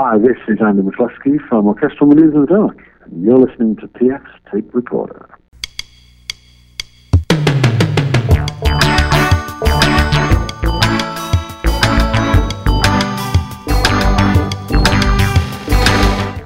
Hi, 0.00 0.16
this 0.16 0.36
is 0.46 0.58
Andy 0.64 0.82
McCluskey 0.82 1.44
from 1.48 1.66
Orchestral 1.66 2.06
Maneuvers 2.06 2.32
in 2.32 2.40
the 2.42 2.46
Dark, 2.46 2.78
and 3.02 3.20
you're 3.20 3.36
listening 3.36 3.74
to 3.78 3.88
TX 3.88 4.22
Tape 4.48 4.72
Recorder. 4.72 5.28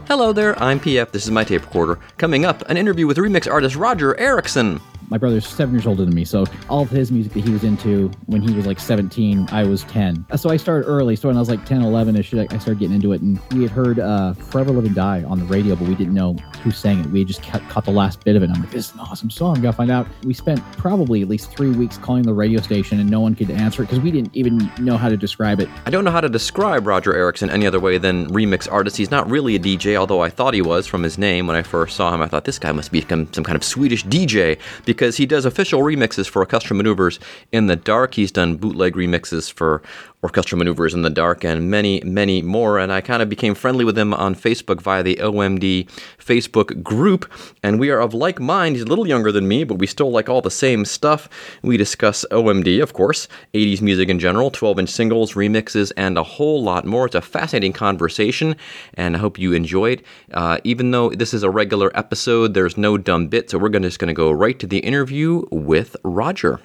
Hello 0.09 0.33
there, 0.33 0.59
I'm 0.63 0.81
PF. 0.81 1.11
This 1.11 1.27
is 1.27 1.31
my 1.31 1.45
tape 1.45 1.67
recorder. 1.67 1.99
Coming 2.17 2.47
up, 2.47 2.67
an 2.71 2.79
interview 2.79 3.07
with 3.07 3.19
remix 3.19 3.53
artist 3.53 3.77
Roger 3.77 4.19
Erickson. 4.19 4.81
My 5.13 5.19
brother's 5.19 5.47
seven 5.47 5.75
years 5.75 5.87
older 5.87 6.07
than 6.07 6.15
me, 6.15 6.25
so 6.25 6.47
all 6.71 6.81
of 6.81 6.89
his 6.89 7.13
music 7.13 7.35
that 7.35 7.45
he 7.45 7.51
was 7.51 7.65
into 7.65 8.11
when 8.25 8.41
he 8.41 8.55
was 8.55 8.67
like 8.67 8.81
17, 8.81 9.47
I 9.53 9.63
was 9.63 9.85
10. 9.85 10.25
So 10.39 10.49
I 10.49 10.57
started 10.57 10.87
early. 10.87 11.17
So 11.17 11.29
when 11.29 11.37
I 11.37 11.41
was 11.41 11.51
like 11.51 11.67
10, 11.67 11.83
11 11.83 12.17
ish, 12.17 12.33
I 12.33 12.47
started 12.47 12.79
getting 12.79 12.95
into 12.95 13.13
it. 13.13 13.21
And 13.21 13.39
we 13.51 13.61
had 13.61 13.71
heard 13.71 14.01
uh, 14.01 14.33
Forever 14.33 14.71
Live 14.71 14.87
and 14.87 14.95
Die 14.95 15.23
on 15.25 15.39
the 15.39 15.45
radio, 15.45 15.77
but 15.77 15.87
we 15.87 15.95
didn't 15.95 16.15
know 16.15 16.33
who 16.63 16.71
sang 16.71 17.01
it. 17.01 17.07
We 17.09 17.27
just 17.27 17.43
caught 17.43 17.85
the 17.85 17.91
last 17.91 18.25
bit 18.25 18.37
of 18.37 18.43
it. 18.43 18.49
I'm 18.49 18.59
like, 18.63 18.71
this 18.71 18.89
is 18.89 18.95
an 18.95 19.01
awesome 19.01 19.29
song. 19.29 19.61
Gotta 19.61 19.77
find 19.77 19.91
out. 19.91 20.07
We 20.25 20.33
spent 20.33 20.63
probably 20.79 21.21
at 21.21 21.29
least 21.29 21.51
three 21.51 21.73
weeks 21.73 21.99
calling 21.99 22.23
the 22.23 22.33
radio 22.33 22.63
station 22.63 22.99
and 22.99 23.11
no 23.11 23.21
one 23.21 23.35
could 23.35 23.51
answer 23.51 23.83
it 23.83 23.89
because 23.89 24.01
we 24.01 24.11
didn't 24.11 24.35
even 24.35 24.73
know 24.79 24.97
how 24.97 25.11
to 25.11 25.19
describe 25.19 25.61
it. 25.61 25.69
I 25.85 25.91
don't 25.91 26.05
know 26.05 26.11
how 26.11 26.23
to 26.23 26.31
describe 26.31 26.87
Roger 26.87 27.15
Erickson 27.15 27.51
any 27.51 27.67
other 27.67 27.81
way 27.81 27.99
than 27.99 28.29
remix 28.29 28.67
artist. 28.73 28.97
He's 28.97 29.11
not 29.11 29.29
really 29.29 29.57
a 29.57 29.59
DJ, 29.59 29.95
although 29.95 30.23
I 30.23 30.31
thought 30.31 30.55
he 30.55 30.63
was 30.63 30.87
from 30.87 31.03
his 31.03 31.19
name 31.19 31.47
when 31.47 31.57
I 31.57 31.61
first 31.61 31.97
saw 31.97 32.15
him. 32.15 32.23
I 32.23 32.29
thought 32.29 32.47
this 32.47 32.59
guy 32.59 32.73
must 32.73 32.93
become 32.93 33.31
some 33.35 33.45
kind 33.45 33.57
of 33.57 33.63
Swedish 33.63 34.07
DJ 34.07 34.59
because 34.87 35.02
he 35.11 35.27
does 35.27 35.45
official 35.45 35.81
remixes 35.81 36.29
for 36.29 36.41
Orchestral 36.41 36.77
Maneuvers 36.77 37.19
in 37.51 37.67
the 37.67 37.77
Dark. 37.77 38.15
He's 38.15 38.33
done 38.33 38.57
bootleg 38.57 38.95
remixes 38.95 39.53
for 39.53 39.83
Orchestral 40.23 40.59
Maneuvers 40.59 40.95
in 40.95 41.03
the 41.03 41.11
Dark 41.11 41.45
and 41.45 41.69
many, 41.69 42.01
many 42.05 42.43
more. 42.43 42.79
And 42.79 42.93
I 42.93 43.01
kind 43.01 43.23
of 43.23 43.29
became 43.29 43.55
friendly 43.55 43.85
with 43.85 43.99
him 43.99 44.15
on 44.15 44.35
Facebook 44.35 44.81
via 44.81 45.03
the 45.03 45.17
OMD 45.17 45.89
Facebook 46.19 46.83
group. 46.83 47.31
And 47.63 47.81
we 47.81 47.91
are 47.91 48.01
of 48.01 48.15
like 48.15 48.41
mind. 48.41 48.77
He's 48.77 48.85
a 48.85 48.89
little 48.89 49.07
younger 49.07 49.33
than 49.33 49.49
me, 49.49 49.65
but 49.65 49.77
we 49.77 49.87
still 49.87 50.11
like 50.11 50.29
all 50.29 50.41
the 50.41 50.51
same 50.51 50.85
stuff. 50.85 51.29
We 51.63 51.77
discuss 51.77 52.25
OMD, 52.31 52.83
of 52.83 52.93
course, 52.93 53.27
80s 53.55 53.83
music 53.83 54.09
in 54.09 54.19
general, 54.19 54.51
12 54.51 54.79
inch 54.81 54.91
singles, 54.91 55.33
remixes, 55.35 55.91
and 55.97 56.17
a 56.17 56.23
whole 56.23 56.63
lot 56.63 56.85
more. 56.85 57.07
It's 57.07 57.15
a 57.15 57.21
fascinating 57.21 57.73
conversation, 57.73 58.57
and 58.95 59.17
I 59.17 59.19
hope 59.19 59.39
you 59.39 59.53
enjoyed. 59.53 60.03
Uh, 60.33 60.59
even 60.63 60.93
though 60.93 61.11
this 61.11 61.35
is 61.35 61.43
a 61.43 61.51
regular 61.51 61.91
episode, 61.97 62.55
there's 62.55 62.77
no 62.77 62.97
dumb 62.97 63.27
bit, 63.27 63.51
so 63.51 63.59
we're 63.59 63.69
gonna, 63.69 63.89
just 63.89 63.99
going 63.99 64.09
to 64.09 64.15
go 64.15 64.31
right 64.31 64.59
to 64.59 64.67
the 64.67 64.79
interview 64.79 65.43
with 65.51 65.97
Roger. 66.05 66.61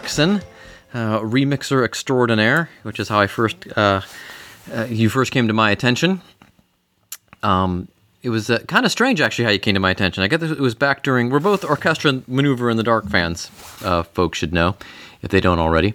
Erickson, 0.00 0.40
uh, 0.94 1.20
remixer 1.20 1.84
extraordinaire, 1.84 2.70
which 2.84 2.98
is 2.98 3.10
how 3.10 3.20
I 3.20 3.26
first 3.26 3.66
uh, 3.76 4.00
uh, 4.72 4.86
you 4.88 5.10
first 5.10 5.30
came 5.30 5.46
to 5.46 5.52
my 5.52 5.70
attention. 5.70 6.22
Um, 7.42 7.86
it 8.22 8.30
was 8.30 8.48
uh, 8.48 8.60
kind 8.60 8.86
of 8.86 8.92
strange 8.92 9.20
actually 9.20 9.44
how 9.44 9.50
you 9.50 9.58
came 9.58 9.74
to 9.74 9.80
my 9.80 9.90
attention. 9.90 10.22
I 10.22 10.28
guess 10.28 10.40
it 10.40 10.58
was 10.58 10.74
back 10.74 11.02
during 11.02 11.28
we're 11.28 11.38
both 11.38 11.66
orchestra 11.66 12.22
maneuver 12.26 12.70
in 12.70 12.78
the 12.78 12.82
dark 12.82 13.10
fans. 13.10 13.50
Uh, 13.84 14.02
folks 14.02 14.38
should 14.38 14.54
know 14.54 14.74
if 15.20 15.30
they 15.30 15.40
don't 15.40 15.58
already. 15.58 15.92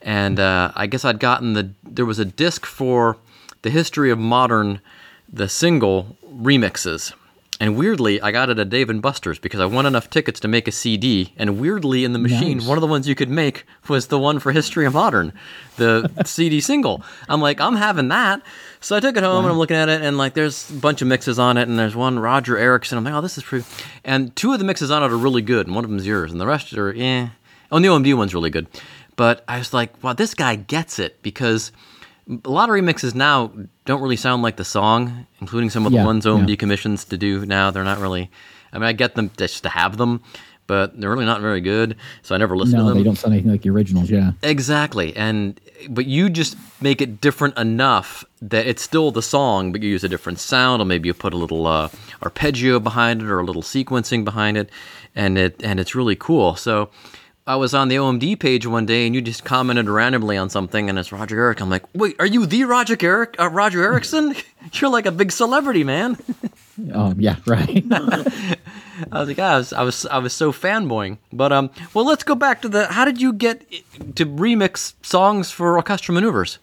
And 0.00 0.38
uh, 0.38 0.70
I 0.76 0.86
guess 0.86 1.04
I'd 1.04 1.18
gotten 1.18 1.54
the 1.54 1.70
there 1.82 2.06
was 2.06 2.20
a 2.20 2.24
disc 2.24 2.64
for 2.64 3.16
the 3.62 3.70
history 3.70 4.12
of 4.12 4.18
modern, 4.20 4.80
the 5.28 5.48
single 5.48 6.16
remixes 6.24 7.14
and 7.60 7.76
weirdly, 7.76 8.22
I 8.22 8.32
got 8.32 8.48
it 8.48 8.58
at 8.58 8.70
Dave 8.70 8.88
and 8.88 9.02
Buster's 9.02 9.38
because 9.38 9.60
I 9.60 9.66
won 9.66 9.84
enough 9.84 10.08
tickets 10.08 10.40
to 10.40 10.48
make 10.48 10.66
a 10.66 10.72
CD. 10.72 11.34
And 11.36 11.60
weirdly, 11.60 12.06
in 12.06 12.14
the 12.14 12.18
machine, 12.18 12.56
nice. 12.56 12.66
one 12.66 12.78
of 12.78 12.80
the 12.80 12.86
ones 12.86 13.06
you 13.06 13.14
could 13.14 13.28
make 13.28 13.66
was 13.86 14.06
the 14.06 14.18
one 14.18 14.38
for 14.38 14.50
History 14.50 14.86
of 14.86 14.94
Modern, 14.94 15.34
the 15.76 16.10
CD 16.24 16.60
single. 16.60 17.02
I'm 17.28 17.42
like, 17.42 17.60
I'm 17.60 17.76
having 17.76 18.08
that. 18.08 18.40
So 18.80 18.96
I 18.96 19.00
took 19.00 19.14
it 19.18 19.22
home 19.22 19.34
wow. 19.34 19.40
and 19.40 19.48
I'm 19.50 19.58
looking 19.58 19.76
at 19.76 19.90
it, 19.90 20.00
and 20.00 20.16
like, 20.16 20.32
there's 20.32 20.70
a 20.70 20.72
bunch 20.72 21.02
of 21.02 21.08
mixes 21.08 21.38
on 21.38 21.58
it, 21.58 21.68
and 21.68 21.78
there's 21.78 21.94
one 21.94 22.18
Roger 22.18 22.56
Erickson. 22.56 22.96
I'm 22.96 23.04
like, 23.04 23.12
oh, 23.12 23.20
this 23.20 23.36
is 23.36 23.44
pretty. 23.44 23.66
And 24.04 24.34
two 24.34 24.54
of 24.54 24.58
the 24.58 24.64
mixes 24.64 24.90
on 24.90 25.02
it 25.02 25.12
are 25.12 25.18
really 25.18 25.42
good, 25.42 25.66
and 25.66 25.76
one 25.76 25.84
of 25.84 25.90
them 25.90 25.98
is 25.98 26.06
yours, 26.06 26.32
and 26.32 26.40
the 26.40 26.46
rest 26.46 26.72
are, 26.72 26.94
eh. 26.96 27.28
Oh, 27.70 27.78
the 27.78 27.88
OMD 27.88 28.16
one's 28.16 28.32
really 28.32 28.50
good. 28.50 28.68
But 29.16 29.44
I 29.46 29.58
was 29.58 29.74
like, 29.74 30.02
wow, 30.02 30.14
this 30.14 30.32
guy 30.32 30.56
gets 30.56 30.98
it 30.98 31.20
because 31.20 31.72
a 32.44 32.50
lot 32.50 32.68
of 32.68 32.74
remixes 32.74 33.14
now 33.14 33.52
don't 33.84 34.00
really 34.00 34.16
sound 34.16 34.42
like 34.42 34.56
the 34.56 34.64
song, 34.64 35.26
including 35.40 35.70
some 35.70 35.86
of 35.86 35.92
yeah, 35.92 36.00
the 36.00 36.06
ones 36.06 36.26
OMD 36.26 36.50
yeah. 36.50 36.56
commissions 36.56 37.04
to 37.06 37.16
do 37.16 37.44
now. 37.44 37.70
They're 37.70 37.84
not 37.84 37.98
really. 37.98 38.30
I 38.72 38.78
mean, 38.78 38.86
I 38.86 38.92
get 38.92 39.16
them 39.16 39.30
just 39.36 39.64
to 39.64 39.68
have 39.68 39.96
them, 39.96 40.22
but 40.68 40.98
they're 41.00 41.10
really 41.10 41.24
not 41.24 41.40
very 41.40 41.60
good. 41.60 41.96
So 42.22 42.34
I 42.34 42.38
never 42.38 42.56
listen 42.56 42.78
no, 42.78 42.84
to 42.84 42.88
them. 42.90 42.98
they 42.98 43.04
don't 43.04 43.16
sound 43.16 43.34
anything 43.34 43.50
like 43.50 43.62
the 43.62 43.70
originals. 43.70 44.08
Yeah, 44.08 44.32
exactly. 44.42 45.16
And 45.16 45.60
but 45.88 46.06
you 46.06 46.30
just 46.30 46.56
make 46.80 47.00
it 47.00 47.20
different 47.20 47.58
enough 47.58 48.24
that 48.42 48.66
it's 48.66 48.82
still 48.82 49.10
the 49.10 49.22
song, 49.22 49.72
but 49.72 49.82
you 49.82 49.88
use 49.88 50.04
a 50.04 50.08
different 50.08 50.38
sound, 50.38 50.80
or 50.80 50.84
maybe 50.84 51.08
you 51.08 51.14
put 51.14 51.34
a 51.34 51.36
little 51.36 51.66
uh, 51.66 51.88
arpeggio 52.22 52.78
behind 52.78 53.22
it, 53.22 53.28
or 53.28 53.40
a 53.40 53.44
little 53.44 53.62
sequencing 53.62 54.24
behind 54.24 54.56
it, 54.56 54.70
and 55.16 55.36
it 55.36 55.60
and 55.64 55.80
it's 55.80 55.96
really 55.96 56.16
cool. 56.16 56.54
So 56.54 56.90
I 57.50 57.56
was 57.56 57.74
on 57.74 57.88
the 57.88 57.96
OMD 57.96 58.38
page 58.38 58.64
one 58.64 58.86
day 58.86 59.06
and 59.06 59.14
you 59.14 59.20
just 59.20 59.44
commented 59.44 59.88
randomly 59.88 60.36
on 60.36 60.50
something 60.50 60.88
and 60.88 60.96
it's 60.96 61.10
Roger 61.10 61.36
Eric. 61.36 61.60
I'm 61.60 61.68
like, 61.68 61.82
wait, 61.92 62.14
are 62.20 62.26
you 62.26 62.46
the 62.46 62.62
Roger 62.62 62.96
Eric, 63.00 63.34
uh, 63.40 63.48
Roger 63.48 63.82
Erickson? 63.82 64.36
You're 64.74 64.88
like 64.88 65.04
a 65.04 65.10
big 65.10 65.32
celebrity, 65.32 65.82
man. 65.82 66.16
um, 66.94 67.16
yeah, 67.20 67.34
right. 67.46 67.84
I 67.90 68.56
was 69.10 69.26
like, 69.26 69.40
ah, 69.40 69.54
I 69.54 69.58
was, 69.58 69.72
I 69.72 69.82
was, 69.82 70.06
I 70.06 70.18
was 70.18 70.32
so 70.32 70.52
fanboying. 70.52 71.18
But 71.32 71.50
um, 71.50 71.70
well, 71.92 72.04
let's 72.04 72.22
go 72.22 72.36
back 72.36 72.62
to 72.62 72.68
the. 72.68 72.86
How 72.86 73.04
did 73.04 73.20
you 73.20 73.32
get 73.32 73.68
to 74.14 74.26
remix 74.26 74.94
songs 75.02 75.50
for 75.50 75.76
orchestral 75.76 76.14
maneuvers? 76.14 76.60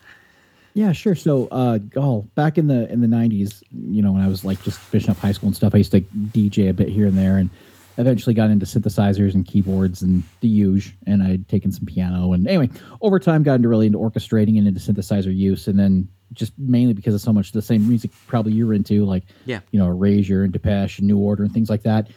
Yeah, 0.74 0.94
sure. 0.94 1.16
So, 1.16 1.48
uh, 1.48 1.80
oh, 1.98 2.22
back 2.36 2.58
in 2.58 2.68
the 2.68 2.90
in 2.90 3.02
the 3.02 3.08
'90s, 3.08 3.62
you 3.72 4.02
know, 4.02 4.14
when 4.14 4.22
I 4.22 4.28
was 4.28 4.46
like 4.46 4.64
just 4.64 4.80
finishing 4.80 5.12
up 5.12 5.18
high 5.18 5.32
school 5.34 5.48
and 5.48 5.56
stuff, 5.56 5.74
I 5.76 5.80
used 5.80 5.92
to 5.92 6.02
DJ 6.02 6.70
a 6.70 6.74
bit 6.74 6.88
here 6.88 7.08
and 7.08 7.18
there, 7.18 7.38
and 7.38 7.50
eventually 7.98 8.34
got 8.34 8.50
into 8.50 8.66
synthesizers 8.66 9.34
and 9.34 9.46
keyboards 9.46 10.02
and 10.02 10.24
the 10.42 10.48
huge 10.48 10.96
and 11.06 11.24
i'd 11.24 11.48
taken 11.48 11.72
some 11.72 11.86
piano. 11.86 12.34
And 12.34 12.48
anyway 12.48 12.70
over 13.02 13.20
time 13.20 13.44
got 13.44 13.56
into 13.56 13.68
really 13.68 13.88
into 13.88 13.98
orchestrating 13.98 14.58
and 14.58 14.68
into 14.68 14.80
synthesizer 14.80 15.36
use. 15.36 15.68
And 15.68 15.80
then 15.80 16.08
just 16.34 16.54
mainly 16.58 16.94
because 16.94 17.14
of 17.14 17.22
so 17.22 17.32
much 17.32 17.52
the 17.52 17.62
same 17.62 17.88
music 17.88 18.12
probably 18.28 18.52
you're 18.52 18.74
into 18.74 19.06
like 19.06 19.24
yeah. 19.46 19.62
you 19.72 19.80
know 19.80 19.88
erasure 19.88 20.44
and 20.44 20.52
depeche 20.52 21.00
and 21.00 21.08
new 21.08 21.18
order 21.18 21.44
and 21.44 21.54
things 21.54 21.70
like 21.70 21.84
that 21.84 22.10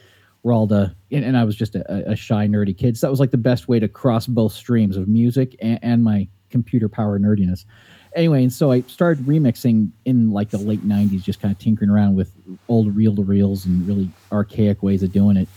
were 0.43 0.53
all 0.53 0.67
the 0.67 0.93
and, 1.11 1.23
and 1.23 1.37
i 1.37 1.43
was 1.43 1.55
just 1.55 1.75
a, 1.75 2.11
a, 2.11 2.15
shy 2.15 2.47
nerdy 2.47 2.77
kid. 2.77 2.97
So 2.97 3.07
that 3.07 3.11
was 3.11 3.19
like 3.19 3.31
the 3.31 3.37
best 3.37 3.67
way 3.67 3.79
to 3.79 3.87
cross 3.87 4.27
both 4.27 4.53
streams 4.53 4.97
of 4.97 5.07
music 5.07 5.55
and, 5.61 5.79
and 5.81 6.03
my 6.03 6.27
computer 6.49 6.89
power 6.89 7.17
nerdiness. 7.19 7.65
Anyway, 8.15 8.43
and 8.43 8.51
so 8.51 8.71
I 8.71 8.81
started 8.81 9.25
remixing 9.25 9.91
in 10.03 10.31
like 10.31 10.49
the 10.49 10.57
late 10.57 10.85
'90s, 10.85 11.23
just 11.23 11.41
kind 11.41 11.53
of 11.53 11.59
tinkering 11.59 11.89
around 11.89 12.15
with 12.15 12.33
old 12.67 12.93
reel 12.95 13.15
to 13.15 13.23
reels 13.23 13.65
and 13.65 13.87
really 13.87 14.09
archaic 14.31 14.83
ways 14.83 15.01
of 15.01 15.13
doing 15.13 15.37
it. 15.37 15.47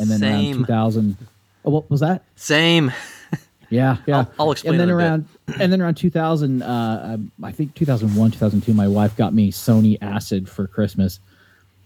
And 0.00 0.10
then 0.10 0.20
Same. 0.20 0.56
around 0.56 0.66
2000, 0.66 1.16
oh, 1.64 1.70
what 1.70 1.90
was 1.90 2.00
that? 2.00 2.24
Same. 2.36 2.92
Yeah, 3.70 3.98
yeah. 4.04 4.16
I'll, 4.16 4.32
I'll 4.38 4.50
explain. 4.52 4.74
And 4.74 4.80
then 4.80 4.90
around, 4.90 5.28
and 5.60 5.72
then 5.72 5.80
around 5.80 5.94
2000, 5.94 6.62
uh, 6.62 7.16
I 7.42 7.52
think 7.52 7.74
2001, 7.76 8.32
2002, 8.32 8.74
my 8.74 8.88
wife 8.88 9.16
got 9.16 9.32
me 9.32 9.52
Sony 9.52 9.96
Acid 10.02 10.48
for 10.48 10.66
Christmas, 10.66 11.20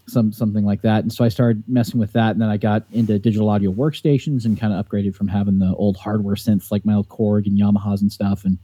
some 0.07 0.33
something 0.33 0.65
like 0.65 0.81
that. 0.81 1.03
And 1.03 1.13
so 1.13 1.23
I 1.23 1.29
started 1.29 1.63
messing 1.67 1.99
with 1.99 2.11
that, 2.13 2.31
and 2.31 2.41
then 2.41 2.49
I 2.49 2.57
got 2.57 2.83
into 2.91 3.19
digital 3.19 3.49
audio 3.49 3.71
workstations 3.71 4.45
and 4.45 4.59
kind 4.59 4.73
of 4.73 4.83
upgraded 4.83 5.15
from 5.15 5.27
having 5.27 5.59
the 5.59 5.75
old 5.75 5.95
hardware 5.95 6.35
synths 6.35 6.71
like 6.71 6.85
my 6.85 6.95
old 6.95 7.07
Korg 7.07 7.45
and 7.45 7.57
Yamahas 7.57 8.01
and 8.01 8.11
stuff, 8.11 8.45
and 8.45 8.57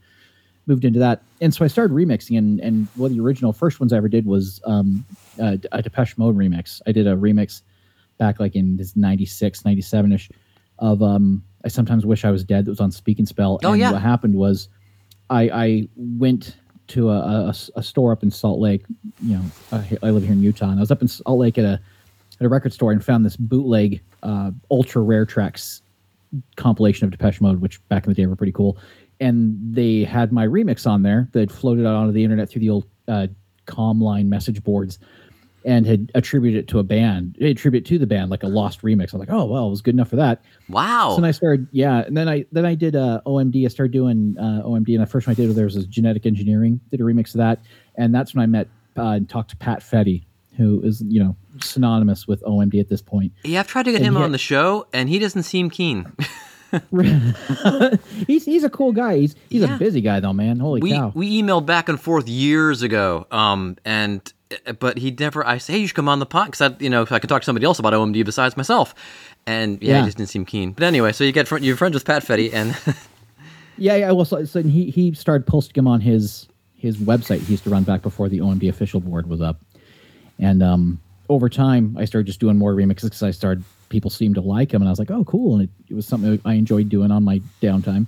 moved 0.65 0.83
into 0.83 0.99
that. 0.99 1.21
And 1.41 1.53
so 1.53 1.63
I 1.63 1.67
started 1.67 1.93
remixing, 1.93 2.39
and 2.39 2.59
and 2.59 2.87
one 2.95 3.11
of 3.11 3.17
the 3.17 3.23
original 3.23 3.53
first 3.53 3.79
ones 3.79 3.93
I 3.93 3.97
ever 3.97 4.09
did 4.09 4.25
was 4.25 4.59
um, 4.65 5.05
a, 5.37 5.59
a 5.71 5.83
Depeche 5.83 6.17
Mode 6.17 6.35
remix. 6.35 6.81
I 6.87 6.91
did 6.91 7.05
a 7.05 7.15
remix 7.15 7.61
back 8.21 8.39
like 8.39 8.55
in 8.55 8.77
this 8.77 8.95
96, 8.95 9.65
97 9.65 10.11
ish 10.11 10.29
of 10.77 11.01
um, 11.01 11.43
I 11.65 11.69
sometimes 11.69 12.05
wish 12.05 12.23
I 12.23 12.29
was 12.29 12.43
dead. 12.43 12.65
That 12.65 12.71
was 12.71 12.79
on 12.79 12.91
Speak 12.91 13.17
and 13.17 13.27
Spell. 13.27 13.59
Oh 13.63 13.71
and 13.71 13.79
yeah. 13.79 13.91
What 13.91 14.01
happened 14.01 14.35
was 14.35 14.69
I 15.31 15.49
I 15.49 15.89
went 15.95 16.55
to 16.89 17.09
a, 17.09 17.17
a, 17.17 17.55
a, 17.75 17.83
store 17.83 18.11
up 18.11 18.21
in 18.21 18.29
Salt 18.29 18.59
Lake. 18.59 18.83
You 19.23 19.37
know, 19.37 19.43
I, 19.71 19.97
I, 20.03 20.09
live 20.11 20.23
here 20.23 20.33
in 20.33 20.43
Utah, 20.43 20.69
and 20.69 20.77
I 20.77 20.81
was 20.81 20.91
up 20.91 21.01
in 21.01 21.07
Salt 21.07 21.39
Lake 21.39 21.57
at 21.57 21.65
a 21.65 21.79
at 22.39 22.45
a 22.45 22.49
record 22.49 22.73
store 22.73 22.91
and 22.91 23.03
found 23.03 23.25
this 23.25 23.37
bootleg 23.37 24.01
uh, 24.23 24.51
ultra 24.69 25.01
rare 25.01 25.25
tracks 25.25 25.81
compilation 26.57 27.05
of 27.05 27.11
Depeche 27.11 27.41
Mode, 27.41 27.59
which 27.59 27.85
back 27.89 28.05
in 28.05 28.11
the 28.11 28.15
day 28.15 28.25
were 28.27 28.35
pretty 28.35 28.53
cool. 28.53 28.77
And 29.19 29.57
they 29.75 30.03
had 30.03 30.31
my 30.31 30.45
remix 30.45 30.85
on 30.85 31.01
there 31.03 31.27
that 31.31 31.51
floated 31.51 31.85
out 31.85 31.95
onto 31.95 32.13
the 32.13 32.23
internet 32.23 32.49
through 32.49 32.61
the 32.61 32.69
old 32.69 32.85
uh, 33.07 33.27
Comline 33.65 34.29
message 34.29 34.63
boards 34.63 34.99
and 35.63 35.85
had 35.85 36.11
attributed 36.15 36.59
it 36.63 36.67
to 36.69 36.79
a 36.79 36.83
band, 36.83 37.37
attribute 37.41 37.85
to 37.85 37.97
the 37.99 38.07
band 38.07 38.31
like 38.31 38.43
a 38.43 38.47
lost 38.47 38.81
remix. 38.81 39.13
I'm 39.13 39.19
like, 39.19 39.29
oh 39.31 39.45
well, 39.45 39.67
it 39.67 39.69
was 39.69 39.81
good 39.81 39.93
enough 39.95 40.09
for 40.09 40.15
that. 40.17 40.43
Wow. 40.69 41.09
So 41.11 41.15
then 41.21 41.25
I 41.27 41.31
started, 41.31 41.67
yeah, 41.71 41.99
and 42.05 42.15
then 42.17 42.27
I 42.27 42.45
then 42.51 42.65
I 42.65 42.75
did 42.75 42.95
uh, 42.95 43.21
OMD. 43.25 43.65
I 43.65 43.67
started 43.67 43.91
doing 43.91 44.35
uh, 44.39 44.61
OMD, 44.65 44.93
and 44.95 45.01
the 45.01 45.05
first 45.07 45.27
one 45.27 45.33
I 45.33 45.35
did 45.35 45.53
there 45.55 45.65
was 45.65 45.75
genetic 45.87 46.25
engineering. 46.25 46.79
Did 46.89 46.99
a 47.01 47.03
remix 47.03 47.35
of 47.35 47.39
that, 47.39 47.59
and 47.95 48.13
that's 48.13 48.33
when 48.33 48.43
I 48.43 48.45
met 48.47 48.67
uh, 48.97 49.03
and 49.11 49.29
talked 49.29 49.49
to 49.51 49.57
Pat 49.57 49.81
Fetty, 49.81 50.23
who 50.57 50.81
is 50.83 51.01
you 51.07 51.23
know 51.23 51.35
synonymous 51.59 52.27
with 52.27 52.41
OMD 52.43 52.79
at 52.79 52.89
this 52.89 53.01
point. 53.01 53.31
yeah, 53.43 53.59
I've 53.59 53.67
tried 53.67 53.83
to 53.83 53.91
get 53.91 53.97
and 53.97 54.05
him 54.07 54.15
he 54.15 54.23
on 54.23 54.31
the 54.31 54.37
show, 54.37 54.87
and 54.93 55.09
he 55.09 55.19
doesn't 55.19 55.43
seem 55.43 55.69
keen. 55.69 56.11
he's 58.27 58.45
he's 58.45 58.63
a 58.63 58.69
cool 58.69 58.91
guy. 58.93 59.17
He's 59.17 59.35
he's 59.49 59.61
Yeah. 59.61 59.75
a 59.75 59.77
busy 59.77 60.01
guy 60.01 60.19
though, 60.19 60.33
man. 60.33 60.59
Holy 60.59 60.81
we 60.81 60.91
cow! 60.91 61.11
we 61.13 61.41
emailed 61.41 61.65
back 61.65 61.89
and 61.89 61.99
forth 61.99 62.27
years 62.27 62.81
ago, 62.81 63.27
um, 63.31 63.77
and 63.85 64.31
but 64.79 64.97
he 64.97 65.11
never. 65.11 65.45
I 65.45 65.57
say, 65.57 65.73
hey, 65.73 65.79
you 65.79 65.87
should 65.87 65.95
come 65.95 66.09
on 66.09 66.19
the 66.19 66.25
pod 66.25 66.47
because 66.51 66.61
I, 66.71 66.75
you 66.79 66.89
know, 66.89 67.01
if 67.01 67.11
I 67.11 67.19
could 67.19 67.29
talk 67.29 67.41
to 67.41 67.45
somebody 67.45 67.65
else 67.65 67.79
about 67.79 67.93
OMD 67.93 68.23
besides 68.25 68.55
myself. 68.57 68.93
And 69.47 69.81
yeah, 69.81 69.93
Yeah. 69.93 69.99
he 70.01 70.05
just 70.05 70.17
didn't 70.17 70.29
seem 70.29 70.45
keen. 70.45 70.71
But 70.73 70.83
anyway, 70.83 71.11
so 71.13 71.23
you 71.23 71.31
get 71.31 71.47
fr- 71.47 71.57
you're 71.57 71.75
friends 71.77 71.93
with 71.95 72.05
Pat 72.05 72.23
Fetty, 72.23 72.53
and 72.53 72.75
Yeah, 73.77 73.95
yeah. 73.95 74.11
Well, 74.11 74.25
so, 74.25 74.43
so 74.45 74.61
he 74.61 74.91
he 74.91 75.13
started 75.13 75.47
posting 75.47 75.79
him 75.81 75.87
on 75.87 76.01
his 76.01 76.47
his 76.75 76.97
website. 76.97 77.39
He 77.39 77.53
used 77.53 77.63
to 77.63 77.69
run 77.69 77.83
back 77.83 78.01
before 78.01 78.29
the 78.29 78.39
OMD 78.39 78.69
official 78.69 78.99
board 78.99 79.27
was 79.27 79.41
up, 79.41 79.59
and 80.39 80.61
um, 80.61 80.99
over 81.29 81.49
time, 81.49 81.95
I 81.97 82.05
started 82.05 82.27
just 82.27 82.39
doing 82.39 82.57
more 82.57 82.73
remixes 82.75 83.03
because 83.03 83.23
I 83.23 83.31
started 83.31 83.63
people 83.89 84.09
seemed 84.11 84.35
to 84.35 84.41
like 84.41 84.71
him, 84.73 84.81
and 84.81 84.89
I 84.89 84.91
was 84.91 84.99
like, 84.99 85.11
oh, 85.11 85.23
cool, 85.25 85.55
and 85.55 85.63
it, 85.63 85.69
it 85.89 85.93
was 85.95 86.05
something 86.05 86.39
I 86.45 86.53
enjoyed 86.53 86.89
doing 86.89 87.11
on 87.11 87.23
my 87.23 87.41
downtime. 87.61 88.05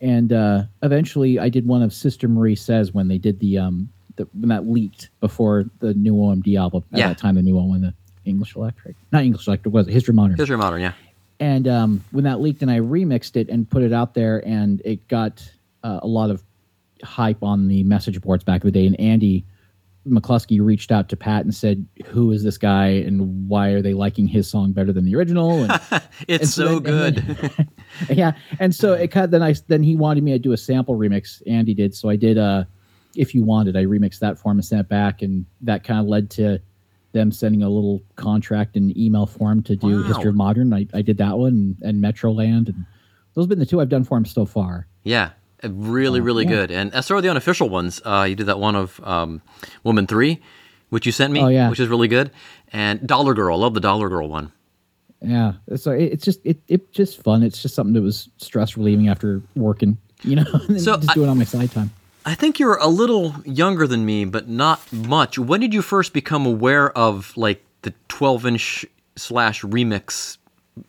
And 0.00 0.32
uh, 0.32 0.64
eventually, 0.82 1.38
I 1.38 1.48
did 1.48 1.66
one 1.66 1.82
of 1.82 1.92
Sister 1.92 2.28
Marie 2.28 2.54
Says 2.54 2.92
when 2.92 3.08
they 3.08 3.18
did 3.18 3.40
the 3.40 3.58
um 3.58 3.88
the, 4.18 4.28
when 4.38 4.50
that 4.50 4.68
leaked 4.68 5.08
before 5.20 5.64
the 5.80 5.94
new 5.94 6.14
OMD 6.14 6.56
album. 6.58 6.84
At 6.92 6.98
Yeah. 6.98 7.08
that 7.08 7.18
time, 7.18 7.34
the 7.36 7.42
new 7.42 7.56
one, 7.56 7.70
when 7.70 7.80
the 7.80 7.94
English 8.26 8.54
Electric, 8.54 8.94
not 9.10 9.24
English 9.24 9.46
Electric, 9.48 9.72
was 9.74 9.88
it 9.88 9.92
History 9.92 10.12
Modern? 10.14 10.36
History 10.36 10.56
Modern, 10.58 10.82
yeah. 10.82 10.92
and 11.40 11.66
um, 11.66 12.04
when 12.10 12.24
that 12.24 12.40
leaked 12.40 12.60
and 12.62 12.70
i 12.70 12.78
remixed 12.78 13.36
it 13.36 13.48
and 13.48 13.68
put 13.70 13.82
it 13.82 13.92
out 13.92 14.12
there 14.14 14.46
and 14.46 14.82
it 14.84 15.06
got 15.08 15.48
uh, 15.84 16.00
a 16.02 16.06
lot 16.06 16.30
of 16.30 16.42
hype 17.04 17.42
on 17.42 17.68
the 17.68 17.82
message 17.84 18.20
boards 18.20 18.42
back 18.44 18.62
in 18.62 18.66
the 18.68 18.72
day 18.72 18.86
and 18.86 18.98
andy 19.00 19.44
mccluskey 20.06 20.58
reached 20.60 20.90
out 20.90 21.08
to 21.08 21.16
pat 21.16 21.44
and 21.44 21.54
said 21.54 21.86
who 22.06 22.32
is 22.32 22.42
this 22.42 22.56
guy 22.58 22.86
and 22.88 23.48
why 23.48 23.68
are 23.68 23.80
they 23.82 23.94
liking 23.94 24.26
his 24.26 24.50
song 24.50 24.72
better 24.72 24.92
than 24.92 25.04
the 25.04 25.14
original 25.14 25.62
and 25.64 25.72
It's 26.26 26.42
And 26.42 26.48
so, 26.48 26.66
so 26.66 26.78
then- 26.80 27.14
good. 27.14 27.50
and 28.08 28.18
yeah 28.18 28.32
and 28.58 28.74
so 28.74 28.92
it 28.94 29.08
kind 29.08 29.24
of 29.24 29.30
then 29.30 29.42
i 29.42 29.54
then 29.68 29.82
he 29.82 29.94
wanted 29.96 30.24
me 30.24 30.32
to 30.32 30.38
do 30.38 30.52
a 30.52 30.56
sample 30.56 30.96
remix 30.98 31.40
andy 31.46 31.72
did 31.74 31.94
so 31.94 32.08
i 32.08 32.16
did 32.16 32.36
uh 32.36 32.64
if 33.18 33.34
you 33.34 33.42
wanted 33.44 33.76
i 33.76 33.84
remixed 33.84 34.20
that 34.20 34.38
for 34.38 34.50
him 34.52 34.58
and 34.58 34.64
sent 34.64 34.80
it 34.80 34.88
back 34.88 35.22
and 35.22 35.44
that 35.60 35.84
kind 35.84 36.00
of 36.00 36.06
led 36.06 36.30
to 36.30 36.58
them 37.12 37.32
sending 37.32 37.62
a 37.62 37.68
little 37.68 38.02
contract 38.16 38.76
and 38.76 38.96
email 38.96 39.26
form 39.26 39.62
to 39.62 39.74
do 39.76 39.96
Wow. 40.02 40.02
history 40.08 40.28
of 40.28 40.34
modern 40.36 40.72
I, 40.72 40.86
I 40.94 41.02
did 41.02 41.18
that 41.18 41.36
one 41.38 41.76
and, 41.82 41.82
and 41.82 42.02
metroland 42.02 42.68
and 42.68 42.84
those 43.34 43.44
have 43.44 43.48
been 43.48 43.58
the 43.58 43.66
two 43.66 43.80
i've 43.80 43.88
done 43.88 44.04
for 44.04 44.16
him 44.18 44.24
so 44.24 44.44
far 44.46 44.86
yeah, 45.04 45.30
uh, 45.64 45.70
really, 45.70 46.20
really 46.20 46.44
yeah. 46.44 46.50
good. 46.50 46.70
And 46.70 46.92
as 46.92 47.08
for 47.08 47.20
the 47.22 47.30
unofficial 47.30 47.68
ones, 47.70 48.02
uh, 48.04 48.26
you 48.28 48.34
did 48.36 48.44
that 48.46 48.58
one 48.58 48.76
of 48.76 49.00
um, 49.02 49.40
Woman 49.84 50.06
Three, 50.06 50.42
which 50.90 51.06
you 51.06 51.12
sent 51.12 51.32
me, 51.32 51.40
Oh, 51.40 51.48
yeah. 51.48 51.70
which 51.70 51.80
is 51.80 51.88
really 51.88 52.08
good. 52.08 52.30
And 52.74 53.06
Dollar 53.06 53.32
Girl, 53.32 53.56
I 53.56 53.58
love 53.58 53.72
the 53.72 53.80
Dollar 53.80 54.10
Girl 54.10 54.28
one. 54.28 54.52
yeah 55.22 55.54
so 55.76 55.92
it, 55.92 56.12
it's 56.12 56.24
just 56.24 56.40
it, 56.44 56.60
it's 56.68 56.86
just 56.92 57.22
fun 57.22 57.42
it's 57.42 57.62
just 57.62 57.74
something 57.74 57.94
that 57.94 58.02
was 58.02 58.28
stress 58.36 58.76
relieving 58.76 59.08
after 59.08 59.40
working 59.56 59.96
you 60.22 60.36
know 60.36 60.44
and 60.68 60.80
So 60.80 60.96
just 60.96 61.10
I- 61.10 61.14
doing 61.14 61.28
it 61.28 61.30
on 61.30 61.38
my 61.38 61.44
side 61.44 61.70
time 61.72 61.90
I 62.28 62.34
think 62.34 62.58
you're 62.58 62.76
a 62.76 62.88
little 62.88 63.34
younger 63.46 63.86
than 63.86 64.04
me, 64.04 64.26
but 64.26 64.50
not 64.50 64.92
much. 64.92 65.38
When 65.38 65.60
did 65.60 65.72
you 65.72 65.80
first 65.80 66.12
become 66.12 66.44
aware 66.44 66.90
of 66.90 67.34
like 67.38 67.64
the 67.80 67.94
12 68.08 68.44
inch 68.44 68.86
slash 69.16 69.62
remix 69.62 70.36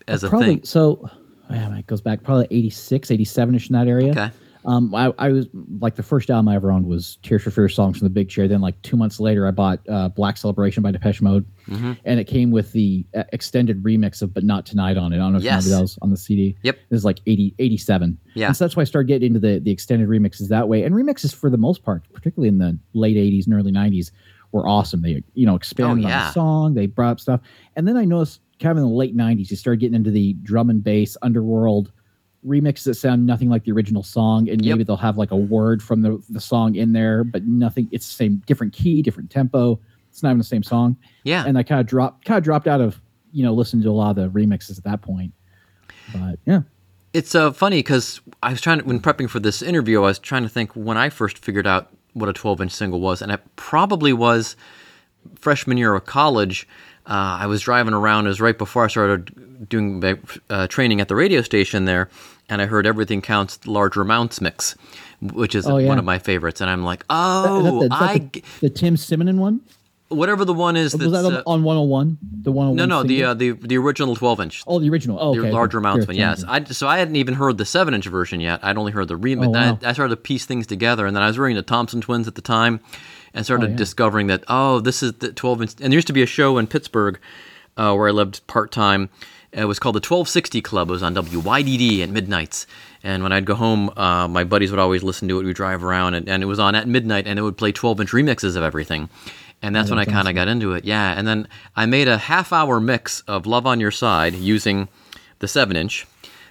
as 0.06 0.22
a 0.22 0.28
probably 0.28 0.56
thing? 0.56 0.64
so 0.64 1.08
man, 1.48 1.72
it 1.72 1.86
goes 1.86 2.02
back 2.02 2.22
probably 2.22 2.46
86 2.50 3.08
87ish 3.08 3.70
in 3.70 3.72
that 3.72 3.88
area 3.88 4.10
Okay. 4.10 4.30
Um 4.64 4.94
I, 4.94 5.12
I 5.18 5.28
was 5.30 5.46
like 5.78 5.94
the 5.96 6.02
first 6.02 6.30
album 6.30 6.48
i 6.48 6.54
ever 6.54 6.70
owned 6.70 6.86
was 6.86 7.18
tears 7.22 7.42
for 7.42 7.50
fears 7.50 7.74
songs 7.74 7.98
from 7.98 8.06
the 8.06 8.10
big 8.10 8.28
chair 8.28 8.46
then 8.48 8.60
like 8.60 8.80
two 8.82 8.96
months 8.96 9.18
later 9.20 9.46
i 9.46 9.50
bought 9.50 9.80
uh, 9.88 10.08
black 10.10 10.36
celebration 10.36 10.82
by 10.82 10.90
depeche 10.90 11.22
mode. 11.22 11.46
Mm-hmm. 11.68 11.92
and 12.04 12.18
it 12.20 12.24
came 12.24 12.50
with 12.50 12.72
the 12.72 13.06
uh, 13.16 13.22
extended 13.32 13.82
remix 13.82 14.22
of 14.22 14.34
but 14.34 14.42
not 14.44 14.66
tonight 14.66 14.96
on 14.96 15.12
it. 15.12 15.16
I 15.16 15.20
don't 15.20 15.32
know 15.32 15.38
if 15.38 15.44
Yes. 15.44 15.64
you 15.64 15.70
remember 15.70 15.76
that 15.76 15.82
was 15.82 15.98
on 16.02 16.10
the 16.10 16.16
cd 16.16 16.56
Yep. 16.62 16.74
it 16.76 16.94
was 16.94 17.04
like 17.04 17.20
80 17.26 17.54
87 17.58 18.18
Yeah. 18.34 18.46
and 18.48 18.56
so 18.56 18.64
that's 18.64 18.76
why 18.76 18.80
i 18.82 18.84
started 18.84 19.06
getting 19.08 19.28
into 19.34 19.40
the 19.40 19.58
the 19.60 19.70
extended 19.70 20.08
remixes 20.08 20.48
that 20.48 20.68
way. 20.68 20.82
And 20.82 20.94
remixes 20.94 21.34
for 21.34 21.48
the 21.50 21.56
most 21.58 21.82
part 21.84 22.02
particularly 22.12 22.48
in 22.48 22.58
the 22.58 22.78
late 22.94 23.16
80s 23.16 23.46
and 23.46 23.54
early 23.54 23.72
90s 23.72 24.10
were 24.52 24.68
awesome. 24.68 25.00
They 25.02 25.22
you 25.34 25.46
know 25.46 25.54
expanded 25.54 26.04
Oh, 26.04 26.08
on 26.08 26.12
the 26.12 26.32
song. 26.32 26.74
They 26.74 26.86
brought 26.86 27.12
up 27.12 27.20
stuff. 27.20 27.40
And 27.76 27.86
then 27.86 27.96
i 27.96 28.04
noticed 28.04 28.40
kind 28.58 28.72
of 28.72 28.82
in 28.82 28.90
the 28.90 28.94
late 28.96 29.16
90s 29.16 29.48
you 29.50 29.56
started 29.56 29.80
getting 29.80 29.94
into 29.94 30.10
the 30.10 30.34
drum 30.42 30.68
and 30.70 30.82
bass 30.84 31.16
underworld 31.22 31.92
remixes 32.46 32.84
that 32.84 32.94
sound 32.94 33.26
nothing 33.26 33.48
like 33.50 33.64
the 33.64 33.72
original 33.72 34.02
song 34.02 34.48
and 34.48 34.64
Yep. 34.64 34.74
maybe 34.74 34.84
they'll 34.84 34.96
have 34.96 35.18
like 35.18 35.30
a 35.30 35.36
word 35.36 35.82
from 35.82 36.00
the, 36.00 36.22
the 36.30 36.40
song 36.40 36.74
in 36.74 36.92
there 36.92 37.22
but 37.22 37.44
nothing 37.44 37.88
it's 37.92 38.06
the 38.08 38.14
same 38.14 38.42
different 38.46 38.72
key 38.72 39.02
different 39.02 39.30
tempo 39.30 39.78
it's 40.08 40.22
not 40.22 40.30
even 40.30 40.38
the 40.38 40.44
same 40.44 40.62
song 40.62 40.96
Yeah. 41.24 41.44
and 41.46 41.58
i 41.58 41.62
kind 41.62 41.80
of 41.80 41.86
dropped 41.86 42.24
kind 42.24 42.38
of 42.38 42.44
dropped 42.44 42.66
out 42.66 42.80
of 42.80 43.00
you 43.32 43.42
know 43.44 43.52
listening 43.52 43.82
to 43.82 43.90
a 43.90 43.92
lot 43.92 44.16
of 44.16 44.32
the 44.32 44.40
remixes 44.40 44.78
at 44.78 44.84
that 44.84 45.02
point 45.02 45.32
but 46.14 46.38
yeah 46.46 46.62
It's 47.12 47.34
uh, 47.34 47.52
funny 47.52 47.78
because 47.80 48.20
I 48.42 48.52
was 48.52 48.60
trying 48.60 48.78
to, 48.78 48.84
when 48.86 49.00
prepping 49.00 49.28
for 49.28 49.40
this 49.40 49.60
interview, 49.62 49.98
I 49.98 50.06
was 50.06 50.18
trying 50.20 50.44
to 50.44 50.48
think 50.48 50.72
when 50.74 50.96
I 50.96 51.10
first 51.10 51.38
figured 51.38 51.66
out 51.66 51.90
what 52.14 52.28
a 52.28 52.32
12 52.32 52.60
inch 52.62 52.72
single 52.72 53.00
was, 53.00 53.20
and 53.20 53.30
it 53.32 53.40
probably 53.56 54.12
was 54.12 54.56
freshman 55.38 55.76
year 55.76 55.94
of 55.94 56.04
college. 56.06 56.66
Uh, 57.10 57.38
I 57.40 57.46
was 57.46 57.60
driving 57.62 57.92
around. 57.92 58.26
It 58.26 58.28
was 58.28 58.40
right 58.40 58.56
before 58.56 58.84
I 58.84 58.88
started 58.88 59.68
doing 59.68 60.00
my, 60.00 60.16
uh, 60.48 60.66
training 60.68 61.00
at 61.00 61.08
the 61.08 61.16
radio 61.16 61.42
station 61.42 61.84
there, 61.84 62.08
and 62.48 62.62
I 62.62 62.66
heard 62.66 62.86
Everything 62.86 63.20
Counts 63.20 63.66
Larger 63.66 64.02
Amounts 64.02 64.40
mix, 64.40 64.76
which 65.20 65.54
is 65.54 65.66
Oh, 65.66 65.78
yeah. 65.78 65.88
one 65.88 65.98
of 65.98 66.04
my 66.04 66.18
favorites. 66.20 66.60
And 66.60 66.70
I'm 66.70 66.84
like, 66.84 67.04
oh, 67.10 67.62
that 67.80 67.88
the, 67.88 67.88
that 67.88 68.02
I 68.02 68.18
the, 68.18 68.44
the 68.60 68.70
tim 68.70 68.94
simonon 68.94 69.36
one 69.38 69.60
whatever 70.10 70.44
the 70.44 70.52
one 70.52 70.76
is. 70.76 70.94
was 70.94 71.12
that 71.12 71.24
uh, 71.24 71.42
on 71.46 71.62
101 71.62 72.18
the 72.42 72.52
101 72.52 72.76
no, 72.76 72.84
no, 72.84 73.02
the 73.02 73.08
single? 73.18 73.30
uh, 73.30 73.34
the 73.34 73.50
the 73.52 73.78
original 73.78 74.16
12 74.16 74.40
inch. 74.40 74.64
oh 74.66 74.78
the 74.78 74.90
original 74.90 75.18
oh, 75.20 75.34
the 75.34 75.40
okay 75.40 75.52
larger 75.52 75.78
amounts 75.78 76.06
one. 76.06 76.16
Yes. 76.16 76.44
I 76.46 76.64
so 76.64 76.86
I 76.88 76.98
hadn't 76.98 77.16
even 77.16 77.34
heard 77.34 77.58
the 77.58 77.64
seven 77.64 77.94
inch 77.94 78.06
version 78.06 78.40
yet. 78.40 78.60
I'd 78.62 78.76
only 78.76 78.92
heard 78.92 79.08
the 79.08 79.18
remix. 79.18 79.46
Oh, 79.46 79.50
wow. 79.50 79.78
I, 79.82 79.88
I 79.88 79.92
started 79.92 80.10
to 80.14 80.20
piece 80.20 80.44
things 80.46 80.66
together, 80.66 81.06
and 81.06 81.14
then 81.16 81.22
I 81.22 81.28
was 81.28 81.38
reading 81.38 81.56
the 81.56 81.62
Thompson 81.62 82.00
Twins 82.00 82.26
at 82.28 82.34
the 82.34 82.42
time, 82.42 82.80
and 83.34 83.44
started 83.44 83.66
Oh, 83.66 83.70
yeah. 83.70 83.76
discovering 83.76 84.26
that 84.28 84.44
oh, 84.48 84.80
this 84.80 85.02
is 85.02 85.12
the 85.14 85.32
twelve 85.32 85.62
inch. 85.62 85.72
And 85.80 85.92
there 85.92 85.96
used 85.98 86.06
to 86.08 86.12
be 86.12 86.22
a 86.22 86.26
show 86.26 86.58
in 86.58 86.66
Pittsburgh 86.66 87.18
uh, 87.76 87.94
where 87.94 88.08
I 88.08 88.12
lived 88.12 88.46
part 88.46 88.70
time. 88.72 89.08
It 89.52 89.64
was 89.64 89.80
called 89.80 89.96
the 89.96 89.98
1260 89.98 90.60
Club. 90.62 90.90
It 90.90 90.92
was 90.92 91.02
on 91.02 91.12
WYDD 91.14 92.02
at 92.04 92.08
midnights. 92.08 92.68
And 93.02 93.24
when 93.24 93.32
I'd 93.32 93.46
go 93.46 93.56
home, 93.56 93.90
uh, 93.96 94.28
my 94.28 94.44
buddies 94.44 94.70
would 94.70 94.78
always 94.78 95.02
listen 95.02 95.26
to 95.26 95.40
it. 95.40 95.44
We'd 95.44 95.56
drive 95.56 95.82
around, 95.82 96.14
and, 96.14 96.28
and 96.28 96.40
it 96.40 96.46
was 96.46 96.60
on 96.60 96.76
at 96.76 96.86
midnight, 96.86 97.26
and 97.26 97.36
it 97.36 97.42
would 97.42 97.56
play 97.56 97.72
12 97.72 98.00
inch 98.02 98.10
remixes 98.12 98.54
of 98.54 98.62
everything. 98.62 99.08
And 99.60 99.74
that's 99.74 99.90
when 99.90 99.98
I 99.98 100.04
kind 100.04 100.28
of 100.28 100.36
got 100.36 100.46
into 100.46 100.72
it. 100.74 100.84
Yeah. 100.84 101.14
And 101.18 101.26
then 101.26 101.48
I 101.74 101.84
made 101.86 102.06
a 102.06 102.16
half 102.16 102.52
hour 102.52 102.78
mix 102.78 103.22
of 103.22 103.44
Love 103.44 103.66
on 103.66 103.80
Your 103.80 103.90
Side 103.90 104.34
using 104.34 104.88
the 105.40 105.48
7 105.48 105.76
inch, 105.76 106.06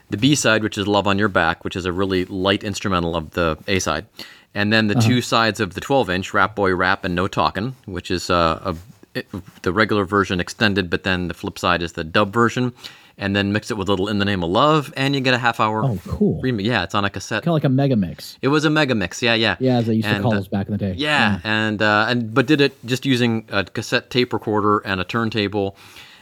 the 0.10 0.18
B 0.18 0.36
side, 0.36 0.62
which 0.62 0.78
is 0.78 0.86
Love 0.86 1.08
on 1.08 1.18
Your 1.18 1.30
Back, 1.30 1.64
which 1.64 1.78
is 1.78 1.86
a 1.86 1.94
really 1.94 2.26
light 2.26 2.64
instrumental 2.66 3.16
of 3.16 3.32
the 3.32 3.58
A 3.68 3.80
side, 3.80 4.08
and 4.54 4.74
then 4.74 4.88
the 4.88 4.96
two 4.96 5.22
sides 5.22 5.60
of 5.60 5.74
the 5.74 5.82
12 5.82 6.10
inch, 6.10 6.34
Rap 6.34 6.56
Boy 6.56 6.74
Rap 6.76 7.06
and 7.06 7.16
No 7.16 7.28
Talkin', 7.28 7.76
which 7.86 8.10
is 8.10 8.30
uh, 8.30 8.60
a, 8.64 8.76
it, 9.18 9.28
the 9.62 9.72
regular 9.72 10.06
version 10.06 10.40
extended, 10.40 10.90
but 10.90 11.04
then 11.04 11.28
the 11.28 11.34
flip 11.34 11.60
side 11.60 11.82
is 11.82 11.94
the 11.94 12.04
dub 12.04 12.34
version, 12.34 12.74
and 13.18 13.36
then 13.36 13.52
mix 13.52 13.70
it 13.70 13.78
with 13.78 13.90
a 13.90 13.92
little 13.92 14.08
In 14.08 14.18
the 14.18 14.26
Name 14.26 14.44
of 14.44 14.50
Love, 14.50 14.94
and 14.98 15.14
you 15.14 15.22
get 15.22 15.34
a 15.34 15.38
half 15.38 15.60
hour. 15.60 15.84
Oh, 15.84 16.00
cool. 16.08 16.42
Remix. 16.42 16.64
Yeah, 16.64 16.84
it's 16.84 16.96
on 16.96 17.06
a 17.06 17.10
cassette. 17.10 17.44
kind 17.44 17.50
of 17.50 17.54
like 17.54 17.64
a 17.66 17.70
mega 17.70 17.96
mix 17.96 18.38
It 18.42 18.48
was 18.48 18.66
a 18.66 18.70
mega 18.70 18.96
mix. 18.96 19.22
Yeah, 19.22 19.34
yeah. 19.36 19.58
yeah 19.60 19.78
as 19.78 19.88
they 19.88 19.96
used 19.96 20.08
to 20.08 20.22
call 20.22 20.34
uh, 20.34 20.38
those 20.38 20.48
back 20.48 20.68
in 20.68 20.72
the 20.72 20.78
day 20.78 20.94
yeah, 20.98 21.40
and 21.44 21.82
uh, 21.82 22.06
and 22.08 22.34
but 22.34 22.48
did 22.48 22.62
it 22.62 22.74
just 22.86 23.06
using 23.06 23.46
a 23.50 23.64
cassette 23.66 24.10
tape 24.10 24.34
recorder 24.34 24.80
and 24.80 25.00
a 25.00 25.04
turntable, 25.04 25.76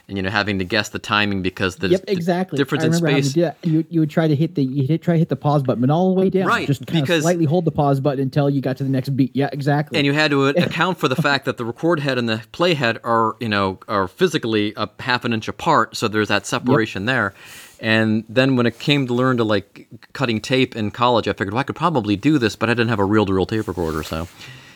and 0.08 0.16
you 0.16 0.22
know 0.22 0.30
having 0.30 0.58
to 0.58 0.64
guess 0.64 0.88
the 0.88 0.98
timing 0.98 1.42
because 1.42 1.76
the 1.76 1.88
Yep, 1.88 2.04
exactly. 2.08 2.56
difference 2.56 2.84
I 2.84 2.86
in 2.88 2.92
space. 2.94 3.34
that. 3.34 3.56
You, 3.62 3.84
you 3.90 4.00
would 4.00 4.10
try 4.10 4.26
to 4.26 4.34
hit 4.34 4.54
the 4.54 4.64
you 4.64 4.86
hit 4.86 5.02
try 5.02 5.14
to 5.14 5.18
hit 5.18 5.28
the 5.28 5.36
pause 5.36 5.62
button, 5.62 5.80
but 5.82 5.90
all 5.90 6.14
the 6.14 6.20
way 6.20 6.30
down. 6.30 6.46
Right, 6.46 6.66
Just 6.66 6.86
because- 6.86 7.22
slightly 7.22 7.44
hold 7.44 7.64
the 7.64 7.70
pause 7.72 8.00
button 8.00 8.20
until 8.20 8.48
you 8.50 8.60
got 8.60 8.76
to 8.78 8.84
the 8.84 8.90
next 8.90 9.10
beat. 9.10 9.30
Yeah, 9.34 9.50
exactly. 9.52 9.98
And 9.98 10.06
you 10.06 10.12
had 10.14 10.30
to 10.30 10.46
account 10.48 10.98
for 10.98 11.08
the 11.08 11.16
fact 11.16 11.44
that 11.44 11.56
the 11.58 11.64
record 11.64 12.00
head 12.00 12.16
and 12.18 12.28
the 12.28 12.42
play 12.52 12.74
head 12.74 12.98
are, 13.04 13.36
you 13.40 13.48
know, 13.48 13.78
are 13.88 14.08
physically 14.08 14.72
a 14.76 14.88
half 15.00 15.24
an 15.24 15.32
inch 15.32 15.48
apart, 15.48 15.96
so 15.96 16.08
there's 16.08 16.28
that 16.28 16.46
separation 16.46 17.04
there. 17.04 17.34
And 17.80 18.24
then 18.28 18.56
when 18.56 18.66
it 18.66 18.78
came 18.78 19.06
to 19.06 19.14
learn 19.14 19.36
to 19.36 19.44
like 19.44 19.86
cutting 20.12 20.40
tape 20.40 20.74
in 20.76 20.90
college, 20.90 21.28
I 21.28 21.32
figured 21.32 21.52
well, 21.54 21.60
I 21.60 21.64
could 21.64 21.76
probably 21.76 22.16
do 22.16 22.38
this, 22.38 22.56
but 22.56 22.68
I 22.68 22.74
didn't 22.74 22.88
have 22.88 22.98
a 22.98 23.04
reel-to-reel 23.04 23.46
tape 23.46 23.68
recorder, 23.68 24.02
so 24.02 24.26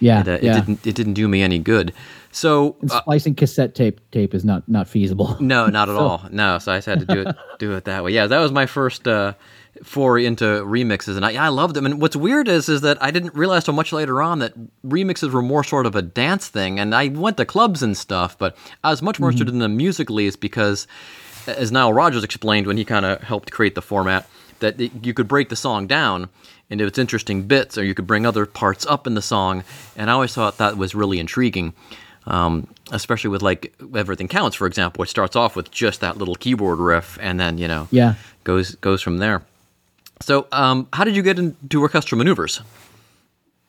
Yeah, 0.01 0.21
it, 0.21 0.29
uh, 0.29 0.39
yeah. 0.43 0.57
it 0.59 0.67
didn't 0.67 0.87
it 0.87 0.95
didn't 0.95 1.15
do 1.15 1.27
me 1.29 1.43
any 1.43 1.59
good. 1.59 1.93
So 2.31 2.77
And 2.81 2.91
uh, 2.93 3.01
splicing 3.01 3.35
cassette 3.35 3.75
tape 3.75 4.01
tape 4.13 4.35
is 4.35 4.45
not 4.45 4.69
not 4.69 4.89
feasible. 4.89 5.37
no, 5.41 5.67
not 5.67 5.89
at 5.89 5.97
all. 5.97 6.25
No, 6.31 6.59
so 6.59 6.73
I 6.73 6.77
just 6.79 6.87
had 6.87 7.01
to 7.01 7.07
do 7.07 7.21
it 7.29 7.37
do 7.59 7.73
it 7.75 7.85
that 7.85 8.05
way. 8.05 8.13
Yeah, 8.13 8.27
that 8.29 8.39
was 8.39 8.53
my 8.53 8.67
first 8.67 9.09
uh, 9.09 9.35
foray 9.83 10.25
into 10.25 10.45
remixes, 10.45 11.17
and 11.17 11.25
I, 11.27 11.47
I 11.47 11.49
loved 11.49 11.75
them. 11.75 11.85
And 11.87 12.01
what's 12.01 12.15
weird 12.15 12.47
is 12.47 12.69
is 12.69 12.83
that 12.83 13.03
I 13.03 13.11
didn't 13.11 13.35
realize 13.35 13.65
till 13.65 13.75
much 13.75 13.93
later 13.93 14.23
on 14.23 14.39
that 14.39 14.53
remixes 14.87 15.33
were 15.33 15.43
more 15.43 15.65
sort 15.65 15.87
of 15.87 15.97
a 15.97 16.03
dance 16.03 16.47
thing. 16.49 16.79
And 16.79 16.95
I 16.95 17.09
went 17.09 17.37
to 17.39 17.45
clubs 17.45 17.83
and 17.83 17.97
stuff, 17.97 18.39
but 18.39 18.57
I 18.85 18.91
was 18.91 19.03
much 19.03 19.19
more 19.19 19.31
Mm-hmm. 19.31 19.35
interested 19.39 19.55
in 19.55 19.59
them 19.61 19.77
musically, 19.77 20.27
is 20.27 20.37
because, 20.37 20.87
as 21.47 21.73
Nile 21.73 21.93
Rodgers 21.93 22.25
explained 22.25 22.67
when 22.67 22.77
he 22.77 22.85
kind 22.85 23.05
of 23.05 23.21
helped 23.23 23.51
create 23.51 23.75
the 23.75 23.83
format, 23.83 24.29
that 24.61 24.79
you 25.05 25.13
could 25.15 25.29
break 25.29 25.49
the 25.49 25.57
song 25.57 25.87
down 25.87 26.29
into 26.71 26.87
its 26.87 26.97
interesting 26.99 27.43
bits, 27.43 27.77
or 27.77 27.85
you 27.85 27.95
could 27.95 28.07
bring 28.07 28.25
other 28.27 28.47
parts 28.47 28.87
up 28.87 29.07
in 29.07 29.15
the 29.15 29.23
song. 29.23 29.65
And 29.97 30.09
I 30.09 30.15
always 30.15 30.35
thought 30.35 30.59
that 30.59 30.77
was 30.77 30.95
really 30.95 31.19
intriguing 31.19 31.75
um, 32.25 32.69
especially 32.93 33.31
with 33.31 33.43
like 33.43 33.75
everything 33.97 34.29
counts 34.29 34.55
for 34.55 34.69
example 34.69 35.01
which 35.03 35.11
starts 35.11 35.35
off 35.35 35.57
with 35.57 35.73
just 35.73 36.03
that 36.03 36.19
little 36.19 36.37
keyboard 36.37 36.79
riff 36.79 37.19
and 37.21 37.41
then 37.41 37.59
you 37.59 37.67
know 37.67 37.89
Yeah. 37.91 38.15
goes 38.45 38.77
goes 38.77 39.03
from 39.03 39.19
there 39.19 39.43
so 40.21 40.47
um, 40.53 40.87
how 40.93 41.03
did 41.03 41.17
you 41.17 41.23
get 41.23 41.41
into 41.41 41.81
orchestral 41.83 42.19
maneuvers 42.19 42.61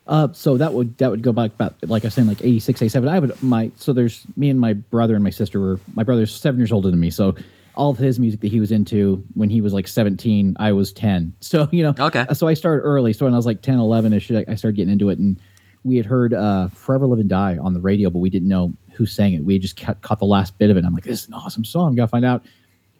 Uh, 0.06 0.28
so 0.34 0.56
that 0.56 0.72
would 0.72 0.96
that 0.98 1.10
would 1.10 1.22
go 1.22 1.32
back 1.32 1.50
about 1.54 1.74
like 1.88 2.04
I 2.04 2.06
was 2.06 2.14
saying 2.14 2.28
like 2.28 2.44
86, 2.44 2.80
87. 2.82 3.08
I 3.08 3.18
would 3.18 3.42
my 3.42 3.72
so 3.76 3.92
there's 3.92 4.22
me 4.36 4.50
and 4.50 4.60
my 4.60 4.74
brother 4.74 5.14
and 5.16 5.24
my 5.24 5.30
sister 5.30 5.58
were 5.58 5.80
my 5.96 6.04
brother's 6.04 6.32
seven 6.32 6.60
years 6.60 6.70
older 6.70 6.90
than 6.92 7.00
me. 7.00 7.10
So 7.10 7.34
all 7.76 7.90
of 7.90 7.98
his 7.98 8.18
music 8.20 8.40
that 8.40 8.48
he 8.48 8.60
was 8.60 8.70
into 8.72 9.24
when 9.34 9.50
he 9.50 9.60
was 9.60 9.72
like 9.72 9.88
17, 9.88 10.56
I 10.58 10.72
was 10.72 10.92
10. 10.92 11.34
So 11.40 11.68
you 11.72 11.82
know, 11.82 11.94
Okay. 11.98 12.26
So 12.32 12.46
I 12.48 12.54
started 12.54 12.82
early. 12.82 13.12
So 13.12 13.24
when 13.26 13.34
I 13.34 13.36
was 13.36 13.46
like 13.46 13.62
10, 13.62 13.78
11 13.78 14.12
ish, 14.12 14.30
I 14.30 14.54
started 14.54 14.76
getting 14.76 14.92
into 14.92 15.10
it, 15.10 15.18
and 15.18 15.40
we 15.82 15.96
had 15.96 16.06
heard 16.06 16.32
uh, 16.32 16.68
"Forever 16.68 17.06
Live 17.06 17.18
and 17.20 17.28
Die" 17.28 17.58
on 17.58 17.74
the 17.74 17.80
radio, 17.80 18.08
but 18.10 18.20
we 18.20 18.30
didn't 18.30 18.48
know 18.48 18.72
who 18.94 19.04
sang 19.06 19.34
it. 19.34 19.44
We 19.44 19.54
had 19.54 19.62
just 19.62 19.76
ca- 19.78 19.94
caught 20.00 20.18
the 20.18 20.24
last 20.24 20.56
bit 20.58 20.70
of 20.70 20.76
it. 20.76 20.84
I'm 20.84 20.94
like, 20.94 21.04
this 21.04 21.22
is 21.22 21.28
an 21.28 21.34
awesome 21.34 21.64
song. 21.64 21.94
Got 21.94 22.04
to 22.04 22.08
find 22.08 22.24
out. 22.24 22.44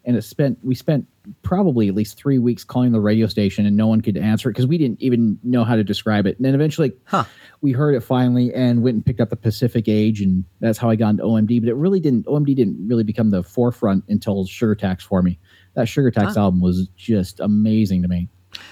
And 0.06 0.16
it 0.16 0.23
spent 0.23 0.58
we 0.62 0.75
spent 0.75 1.06
probably 1.42 1.88
at 1.88 1.94
least 1.94 2.18
three 2.18 2.38
weeks 2.38 2.62
calling 2.64 2.92
the 2.92 3.00
radio 3.00 3.26
station, 3.26 3.64
and 3.64 3.76
no 3.76 3.87
one 3.87 4.00
could 4.02 4.16
answer 4.18 4.49
it 4.50 4.52
because 4.52 4.66
we 4.66 4.76
didn't 4.76 5.00
even 5.02 5.38
know 5.42 5.64
how 5.64 5.76
to 5.76 5.82
describe 5.84 6.26
it. 6.26 6.37
And 6.37 6.44
then 6.44 6.54
eventually, 6.54 6.92
Huh. 7.04 7.25
we 7.62 7.73
heard 7.73 7.94
it 7.94 8.00
finally 8.02 8.52
and 8.52 8.82
went 8.82 8.96
and 8.96 9.06
picked 9.06 9.20
up 9.20 9.30
the 9.30 9.37
Pacific 9.37 9.88
Age, 9.88 10.20
and 10.20 10.44
that's 10.61 10.76
how 10.78 10.90
I 10.90 10.96
got 10.96 11.11
into 11.11 11.23
OMD. 11.25 11.61
But 11.61 11.68
it 11.70 11.75
really 11.76 12.00
didn't. 12.00 12.26
OMD 12.26 12.54
didn't 12.54 12.87
really 12.87 13.04
become 13.04 13.30
the 13.30 13.42
forefront 13.42 14.04
until 14.08 14.44
Sugar 14.46 14.75
Tax 14.75 15.02
for 15.04 15.23
me. 15.23 15.38
That 15.75 15.88
Sugar 15.88 16.11
Tax 16.11 16.37
album 16.37 16.61
was 16.61 16.88
just 16.96 17.40
amazing 17.40 18.02
to 18.02 18.08
me. 18.08 18.28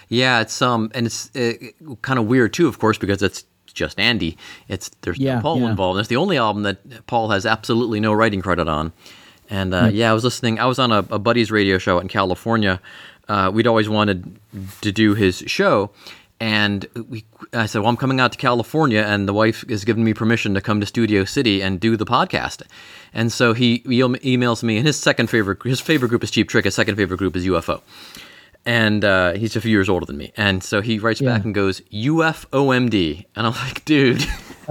yeah 0.08 0.40
it's 0.40 0.62
um 0.62 0.90
and 0.94 1.06
it's 1.06 1.34
uh, 1.34 1.54
kind 2.02 2.18
of 2.20 2.26
weird 2.26 2.52
too 2.52 2.68
of 2.68 2.78
course 2.78 2.98
because 2.98 3.20
it's 3.20 3.44
just 3.74 3.98
andy 3.98 4.36
it's 4.68 4.90
there's 5.00 5.18
Yeah, 5.18 5.36
no 5.36 5.40
paul 5.42 5.58
yeah. 5.60 5.70
involved 5.70 5.98
it's 5.98 6.08
the 6.08 6.14
only 6.16 6.36
album 6.36 6.62
that 6.62 7.06
paul 7.08 7.30
has 7.30 7.44
absolutely 7.44 7.98
no 7.98 8.12
writing 8.12 8.42
credit 8.42 8.68
on 8.68 8.92
and 9.50 9.74
uh, 9.74 9.88
yeah 9.92 10.10
i 10.10 10.14
was 10.14 10.24
listening 10.24 10.58
i 10.58 10.66
was 10.66 10.78
on 10.78 10.92
a, 10.92 10.98
a 11.10 11.18
buddy's 11.18 11.50
radio 11.50 11.78
show 11.78 11.98
in 11.98 12.08
california 12.08 12.80
uh, 13.28 13.50
we'd 13.52 13.66
always 13.66 13.88
wanted 13.88 14.38
to 14.80 14.90
do 14.92 15.14
his 15.14 15.38
show 15.46 15.90
and 16.42 16.88
we, 17.08 17.24
I 17.52 17.66
said, 17.66 17.82
"Well, 17.82 17.88
I'm 17.88 17.96
coming 17.96 18.18
out 18.18 18.32
to 18.32 18.38
California, 18.38 19.00
and 19.00 19.28
the 19.28 19.32
wife 19.32 19.64
has 19.68 19.84
given 19.84 20.02
me 20.02 20.12
permission 20.12 20.54
to 20.54 20.60
come 20.60 20.80
to 20.80 20.86
Studio 20.86 21.24
City 21.24 21.62
and 21.62 21.78
do 21.78 21.96
the 21.96 22.04
podcast." 22.04 22.62
And 23.14 23.30
so 23.30 23.52
he, 23.52 23.76
he 23.86 24.00
emails 24.00 24.64
me, 24.64 24.76
and 24.76 24.84
his 24.84 24.98
second 24.98 25.28
favorite, 25.30 25.62
his 25.62 25.80
favorite 25.80 26.08
group 26.08 26.24
is 26.24 26.32
Cheap 26.32 26.48
Trick. 26.48 26.64
His 26.64 26.74
second 26.74 26.96
favorite 26.96 27.18
group 27.18 27.36
is 27.36 27.46
UFO, 27.46 27.80
and 28.64 29.04
uh, 29.04 29.32
he's 29.32 29.56
a 29.56 29.60
few 29.60 29.70
years 29.70 29.88
older 29.88 30.06
than 30.06 30.16
me. 30.16 30.32
And 30.36 30.62
so 30.62 30.80
he 30.80 30.98
writes 30.98 31.20
back 31.20 31.44
and 31.44 31.54
goes 31.54 31.80
UFOMD, 31.92 33.24
and 33.36 33.46
I'm 33.46 33.52
like, 33.52 33.84
dude. 33.84 34.22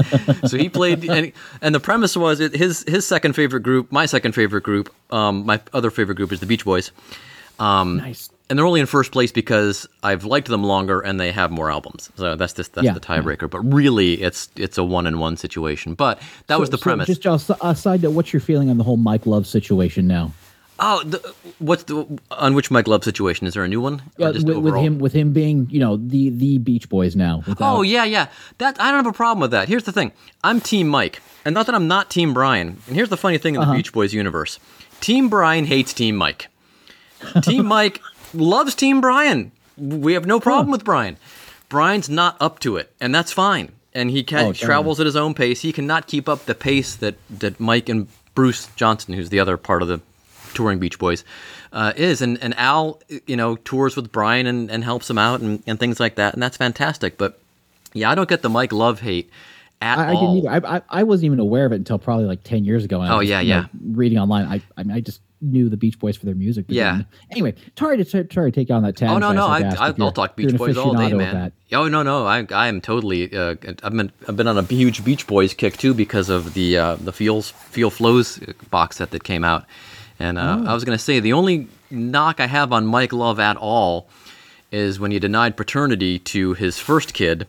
so 0.47 0.57
he 0.57 0.69
played, 0.69 1.03
and, 1.09 1.31
and 1.61 1.75
the 1.75 1.79
premise 1.79 2.15
was 2.15 2.39
it, 2.39 2.55
his 2.55 2.83
his 2.87 3.05
second 3.05 3.33
favorite 3.33 3.61
group, 3.61 3.91
my 3.91 4.05
second 4.05 4.33
favorite 4.33 4.63
group, 4.63 4.93
um, 5.11 5.45
my 5.45 5.59
other 5.73 5.91
favorite 5.91 6.15
group 6.15 6.31
is 6.31 6.39
the 6.39 6.45
Beach 6.45 6.63
Boys. 6.65 6.91
Um, 7.59 7.97
Nice. 7.97 8.29
and 8.49 8.57
they're 8.57 8.65
only 8.65 8.79
in 8.79 8.87
first 8.87 9.11
place 9.11 9.31
because 9.31 9.87
I've 10.01 10.23
liked 10.23 10.47
them 10.47 10.63
longer 10.63 10.99
and 11.01 11.19
they 11.19 11.31
have 11.31 11.51
more 11.51 11.69
albums. 11.69 12.09
So 12.15 12.35
that's 12.35 12.53
just 12.53 12.73
that's 12.73 12.85
Yeah, 12.85 12.93
the 12.93 12.99
tiebreaker. 12.99 13.47
But 13.49 13.59
really, 13.59 14.13
it's 14.21 14.49
it's 14.55 14.77
a 14.79 14.83
one 14.83 15.05
in 15.05 15.19
one 15.19 15.37
situation. 15.37 15.93
But 15.93 16.19
that 16.47 16.59
was 16.59 16.69
the 16.71 16.77
So 16.77 16.83
premise. 16.83 17.17
Just 17.19 17.49
a, 17.51 17.67
a 17.67 17.75
side 17.75 18.01
note, 18.01 18.11
what's 18.11 18.33
your 18.33 18.39
feeling 18.39 18.69
on 18.69 18.77
the 18.77 18.83
whole 18.83 18.97
Mike 18.97 19.25
Love 19.27 19.45
situation 19.45 20.07
now? 20.07 20.31
Oh, 20.83 21.03
the, 21.03 21.19
what's 21.59 21.83
the 21.83 22.19
on 22.31 22.55
which 22.55 22.71
Mike 22.71 22.87
Love 22.87 23.03
situation? 23.03 23.45
Is 23.45 23.53
there 23.53 23.63
a 23.63 23.67
new 23.67 23.79
one? 23.79 24.01
Yeah, 24.17 24.31
just 24.31 24.47
with, 24.47 24.57
with 24.57 24.75
him 24.75 24.97
with 24.97 25.13
him 25.13 25.31
being 25.31 25.67
you 25.69 25.79
know 25.79 25.95
the 25.95 26.31
the 26.31 26.57
Beach 26.57 26.89
Boys 26.89 27.15
now. 27.15 27.43
without- 27.47 27.77
Oh 27.77 27.81
yeah, 27.83 28.03
yeah. 28.03 28.27
That 28.57 28.81
I 28.81 28.91
don't 28.91 29.03
have 29.03 29.13
a 29.13 29.15
problem 29.15 29.41
with 29.41 29.51
that. 29.51 29.67
Here's 29.67 29.83
the 29.83 29.91
thing: 29.91 30.11
I'm 30.43 30.59
Team 30.59 30.87
Mike, 30.87 31.21
and 31.45 31.53
not 31.53 31.67
that 31.67 31.75
I'm 31.75 31.87
not 31.87 32.09
Team 32.09 32.33
Brian. 32.33 32.79
And 32.87 32.95
here's 32.95 33.09
the 33.09 33.17
funny 33.17 33.37
thing 33.37 33.53
in 33.53 33.61
the 33.61 33.67
uh-huh. 33.67 33.75
Beach 33.75 33.93
Boys 33.93 34.11
universe: 34.11 34.59
Team 35.01 35.29
Brian 35.29 35.65
hates 35.65 35.93
Team 35.93 36.15
Mike. 36.15 36.47
Team 37.43 37.65
Mike 37.67 38.01
loves 38.33 38.73
Team 38.73 39.01
Brian. 39.01 39.51
We 39.77 40.13
have 40.13 40.25
no 40.25 40.39
hmm. 40.39 40.43
problem 40.43 40.71
with 40.71 40.83
Brian. 40.83 41.17
Brian's 41.69 42.09
not 42.09 42.37
up 42.39 42.57
to 42.59 42.77
it, 42.77 42.91
and 42.99 43.13
that's 43.13 43.31
fine. 43.31 43.71
And 43.93 44.09
he 44.09 44.23
can, 44.23 44.47
Oh, 44.47 44.53
travels 44.53 44.99
at 44.99 45.05
his 45.05 45.15
own 45.17 45.33
pace. 45.33 45.61
He 45.61 45.73
cannot 45.73 46.07
keep 46.07 46.27
up 46.27 46.45
the 46.45 46.55
pace 46.55 46.95
that 46.95 47.15
that 47.29 47.59
Mike 47.59 47.87
and 47.87 48.07
Bruce 48.33 48.67
Johnston, 48.75 49.13
who's 49.13 49.29
the 49.29 49.39
other 49.39 49.57
part 49.57 49.81
of 49.81 49.87
the 49.87 50.01
touring 50.53 50.79
Beach 50.79 50.99
Boys, 50.99 51.23
uh, 51.73 51.93
is. 51.95 52.21
And 52.21 52.37
and 52.41 52.57
Al, 52.57 52.99
you 53.27 53.35
know, 53.35 53.55
tours 53.57 53.95
with 53.95 54.11
Brian 54.11 54.47
and, 54.47 54.69
and 54.71 54.83
helps 54.83 55.09
him 55.09 55.17
out 55.17 55.41
and, 55.41 55.61
and 55.67 55.79
things 55.79 55.99
like 55.99 56.15
that, 56.15 56.33
and 56.33 56.41
that's 56.43 56.57
fantastic. 56.57 57.17
But 57.17 57.39
yeah, 57.93 58.09
I 58.09 58.15
don't 58.15 58.29
get 58.29 58.41
the 58.41 58.49
Mike 58.49 58.71
Love 58.71 59.01
hate 59.01 59.29
at 59.81 59.97
I, 59.97 60.11
I 60.11 60.13
all. 60.13 60.35
didn't 60.35 60.53
either. 60.53 60.67
I, 60.67 60.77
I 60.77 60.81
I 60.89 61.03
wasn't 61.03 61.25
even 61.25 61.39
aware 61.39 61.65
of 61.65 61.71
it 61.71 61.75
until 61.75 61.99
probably 61.99 62.25
like 62.25 62.43
ten 62.43 62.65
years 62.65 62.85
ago. 62.85 63.01
Oh, 63.03 63.17
was, 63.17 63.29
yeah, 63.29 63.39
you 63.41 63.49
know, 63.49 63.59
yeah. 63.61 63.67
reading 63.91 64.17
online, 64.19 64.45
I 64.45 64.61
I 64.77 64.83
mean, 64.83 64.95
I 64.95 64.99
just 64.99 65.21
knew 65.43 65.69
the 65.69 65.77
Beach 65.77 65.97
Boys 65.97 66.15
for 66.15 66.27
their 66.27 66.35
music. 66.35 66.65
Yeah. 66.67 66.97
then- 66.97 67.05
Anyway, 67.31 67.55
sorry 67.75 67.97
to 67.97 68.05
sorry 68.05 68.51
to 68.51 68.51
take 68.51 68.69
you 68.69 68.75
on 68.75 68.83
that 68.83 68.95
tangent. 68.95 69.23
Oh 69.23 69.33
no, 69.33 69.33
no, 69.33 69.47
I, 69.47 69.61
I, 69.87 69.93
I'll 69.99 70.11
talk 70.11 70.35
Beach 70.35 70.55
Boys 70.55 70.77
all 70.77 70.93
day, 70.93 71.11
man. 71.13 71.51
Oh, 71.71 71.87
no, 71.87 72.03
no. 72.03 72.27
I, 72.27 72.45
I 72.53 72.67
am 72.67 72.79
totally. 72.79 73.35
Uh, 73.35 73.55
I've 73.81 73.93
been, 73.93 74.11
I've 74.27 74.37
been 74.37 74.45
on 74.47 74.59
a 74.59 74.61
huge 74.61 75.03
Beach 75.03 75.25
Boys 75.25 75.55
kick 75.55 75.77
too 75.77 75.95
because 75.95 76.29
of 76.29 76.53
the, 76.53 76.77
uh, 76.77 76.95
the 76.97 77.11
feels, 77.11 77.49
feel 77.49 77.89
flows 77.89 78.37
box 78.69 78.97
set 78.97 79.09
that 79.11 79.23
came 79.23 79.43
out, 79.43 79.65
and 80.21 80.37
uh, 80.37 80.57
Oh. 80.59 80.65
I 80.71 80.73
was 80.73 80.83
gonna 80.83 80.97
say 80.99 81.19
the 81.19 81.33
only 81.33 81.67
knock 81.89 82.39
I 82.39 82.47
have 82.47 82.71
on 82.71 82.85
Mike 82.85 83.13
Love 83.13 83.39
at 83.39 83.57
all 83.57 84.07
is 84.71 84.99
when 84.99 85.11
he 85.11 85.19
denied 85.19 85.57
paternity 85.57 86.19
to 86.19 86.53
his 86.53 86.77
first 86.79 87.13
kid, 87.13 87.47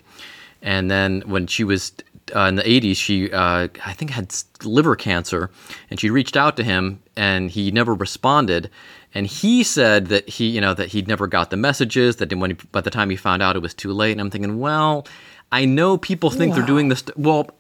and 0.61 0.91
then 0.91 1.23
when 1.27 1.47
she 1.47 1.65
was 1.65 1.93
uh, 2.35 2.41
in 2.41 2.55
the 2.57 2.63
80s, 2.63 2.97
she 2.97 3.31
uh, 3.33 3.69
I 3.85 3.93
think 3.93 4.11
had 4.11 4.35
liver 4.65 4.97
cancer, 4.97 5.51
and 5.91 6.01
she 6.01 6.11
reached 6.11 6.37
out 6.37 6.57
to 6.57 6.65
him, 6.65 7.01
and 7.17 7.51
he 7.51 7.71
never 7.71 7.95
responded. 7.95 8.71
And 9.15 9.27
he 9.27 9.63
said 9.63 10.07
that 10.07 10.27
he, 10.29 10.49
you 10.49 10.61
know, 10.61 10.73
that 10.73 10.89
he'd 10.89 11.07
never 11.07 11.27
got 11.27 11.51
the 11.51 11.57
messages. 11.59 12.17
That 12.17 12.33
when 12.35 12.51
he, 12.53 12.57
by 12.73 12.81
the 12.81 12.91
time 12.91 13.11
he 13.11 13.17
found 13.17 13.43
out, 13.43 13.57
it 13.57 13.63
was 13.63 13.75
too 13.75 13.93
late. 13.93 14.13
And 14.13 14.21
I'm 14.23 14.31
thinking, 14.31 14.59
well, 14.59 15.07
I 15.51 15.67
know 15.67 15.99
people 15.99 16.31
think 16.31 16.55
they're 16.55 16.65
doing 16.65 16.89
this. 16.89 17.05
Well, 17.17 17.51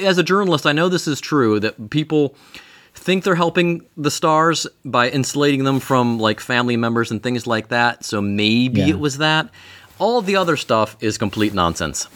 as 0.00 0.16
a 0.16 0.22
journalist, 0.22 0.64
I 0.66 0.72
know 0.72 0.88
this 0.88 1.06
is 1.06 1.20
true. 1.20 1.60
That 1.60 1.90
people 1.90 2.34
think 3.02 3.24
they're 3.24 3.34
helping 3.34 3.84
the 3.96 4.10
stars 4.10 4.66
by 4.84 5.10
insulating 5.10 5.64
them 5.64 5.80
from 5.80 6.18
like 6.18 6.40
family 6.40 6.76
members 6.76 7.10
and 7.10 7.22
things 7.22 7.46
like 7.46 7.68
that. 7.68 8.04
So 8.04 8.20
maybe 8.22 8.80
Yeah. 8.80 8.88
it 8.94 8.98
was 8.98 9.18
that. 9.18 9.48
All 9.98 10.22
the 10.22 10.36
other 10.36 10.56
stuff 10.56 10.96
is 11.00 11.18
complete 11.18 11.52
nonsense. 11.54 12.08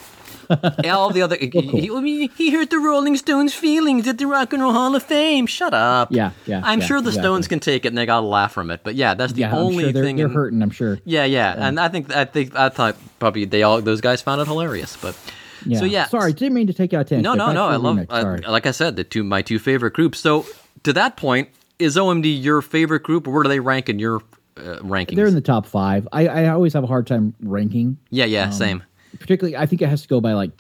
All 0.89 1.11
the 1.11 1.23
other, 1.23 1.37
he, 1.37 1.51
he, 1.51 2.27
he 2.37 2.51
hurt 2.53 2.71
the 2.71 2.79
Rolling 2.79 3.17
Stones' 3.17 3.53
feelings 3.53 4.07
at 4.07 4.19
the 4.19 4.27
Rock 4.27 4.53
and 4.53 4.63
Roll 4.63 4.73
Hall 4.73 4.95
of 4.95 5.03
Fame. 5.03 5.47
Shut 5.47 5.75
up. 5.75 6.13
Yeah, 6.13 6.31
yeah, 6.47 6.61
I'm 6.65 6.81
yeah, 6.81 6.87
sure 6.87 7.01
the 7.01 7.09
exactly. 7.09 7.23
Stones 7.31 7.49
can 7.49 7.59
take 7.59 7.85
it 7.85 7.89
and 7.89 7.99
they 7.99 8.07
got 8.07 8.21
to 8.21 8.27
laugh 8.27 8.53
from 8.53 8.71
it. 8.71 8.81
But 8.85 8.95
yeah, 8.95 9.15
that's 9.15 9.33
the 9.33 9.41
Yeah, 9.41 9.57
only 9.57 9.85
sure 9.85 9.93
they're, 9.93 10.05
thing. 10.05 10.17
they're 10.17 10.27
in- 10.27 10.33
hurting. 10.33 10.63
I'm 10.63 10.71
sure. 10.71 11.01
Yeah, 11.05 11.25
yeah, 11.25 11.55
and 11.67 11.81
I 11.81 11.89
think 11.89 12.15
I 12.15 12.25
think 12.27 12.55
I 12.55 12.69
thought 12.69 12.97
probably 13.19 13.45
they 13.45 13.65
all 13.65 13.83
those 13.83 14.01
guys 14.01 14.23
found 14.23 14.41
it 14.41 14.47
hilarious. 14.47 14.97
But 14.97 15.17
Yeah. 15.65 15.81
so 15.81 15.85
yeah, 15.85 16.07
Sorry, 16.07 16.33
didn't 16.33 16.55
mean 16.55 16.69
to 16.69 16.73
take 16.73 16.93
you 16.93 16.99
out 16.99 17.03
of 17.03 17.09
tangent. 17.09 17.25
no, 17.25 17.35
no, 17.35 17.53
no. 17.53 17.67
I 17.67 17.77
love, 17.77 18.07
I, 18.09 18.23
like 18.49 18.67
I 18.67 18.71
said, 18.71 18.95
the 18.95 19.03
two 19.05 19.25
my 19.25 19.43
two 19.43 19.59
favorite 19.59 19.95
groups. 19.95 20.21
So 20.21 20.47
to 20.87 20.93
that 20.95 21.17
point, 21.17 21.51
is 21.79 21.97
OMD 21.97 22.43
your 22.43 22.63
favorite 22.63 23.03
group, 23.03 23.29
or 23.29 23.33
where 23.33 23.43
do 23.43 23.49
they 23.51 23.61
rank 23.61 23.89
in 23.89 23.99
your 23.99 24.17
uh, 24.57 24.79
rankings? 24.81 25.15
They're 25.17 25.27
in 25.27 25.35
the 25.35 25.41
top 25.43 25.67
five. 25.67 26.09
I, 26.13 26.27
I 26.27 26.49
always 26.49 26.73
have 26.73 26.83
a 26.83 26.87
hard 26.87 27.07
time 27.07 27.35
ranking. 27.43 27.99
yeah, 28.11 28.25
Um, 28.25 28.31
yeah, 28.31 28.51
same. 28.51 28.83
particularly 29.21 29.57
i 29.57 29.65
think 29.67 29.81
it 29.83 29.89
has 29.89 30.03
to 30.03 30.09
go 30.09 30.21
by 30.21 30.33
like 30.33 30.51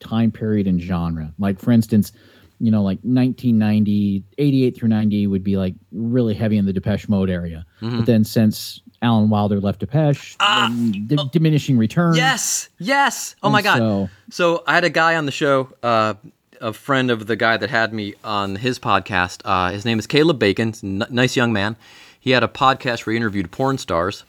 time 0.00 0.30
period 0.30 0.66
and 0.66 0.80
genre 0.80 1.32
like 1.38 1.58
for 1.58 1.70
instance 1.72 2.12
you 2.60 2.70
know 2.70 2.82
like 2.82 2.98
1990 3.02 4.22
88 4.38 4.76
through 4.76 4.88
90 4.88 5.26
would 5.28 5.42
be 5.44 5.56
like 5.56 5.74
really 5.92 6.34
heavy 6.34 6.56
in 6.58 6.66
the 6.66 6.72
depeche 6.72 7.08
mode 7.08 7.30
area 7.30 7.64
Mm-hmm. 7.80 7.98
but 7.98 8.06
then 8.06 8.24
since 8.24 8.80
alan 9.02 9.28
wilder 9.30 9.60
left 9.60 9.80
depeche 9.80 10.36
then 10.38 11.06
di- 11.06 11.16
diminishing 11.32 11.76
returns 11.78 12.16
Ah! 12.16 12.20
Yes, 12.20 12.68
yes. 12.78 13.36
Oh 13.42 13.50
my 13.50 13.62
god. 13.62 13.78
so- 13.78 14.08
So, 14.30 14.62
I 14.66 14.74
had 14.74 14.84
a 14.84 14.90
guy 14.90 15.16
on 15.16 15.26
the 15.26 15.32
show, 15.32 15.68
uh, 15.82 16.14
a 16.60 16.72
friend 16.72 17.10
of 17.10 17.26
the 17.26 17.36
guy 17.36 17.56
that 17.56 17.70
had 17.70 17.92
me 17.92 18.14
on 18.24 18.56
his 18.56 18.78
podcast. 18.78 19.40
Uh, 19.44 19.70
his 19.72 19.84
name 19.84 19.98
is 19.98 20.06
Caleb 20.06 20.38
Bacon. 20.38 20.74
N- 20.82 21.04
nice 21.10 21.36
young 21.36 21.52
man. 21.52 21.76
he 22.20 22.30
had 22.30 22.42
a 22.42 22.48
podcast 22.48 23.04
where 23.06 23.12
he 23.12 23.16
interviewed 23.16 23.50
porn 23.50 23.76
stars, 23.78 24.24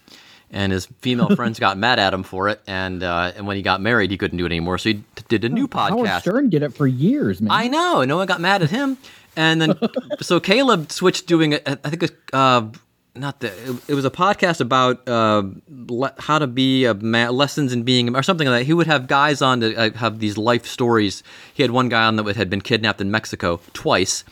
and 0.52 0.72
his 0.72 0.86
female 1.02 1.30
friends 1.36 1.60
got 1.60 1.78
mad 1.78 1.98
at 2.00 2.14
him 2.14 2.24
for 2.24 2.50
it. 2.50 2.62
And 2.68 3.04
uh, 3.04 3.32
and 3.36 3.48
when 3.48 3.56
he 3.58 3.62
got 3.62 3.82
married, 3.82 4.12
he 4.12 4.18
couldn't 4.18 4.38
do 4.38 4.44
it 4.46 4.52
anymore, 4.52 4.78
so 4.78 4.90
he 4.90 4.96
t- 4.96 5.24
did 5.28 5.44
a 5.46 5.50
new 5.50 5.68
podcast. 5.68 6.06
Howard. 6.08 6.22
Stern 6.22 6.50
did 6.50 6.64
it 6.64 6.74
for 6.74 6.88
years, 6.88 7.42
man. 7.42 7.52
I 7.52 7.68
know. 7.68 8.04
No 8.04 8.18
one 8.18 8.28
got 8.28 8.42
mad 8.42 8.62
at 8.62 8.70
him. 8.70 8.98
And 9.38 9.62
then, 9.62 9.74
so 10.22 10.40
Caleb 10.40 10.92
switched 10.92 11.28
doing 11.28 11.52
it. 11.54 11.64
I 11.68 11.90
think 11.90 12.04
it 12.04 12.16
uh, 12.32 12.68
not 13.16 13.40
the, 13.40 13.48
it, 13.88 13.94
was 13.94 14.06
a 14.06 14.10
podcast 14.12 14.60
about 14.62 15.08
uh, 15.08 15.44
le- 15.88 16.14
how 16.20 16.40
to 16.40 16.48
be 16.48 16.86
a 16.86 16.94
man, 16.94 17.34
lessons 17.34 17.72
in 17.74 17.84
being, 17.84 18.16
or 18.16 18.22
something 18.24 18.48
like 18.48 18.60
that. 18.62 18.66
He 18.66 18.74
would 18.74 18.88
have 18.88 19.08
guys 19.08 19.42
on 19.42 19.62
to 19.62 19.76
uh, 19.76 19.90
have 19.98 20.20
these 20.20 20.38
life 20.38 20.66
stories. 20.66 21.24
He 21.54 21.64
had 21.64 21.72
one 21.72 21.90
guy 21.90 22.06
on 22.06 22.16
that 22.18 22.36
had 22.36 22.50
been 22.50 22.62
kidnapped 22.62 23.00
in 23.02 23.12
Mexico 23.12 23.60
twice. 23.74 24.24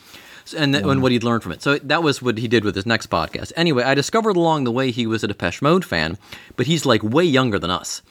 So- 0.44 0.58
And, 0.58 0.74
th- 0.74 0.84
and 0.84 1.00
what 1.02 1.10
he'd 1.12 1.24
learned 1.24 1.42
from 1.42 1.52
it. 1.52 1.62
So 1.62 1.78
that 1.78 2.02
was 2.02 2.20
what 2.20 2.36
he 2.38 2.46
did 2.48 2.64
with 2.64 2.74
his 2.74 2.84
next 2.84 3.08
podcast. 3.08 3.52
Anyway, 3.56 3.82
I 3.82 3.94
discovered 3.94 4.36
along 4.36 4.64
the 4.64 4.72
way 4.72 4.90
he 4.90 5.06
was 5.06 5.24
a 5.24 5.28
Depeche 5.28 5.62
Mode 5.62 5.84
fan, 5.84 6.18
but 6.56 6.66
he's 6.66 6.84
like 6.84 7.02
way 7.02 7.24
younger 7.24 7.58
than 7.58 7.70
us. 7.70 8.02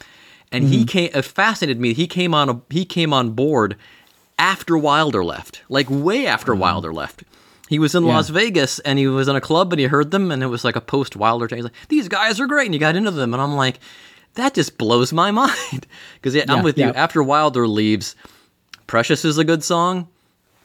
And 0.52 0.66
he 0.66 0.86
came. 0.86 1.10
It 1.14 1.24
fascinated 1.26 1.80
me. 1.80 1.94
He 1.94 2.06
came 2.06 2.34
on. 2.36 2.48
A, 2.50 2.62
he 2.70 2.86
came 2.86 3.12
on 3.14 3.32
board 3.32 3.76
after 4.38 4.78
Wilder 4.78 5.24
left, 5.24 5.62
like 5.70 5.88
way 5.90 6.28
after 6.28 6.54
Wilder 6.54 6.94
left. 6.94 7.24
He 7.74 7.80
was 7.80 7.96
in 7.96 8.06
Yeah. 8.06 8.14
Las 8.16 8.30
Vegas 8.30 8.78
and 8.80 9.00
he 9.00 9.08
was 9.08 9.28
in 9.28 9.36
a 9.36 9.42
club 9.42 9.74
and 9.74 9.80
he 9.80 9.88
heard 9.88 10.12
them 10.12 10.32
and 10.32 10.44
it 10.44 10.48
was 10.48 10.64
like 10.64 10.76
a 10.76 10.82
post 10.82 11.16
Wilder 11.16 11.48
thing. 11.48 11.58
He's 11.58 11.64
like, 11.64 11.74
these 11.90 12.08
guys 12.08 12.40
are 12.40 12.46
great. 12.46 12.66
And 12.66 12.74
he 12.76 12.80
got 12.80 12.96
into 12.96 13.10
them. 13.10 13.34
And 13.34 13.42
I'm 13.42 13.56
like, 13.56 13.80
that 14.36 14.54
just 14.54 14.78
blows 14.78 15.12
my 15.12 15.32
mind. 15.42 15.88
Because 16.16 16.36
yeah, 16.36 16.44
I'm 16.48 16.58
Yeah, 16.58 16.64
with 16.64 16.78
you. 16.78 16.86
After 16.94 17.24
Wilder 17.24 17.68
leaves, 17.68 18.16
Precious 18.86 19.26
is 19.26 19.40
a 19.40 19.44
good 19.44 19.64
song. 19.64 20.08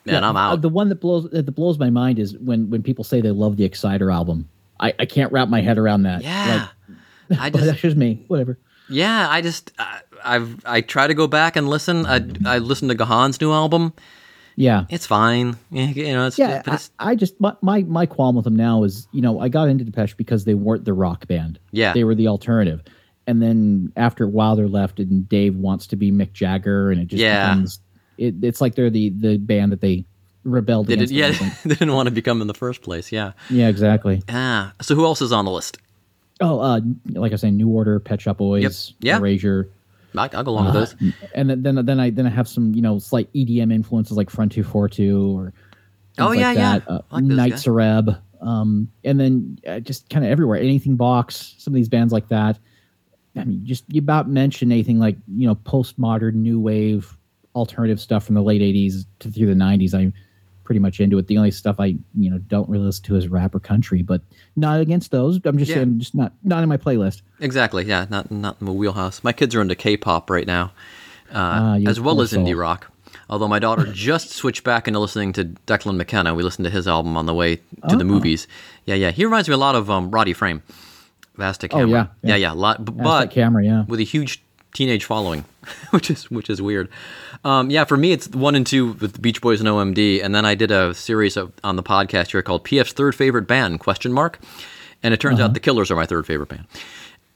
Man, 0.05 0.23
I'm 0.23 0.37
uh, 0.37 0.41
out. 0.41 0.63
The 0.63 0.69
one 0.69 0.91
that 0.91 1.01
blows 1.01 1.31
that 1.31 1.51
blows 1.53 1.79
my 1.79 1.89
mind 1.91 2.19
is 2.19 2.37
when 2.39 2.69
when 2.71 2.83
people 2.83 3.05
say 3.05 3.21
they 3.23 3.31
love 3.31 3.57
the 3.57 3.65
Exciter 3.65 4.11
album. 4.11 4.49
I, 4.81 4.93
I 4.99 5.07
can't 5.07 5.33
wrap 5.33 5.49
my 5.49 5.61
head 5.61 5.79
around 5.79 6.03
that. 6.05 6.23
yeah. 6.23 6.69
I 7.31 7.35
Like, 7.35 7.53
but 7.53 7.59
just, 7.59 7.67
that's 7.67 7.81
just 7.81 7.97
me. 7.97 8.25
Whatever. 8.29 8.59
yeah, 8.89 9.29
I 9.29 9.41
just, 9.43 9.73
I, 9.79 10.01
I've, 10.25 10.65
I 10.65 10.81
try 10.83 11.07
to 11.09 11.15
go 11.15 11.27
back 11.27 11.57
and 11.57 11.69
listen. 11.69 12.07
I, 12.07 12.25
I 12.47 12.59
listened 12.59 12.91
to 12.91 12.97
Gahan's 12.97 13.41
new 13.41 13.53
album. 13.53 13.93
Yeah. 14.61 14.87
It's 14.91 15.07
fine. 15.07 15.57
You 15.71 16.13
know, 16.13 16.27
it's, 16.27 16.37
Yeah, 16.39 16.63
it's, 16.67 16.91
I, 16.99 17.11
I 17.11 17.15
just 17.15 17.41
my, 17.41 17.55
my 17.63 17.83
my 17.85 18.07
qualm 18.07 18.35
with 18.35 18.45
them 18.45 18.57
now 18.57 18.83
is 18.83 19.07
you 19.13 19.23
know 19.23 19.39
I 19.39 19.49
got 19.49 19.69
into 19.69 19.85
Depeche 19.85 20.17
because 20.17 20.45
they 20.45 20.55
weren't 20.55 20.85
the 20.85 20.93
rock 20.93 21.29
band. 21.29 21.61
Yeah. 21.71 21.93
they 21.93 22.03
were 22.05 22.15
the 22.17 22.27
alternative. 22.27 22.83
And 23.29 23.41
then 23.41 23.93
after 23.97 24.27
Wilder 24.27 24.69
left, 24.69 24.99
and 25.01 25.29
Dave 25.29 25.55
wants 25.55 25.87
to 25.89 25.97
be 25.97 26.11
Mick 26.11 26.33
Jagger, 26.33 26.91
and 26.91 27.01
it 27.01 27.07
just 27.09 27.21
Yeah. 27.23 27.51
becomes 27.55 27.79
it, 28.17 28.35
it's 28.43 28.61
like 28.61 28.75
they're 28.75 28.91
the 28.91 29.11
the 29.11 29.37
band 29.37 29.71
that 29.71 29.81
they 29.81 30.05
rebelled 30.43 30.89
they 30.89 30.95
against. 30.95 31.13
Did, 31.13 31.17
yeah, 31.41 31.55
they 31.65 31.75
didn't 31.77 31.95
want 31.95 32.09
to 32.09 32.15
become 32.15 32.41
in 32.41 32.49
the 32.49 32.55
first 32.55 32.83
place. 32.83 33.13
Yeah. 33.13 33.33
yeah, 33.51 33.69
exactly. 33.69 34.23
Ah, 34.29 34.73
so 34.83 34.95
who 34.97 35.05
else 35.05 35.23
is 35.23 35.31
on 35.31 35.45
the 35.45 35.51
list? 35.53 35.79
Oh, 36.41 36.59
uh, 36.61 36.81
like 37.13 37.33
I 37.33 37.37
say, 37.37 37.51
New 37.51 37.69
Order, 37.69 38.01
Pet 38.01 38.21
Shop 38.21 38.39
Boys, 38.39 38.95
Yeah. 39.01 39.19
Erasure. 39.19 39.69
I, 40.17 40.29
I'll 40.33 40.45
go 40.45 40.51
along 40.53 40.67
with 40.67 40.77
Uh, 40.77 40.81
those. 40.81 40.95
and 41.35 41.51
then, 41.51 41.63
then 41.63 41.85
then 41.87 42.01
I 42.01 42.11
then 42.11 42.27
I 42.27 42.31
have 42.31 42.49
some 42.49 42.75
you 42.75 42.83
know 42.83 42.99
slight 42.99 43.33
EDM 43.35 43.73
influences 43.73 44.17
like 44.17 44.31
Front 44.31 44.53
Two 44.53 44.65
Four 44.65 44.89
Two 44.89 45.37
or 45.39 45.53
Oh, 46.21 46.33
yeah, 46.33 46.49
like 46.49 46.57
yeah. 46.57 46.79
that. 46.81 46.91
Uh, 46.91 47.01
like 47.13 47.25
Nitzer 47.25 47.81
Ebb, 47.99 48.21
um, 48.41 48.91
and 49.05 49.21
then 49.21 49.59
uh, 49.69 49.79
just 49.79 50.11
kind 50.11 50.25
of 50.25 50.31
everywhere. 50.33 50.59
Anything 50.59 50.97
Box, 50.97 51.55
some 51.59 51.73
of 51.73 51.77
these 51.77 51.89
bands 51.89 52.13
like 52.13 52.29
that. 52.29 52.59
I 53.37 53.45
mean, 53.45 53.65
just 53.65 53.85
you 53.89 54.01
about 54.01 54.29
mention 54.29 54.73
anything 54.73 54.99
like 54.99 55.17
you 55.37 55.47
know 55.47 55.55
postmodern, 55.55 56.35
new 56.35 56.59
wave, 56.59 57.17
alternative 57.55 58.01
stuff 58.01 58.25
from 58.25 58.35
the 58.35 58.43
late 58.43 58.63
'80s 58.63 59.05
to 59.21 59.31
through 59.31 59.47
the 59.47 59.55
'90s. 59.55 59.95
I'm 59.95 60.13
pretty 60.69 60.79
much 60.81 61.01
into 61.01 61.17
it. 61.17 61.27
The 61.29 61.39
only 61.39 61.51
stuff 61.51 61.77
I 61.81 61.87
you 62.15 62.29
know 62.31 62.37
don't 62.37 62.69
really 62.69 62.85
listen 62.85 63.03
to 63.05 63.17
is 63.17 63.27
rap 63.27 63.55
or 63.55 63.59
country, 63.59 64.03
but 64.03 64.21
not 64.55 64.81
against 64.81 65.11
those. 65.11 65.41
I'm 65.47 65.57
just 65.57 65.71
Yeah. 65.71 65.77
saying, 65.77 65.99
just 65.99 66.15
not 66.15 66.35
not 66.45 66.63
in 66.63 66.69
my 66.69 66.77
playlist. 66.77 67.23
Exactly. 67.41 67.87
Yeah, 67.87 68.05
not 68.11 68.31
not 68.31 68.59
in 68.61 68.67
my 68.67 68.73
wheelhouse. 68.73 69.25
My 69.25 69.33
kids 69.33 69.55
are 69.55 69.63
into 69.63 69.75
K-pop 69.75 70.29
right 70.29 70.47
now, 70.47 70.73
Ah, 71.33 71.73
uh, 71.77 71.79
as 71.87 71.99
well 72.01 72.21
as 72.21 72.33
indie 72.35 72.49
soul. 72.51 72.57
rock. 72.61 72.91
Although 73.31 73.49
my 73.49 73.59
daughter 73.59 73.87
just 73.95 74.29
switched 74.31 74.63
back 74.63 74.87
into 74.87 75.01
listening 75.01 75.33
to 75.33 75.47
Declan 75.67 75.97
McKenna. 75.97 76.35
We 76.35 76.43
listened 76.43 76.67
to 76.67 76.71
his 76.71 76.87
album 76.87 77.17
on 77.17 77.25
the 77.25 77.33
way 77.35 77.57
to 77.89 77.97
the 77.97 78.05
Oh. 78.05 78.15
movies. 78.15 78.47
Yeah, 78.85 78.95
yeah. 78.97 79.11
He 79.11 79.25
reminds 79.25 79.49
me 79.49 79.55
a 79.55 79.59
lot 79.59 79.75
of 79.75 79.89
um, 79.91 80.11
Roddy 80.11 80.35
Frame. 80.35 80.63
Vasta 81.39 81.67
Oh, 81.67 81.79
camera. 81.79 81.89
yeah, 81.89 82.07
yeah, 82.23 82.37
yeah. 82.37 82.37
yeah. 82.49 82.53
Lot, 82.53 82.85
but 82.85 83.31
camera, 83.31 83.65
yeah. 83.65 83.85
with 83.89 84.01
a 84.01 84.05
huge 84.05 84.43
teenage 84.75 85.05
following, 85.05 85.45
which 85.91 86.11
is 86.11 86.31
which 86.31 86.51
is 86.51 86.61
weird. 86.63 86.89
Um, 87.45 87.71
yeah, 87.71 87.85
for 87.85 87.97
me 87.97 88.13
it's 88.13 88.29
one 88.29 88.55
and 88.55 88.67
two 88.67 88.93
with 88.95 89.13
the 89.15 89.21
Beach 89.21 89.41
Boys 89.41 89.61
and 89.61 89.69
OMD, 89.69 90.23
and 90.23 90.35
then 90.35 90.45
I 90.45 90.55
did 90.55 90.71
a 90.71 90.95
series 90.95 91.37
of, 91.37 91.53
on 91.65 91.77
the 91.77 91.83
podcast 91.83 92.31
here 92.33 92.43
called 92.43 92.65
PF's 92.65 92.93
third 92.93 93.15
favorite 93.15 93.47
band 93.47 93.81
question 93.81 94.13
mark, 94.13 94.41
and 95.03 95.15
it 95.15 95.21
turns 95.21 95.39
Uh-huh. 95.39 95.47
out 95.49 95.55
the 95.55 95.61
Killers 95.61 95.91
are 95.91 95.97
my 95.97 96.07
third 96.07 96.27
favorite 96.27 96.49
band. 96.49 96.67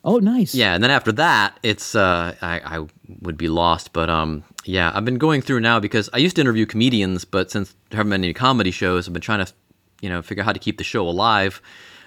Oh, 0.05 0.19
nice. 0.19 0.53
Yeah, 0.53 0.75
and 0.75 0.83
then 0.83 0.91
after 0.91 1.13
that, 1.13 1.57
it's 1.63 1.95
uh, 1.95 2.35
I, 2.43 2.61
I 2.79 2.87
would 3.21 3.37
be 3.39 3.49
lost. 3.49 3.93
But 3.93 4.11
um, 4.11 4.43
yeah, 4.65 4.91
I've 4.93 5.05
been 5.05 5.19
going 5.19 5.43
through 5.43 5.61
now 5.61 5.79
because 5.79 6.11
I 6.13 6.17
used 6.19 6.35
to 6.37 6.41
interview 6.43 6.67
comedians, 6.67 7.25
but 7.25 7.53
since 7.53 7.73
there 7.91 7.99
haven't 7.99 8.11
been 8.11 8.25
any 8.25 8.35
comedy 8.35 8.73
shows, 8.73 9.07
I've 9.07 9.13
been 9.13 9.23
trying 9.23 9.45
to, 9.47 9.53
you 10.01 10.09
know, 10.09 10.21
figure 10.21 10.43
out 10.43 10.47
how 10.47 10.53
to 10.53 10.59
keep 10.59 10.79
the 10.79 10.85
show 10.85 11.09
alive. 11.09 11.63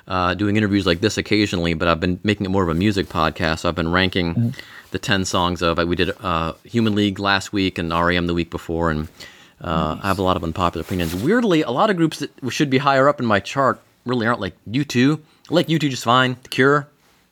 Uh, 0.08 0.36
doing 0.36 0.56
interviews 0.56 0.86
like 0.86 1.00
this 1.02 1.18
occasionally, 1.18 1.74
but 1.74 1.88
I've 1.88 2.00
been 2.00 2.20
making 2.24 2.46
it 2.46 2.50
more 2.50 2.62
of 2.62 2.70
a 2.70 2.76
music 2.76 3.08
podcast. 3.08 3.60
So 3.60 3.70
I've 3.70 3.74
been 3.76 3.92
ranking 3.92 4.54
the 4.92 5.00
ten 5.00 5.26
songs 5.26 5.62
of. 5.62 5.78
We 5.78 5.96
did 5.96 6.12
uh, 6.22 6.54
Human 6.64 6.96
League 6.96 7.20
last 7.20 7.52
week 7.54 7.78
and 7.78 7.92
REM 7.92 8.28
the 8.28 8.34
week 8.34 8.50
before, 8.50 8.92
and 8.92 9.08
uh, 9.62 9.98
I 10.02 10.08
have 10.08 10.20
a 10.20 10.24
lot 10.24 10.38
of 10.38 10.44
unpopular 10.44 10.84
opinions. 10.84 11.16
Weirdly, 11.16 11.62
a 11.62 11.72
lot 11.72 11.90
of 11.90 11.98
groups 11.98 12.20
that 12.20 12.32
should 12.50 12.70
be 12.70 12.78
higher 12.78 13.08
up 13.10 13.20
in 13.20 13.26
my 13.26 13.40
chart 13.40 13.82
really 14.06 14.28
aren't. 14.28 14.40
Like 14.40 14.56
U2, 14.70 15.20
I 15.50 15.54
like 15.54 15.68
U2 15.68 15.90
just 15.90 16.04
fine. 16.04 16.38
The 16.44 16.50
Cure, 16.50 16.88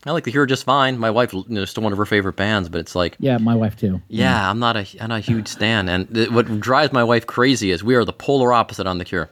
I 0.05 0.11
like 0.11 0.23
The 0.23 0.31
Cure 0.31 0.45
just 0.45 0.63
fine. 0.63 0.97
My 0.97 1.11
wife, 1.11 1.33
you 1.33 1.43
know, 1.47 1.65
still 1.65 1.83
one 1.83 1.91
of 1.91 1.97
her 1.97 2.05
favorite 2.05 2.35
bands, 2.35 2.69
but 2.69 2.79
it's 2.79 2.95
like, 2.95 3.15
Yeah, 3.19 3.37
my 3.37 3.55
wife 3.55 3.75
too. 3.77 4.01
yeah, 4.07 4.49
I'm 4.49 4.59
not 4.59 4.75
a, 4.77 4.85
I'm 4.99 5.09
not 5.09 5.17
a 5.17 5.19
huge 5.21 5.47
stan. 5.57 5.87
And 5.89 6.13
th- 6.13 6.29
what 6.29 6.59
drives 6.59 6.91
my 6.93 7.03
wife 7.03 7.27
crazy 7.27 7.71
is 7.71 7.83
we 7.83 7.95
are 7.95 8.03
the 8.05 8.13
polar 8.13 8.51
opposite 8.53 8.87
on 8.87 8.97
The 8.97 9.05
Cure. 9.05 9.29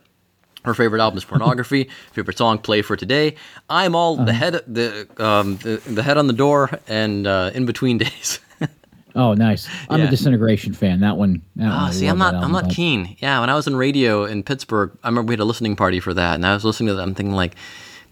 Her 0.63 0.73
favorite 0.73 1.01
album 1.01 1.17
is 1.17 1.25
Pornography. 1.25 1.89
favorite 2.13 2.37
song, 2.37 2.59
Play 2.59 2.81
for 2.83 2.95
Today. 2.95 3.35
I'm 3.69 3.95
all 3.95 4.15
the 4.17 4.33
head, 4.33 4.61
the, 4.67 5.07
um, 5.17 5.57
the 5.57 5.81
the 5.87 6.03
head 6.03 6.17
on 6.17 6.27
the 6.27 6.33
door, 6.33 6.69
and 6.87 7.25
uh, 7.25 7.51
in 7.53 7.65
between 7.65 7.97
days. 7.97 8.39
Oh, 9.13 9.33
nice. 9.33 9.67
I'm 9.89 9.99
Yeah. 9.99 10.07
a 10.07 10.09
Disintegration 10.09 10.71
fan. 10.71 11.01
That 11.01 11.17
one. 11.17 11.41
That 11.57 11.67
Oh, 11.69 11.87
I 11.87 11.91
see, 11.91 12.07
I'm 12.07 12.17
not, 12.17 12.33
I'm 12.33 12.53
not 12.53 12.69
keen. 12.69 13.17
Yeah, 13.19 13.41
when 13.41 13.49
I 13.49 13.55
was 13.55 13.67
in 13.67 13.75
radio 13.75 14.23
in 14.23 14.41
Pittsburgh, 14.41 14.97
I 15.03 15.09
remember 15.09 15.27
we 15.27 15.33
had 15.33 15.41
a 15.41 15.43
listening 15.43 15.75
party 15.75 15.99
for 15.99 16.13
that, 16.13 16.35
and 16.35 16.45
I 16.45 16.53
was 16.53 16.63
listening 16.63 16.87
to 16.87 16.93
that. 16.93 17.01
I'm 17.01 17.13
thinking 17.13 17.35
like, 17.35 17.55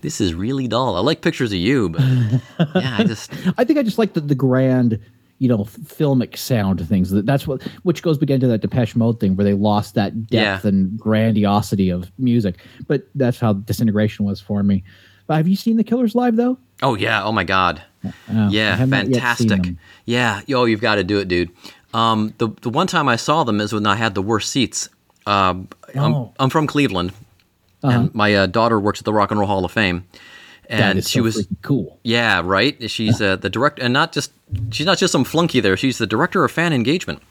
this 0.02 0.20
is 0.20 0.34
really 0.34 0.68
dull. 0.68 0.98
I 0.98 1.00
like 1.00 1.22
pictures 1.22 1.54
of 1.54 1.58
you, 1.58 1.88
but 1.88 2.02
yeah, 2.76 2.98
I 3.00 3.06
just 3.06 3.32
I 3.58 3.64
think 3.64 3.80
I 3.80 3.84
just 3.84 3.98
like 3.98 4.12
the, 4.12 4.20
the 4.20 4.36
grand, 4.36 5.00
you 5.40 5.48
know, 5.50 5.60
filmic 5.66 6.38
sound 6.38 6.86
things. 6.88 7.10
That 7.12 7.26
That's 7.26 7.48
what, 7.48 7.64
which 7.84 8.02
goes 8.04 8.22
again 8.22 8.40
to 8.42 8.48
that 8.48 8.62
Depeche 8.62 8.96
Mode 8.96 9.20
thing 9.20 9.36
where 9.36 9.44
they 9.46 9.54
lost 9.54 9.96
that 9.96 10.28
depth 10.28 10.64
Yeah. 10.66 10.70
and 10.70 11.00
grandiosity 11.00 11.90
of 11.90 12.12
music. 12.18 12.56
But 12.88 13.08
that's 13.16 13.40
how 13.40 13.54
Disintegration 13.54 14.26
was 14.26 14.40
for 14.42 14.62
me. 14.64 14.84
But 15.28 15.36
have 15.38 15.48
you 15.48 15.56
seen 15.56 15.78
the 15.78 15.84
Killers 15.84 16.14
live 16.16 16.36
though? 16.36 16.58
Oh 16.82 16.96
yeah! 16.96 17.24
Oh 17.24 17.32
my 17.32 17.44
God! 17.44 17.82
Oh, 18.04 18.50
yeah, 18.50 18.76
have 18.76 18.90
not 18.90 19.08
yet 19.10 19.38
seen 19.38 19.50
fantastic. 19.50 19.76
Yeah, 20.06 20.42
yo, 20.48 20.66
you've 20.66 20.82
got 20.82 20.96
to 20.96 21.04
do 21.04 21.20
it, 21.20 21.28
dude. 21.28 21.52
Um, 21.94 22.34
the 22.38 22.50
the 22.62 22.70
one 22.70 22.88
time 22.88 23.08
I 23.08 23.16
saw 23.16 23.44
them 23.44 23.60
is 23.62 23.72
when 23.74 23.86
I 23.86 23.96
had 23.96 24.16
the 24.16 24.22
worst 24.22 24.50
seats. 24.50 24.90
Um, 25.28 25.68
I'm, 25.96 26.14
Oh. 26.16 26.34
I'm 26.40 26.50
from 26.50 26.66
Cleveland, 26.68 27.12
and 27.84 28.14
my 28.16 28.34
uh, 28.34 28.46
daughter 28.48 28.80
works 28.80 29.00
at 29.02 29.06
the 29.06 29.14
Rock 29.14 29.30
and 29.32 29.40
Roll 29.40 29.48
Hall 29.48 29.66
of 29.66 29.72
Fame, 29.72 30.06
and 30.70 31.04
she 31.06 31.20
so 31.20 31.24
was 31.24 31.48
cool. 31.62 32.00
yeah, 32.04 32.42
right. 32.44 32.90
She's 32.90 33.22
uh, 33.22 33.36
the 33.36 33.50
director, 33.50 33.82
and 33.82 33.94
not 33.94 34.12
just 34.12 34.32
she's 34.72 34.86
not 34.86 34.98
just 34.98 35.12
some 35.12 35.24
flunky 35.24 35.60
there. 35.60 35.76
She's 35.78 35.98
the 35.98 36.08
director 36.08 36.44
of 36.46 36.52
fan 36.52 36.74
engagement. 36.74 37.22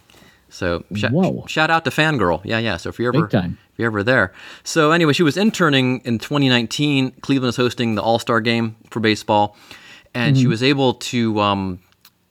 So 0.51 0.85
sh- 0.95 1.05
shout 1.47 1.71
out 1.71 1.85
to 1.85 1.91
Fangirl. 1.91 2.41
Yeah, 2.45 2.59
yeah. 2.59 2.77
So 2.79 2.89
if 2.89 2.99
you're 2.99 3.15
ever 3.15 3.29
if 3.33 3.53
you're 3.77 3.87
ever 3.89 4.03
there. 4.03 4.33
So 4.65 4.93
anyway, 4.93 5.13
she 5.13 5.23
was 5.23 5.37
interning 5.37 6.01
in 6.05 6.19
2019. 6.19 7.13
Cleveland 7.21 7.51
is 7.51 7.57
hosting 7.57 7.95
the 7.97 8.03
All 8.03 8.19
Star 8.19 8.41
Game 8.41 8.77
for 8.91 9.01
baseball, 9.01 9.57
and 10.15 10.35
Mm-hmm. 10.35 10.41
she 10.43 10.47
was 10.49 10.63
able 10.63 10.95
to. 10.95 11.41
Um, 11.41 11.81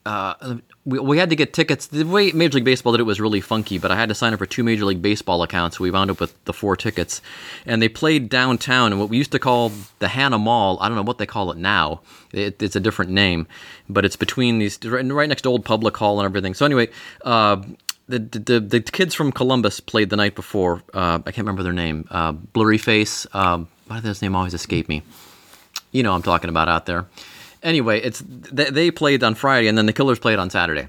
uh, 0.07 0.55
we, 0.85 0.99
we 0.99 1.17
had 1.17 1.29
to 1.31 1.35
get 1.35 1.51
tickets. 1.51 1.87
The 1.87 2.05
way 2.05 2.31
Major 2.31 2.55
League 2.55 2.63
Baseball 2.63 2.93
did 2.93 3.01
it 3.01 3.03
was 3.03 3.19
really 3.19 3.41
funky, 3.41 3.77
but 3.77 3.91
I 3.91 3.97
had 3.97 4.07
to 4.07 4.15
sign 4.15 4.31
up 4.31 4.39
for 4.39 4.45
two 4.45 4.63
Major 4.63 4.85
League 4.85 5.01
Baseball 5.01 5.43
accounts. 5.43 5.77
So 5.77 5.83
we 5.83 5.91
wound 5.91 6.09
up 6.09 6.21
with 6.21 6.33
the 6.45 6.53
four 6.53 6.77
tickets, 6.77 7.21
and 7.65 7.81
they 7.81 7.89
played 7.89 8.29
downtown 8.29 8.93
in 8.93 8.99
what 8.99 9.09
we 9.09 9.17
used 9.17 9.33
to 9.33 9.39
call 9.39 9.73
the 9.99 10.07
Hannah 10.07 10.39
Mall. 10.39 10.77
I 10.79 10.87
don't 10.87 10.95
know 10.95 11.03
what 11.03 11.17
they 11.17 11.25
call 11.25 11.51
it 11.51 11.57
now. 11.57 11.99
It, 12.31 12.61
it's 12.63 12.77
a 12.77 12.79
different 12.79 13.11
name, 13.11 13.47
but 13.89 14.05
it's 14.05 14.15
between 14.15 14.59
these 14.59 14.79
right, 14.85 15.27
next 15.27 15.41
to 15.41 15.49
Old 15.49 15.65
Public 15.65 15.97
Hall 15.97 16.19
and 16.19 16.25
everything. 16.25 16.53
So 16.53 16.65
anyway. 16.65 16.89
Uh, 17.23 17.61
the, 18.09 18.19
the 18.19 18.61
the 18.61 18.79
kids 18.79 19.13
from 19.13 19.33
Columbus 19.33 19.81
played 19.81 20.09
the 20.09 20.15
night 20.15 20.33
before. 20.33 20.81
Uh, 20.93 21.19
I 21.25 21.31
can't 21.33 21.39
remember 21.39 21.63
their 21.63 21.73
name. 21.73 22.07
Uh, 22.09 22.31
Blurry 22.31 22.77
Face. 22.77 23.27
Um, 23.33 23.67
why 23.87 23.97
does 23.97 24.05
his 24.05 24.21
name 24.21 24.33
always 24.33 24.53
escape 24.53 24.87
me? 24.87 25.03
You 25.91 26.03
know 26.03 26.13
I'm 26.13 26.21
talking 26.21 26.49
about 26.49 26.69
out 26.69 26.85
there. 26.85 27.05
Anyway, 27.63 27.99
it's 28.01 28.23
they, 28.27 28.69
they 28.69 28.91
played 28.91 29.23
on 29.23 29.35
Friday, 29.35 29.67
and 29.67 29.77
then 29.77 29.85
the 29.85 29.93
Killers 29.93 30.19
played 30.19 30.39
on 30.39 30.49
Saturday. 30.49 30.87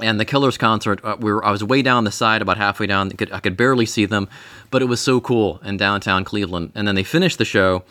And 0.00 0.20
the 0.20 0.24
Killers 0.24 0.56
concert, 0.56 1.04
uh, 1.04 1.16
we 1.18 1.32
were, 1.32 1.44
I 1.44 1.50
was 1.50 1.64
way 1.64 1.82
down 1.82 2.04
the 2.04 2.12
side, 2.12 2.40
about 2.40 2.56
halfway 2.56 2.86
down. 2.86 3.08
I 3.08 3.14
could, 3.14 3.32
I 3.32 3.40
could 3.40 3.56
barely 3.56 3.84
see 3.84 4.04
them, 4.04 4.28
but 4.70 4.80
it 4.80 4.84
was 4.84 5.00
so 5.00 5.20
cool 5.20 5.60
in 5.64 5.76
downtown 5.76 6.24
Cleveland. 6.24 6.70
And 6.74 6.86
then 6.86 6.94
they 6.94 7.02
finished 7.02 7.38
the 7.38 7.44
show 7.44 7.82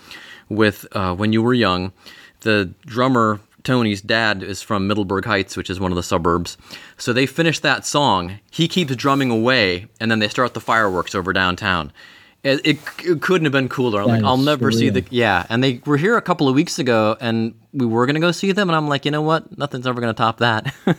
with 0.47 0.87
uh, 0.93 1.13
When 1.15 1.33
You 1.33 1.43
Were 1.43 1.53
Young. 1.53 1.91
The 2.41 2.73
drummer, 2.85 3.41
Tony's 3.63 4.01
dad, 4.01 4.41
is 4.41 4.61
from 4.61 4.87
Middleburg 4.87 5.25
Heights, 5.25 5.57
which 5.57 5.69
is 5.69 5.81
one 5.81 5.91
of 5.91 5.97
the 5.97 6.03
suburbs. 6.03 6.57
So 6.97 7.11
they 7.11 7.25
finished 7.25 7.61
that 7.63 7.85
song. 7.85 8.39
He 8.51 8.69
keeps 8.69 8.95
drumming 8.95 9.29
away, 9.29 9.87
and 9.99 10.09
then 10.09 10.19
they 10.19 10.29
start 10.29 10.53
the 10.53 10.61
fireworks 10.61 11.13
over 11.13 11.33
downtown. 11.33 11.91
It, 12.47 12.61
it, 12.65 12.79
it 13.05 13.21
couldn't 13.21 13.45
have 13.45 13.51
been 13.51 13.69
cooler. 13.69 14.01
That 14.01 14.07
like, 14.07 14.23
I'll 14.23 14.37
never 14.37 14.71
see 14.71 14.89
the. 14.89 15.03
Yeah. 15.09 15.45
And 15.49 15.63
they 15.63 15.81
were 15.85 15.97
here 15.97 16.17
a 16.17 16.21
couple 16.21 16.47
of 16.47 16.55
weeks 16.55 16.79
ago, 16.79 17.17
and 17.19 17.53
we 17.73 17.85
were 17.85 18.05
going 18.05 18.15
to 18.15 18.21
go 18.21 18.31
see 18.31 18.51
them. 18.53 18.69
And 18.69 18.75
I'm 18.75 18.87
like, 18.87 19.05
you 19.05 19.11
know 19.11 19.21
what? 19.21 19.57
Nothing's 19.57 19.85
ever 19.87 19.99
going 20.01 20.13
to 20.13 20.17
top 20.17 20.37
that. 20.39 20.73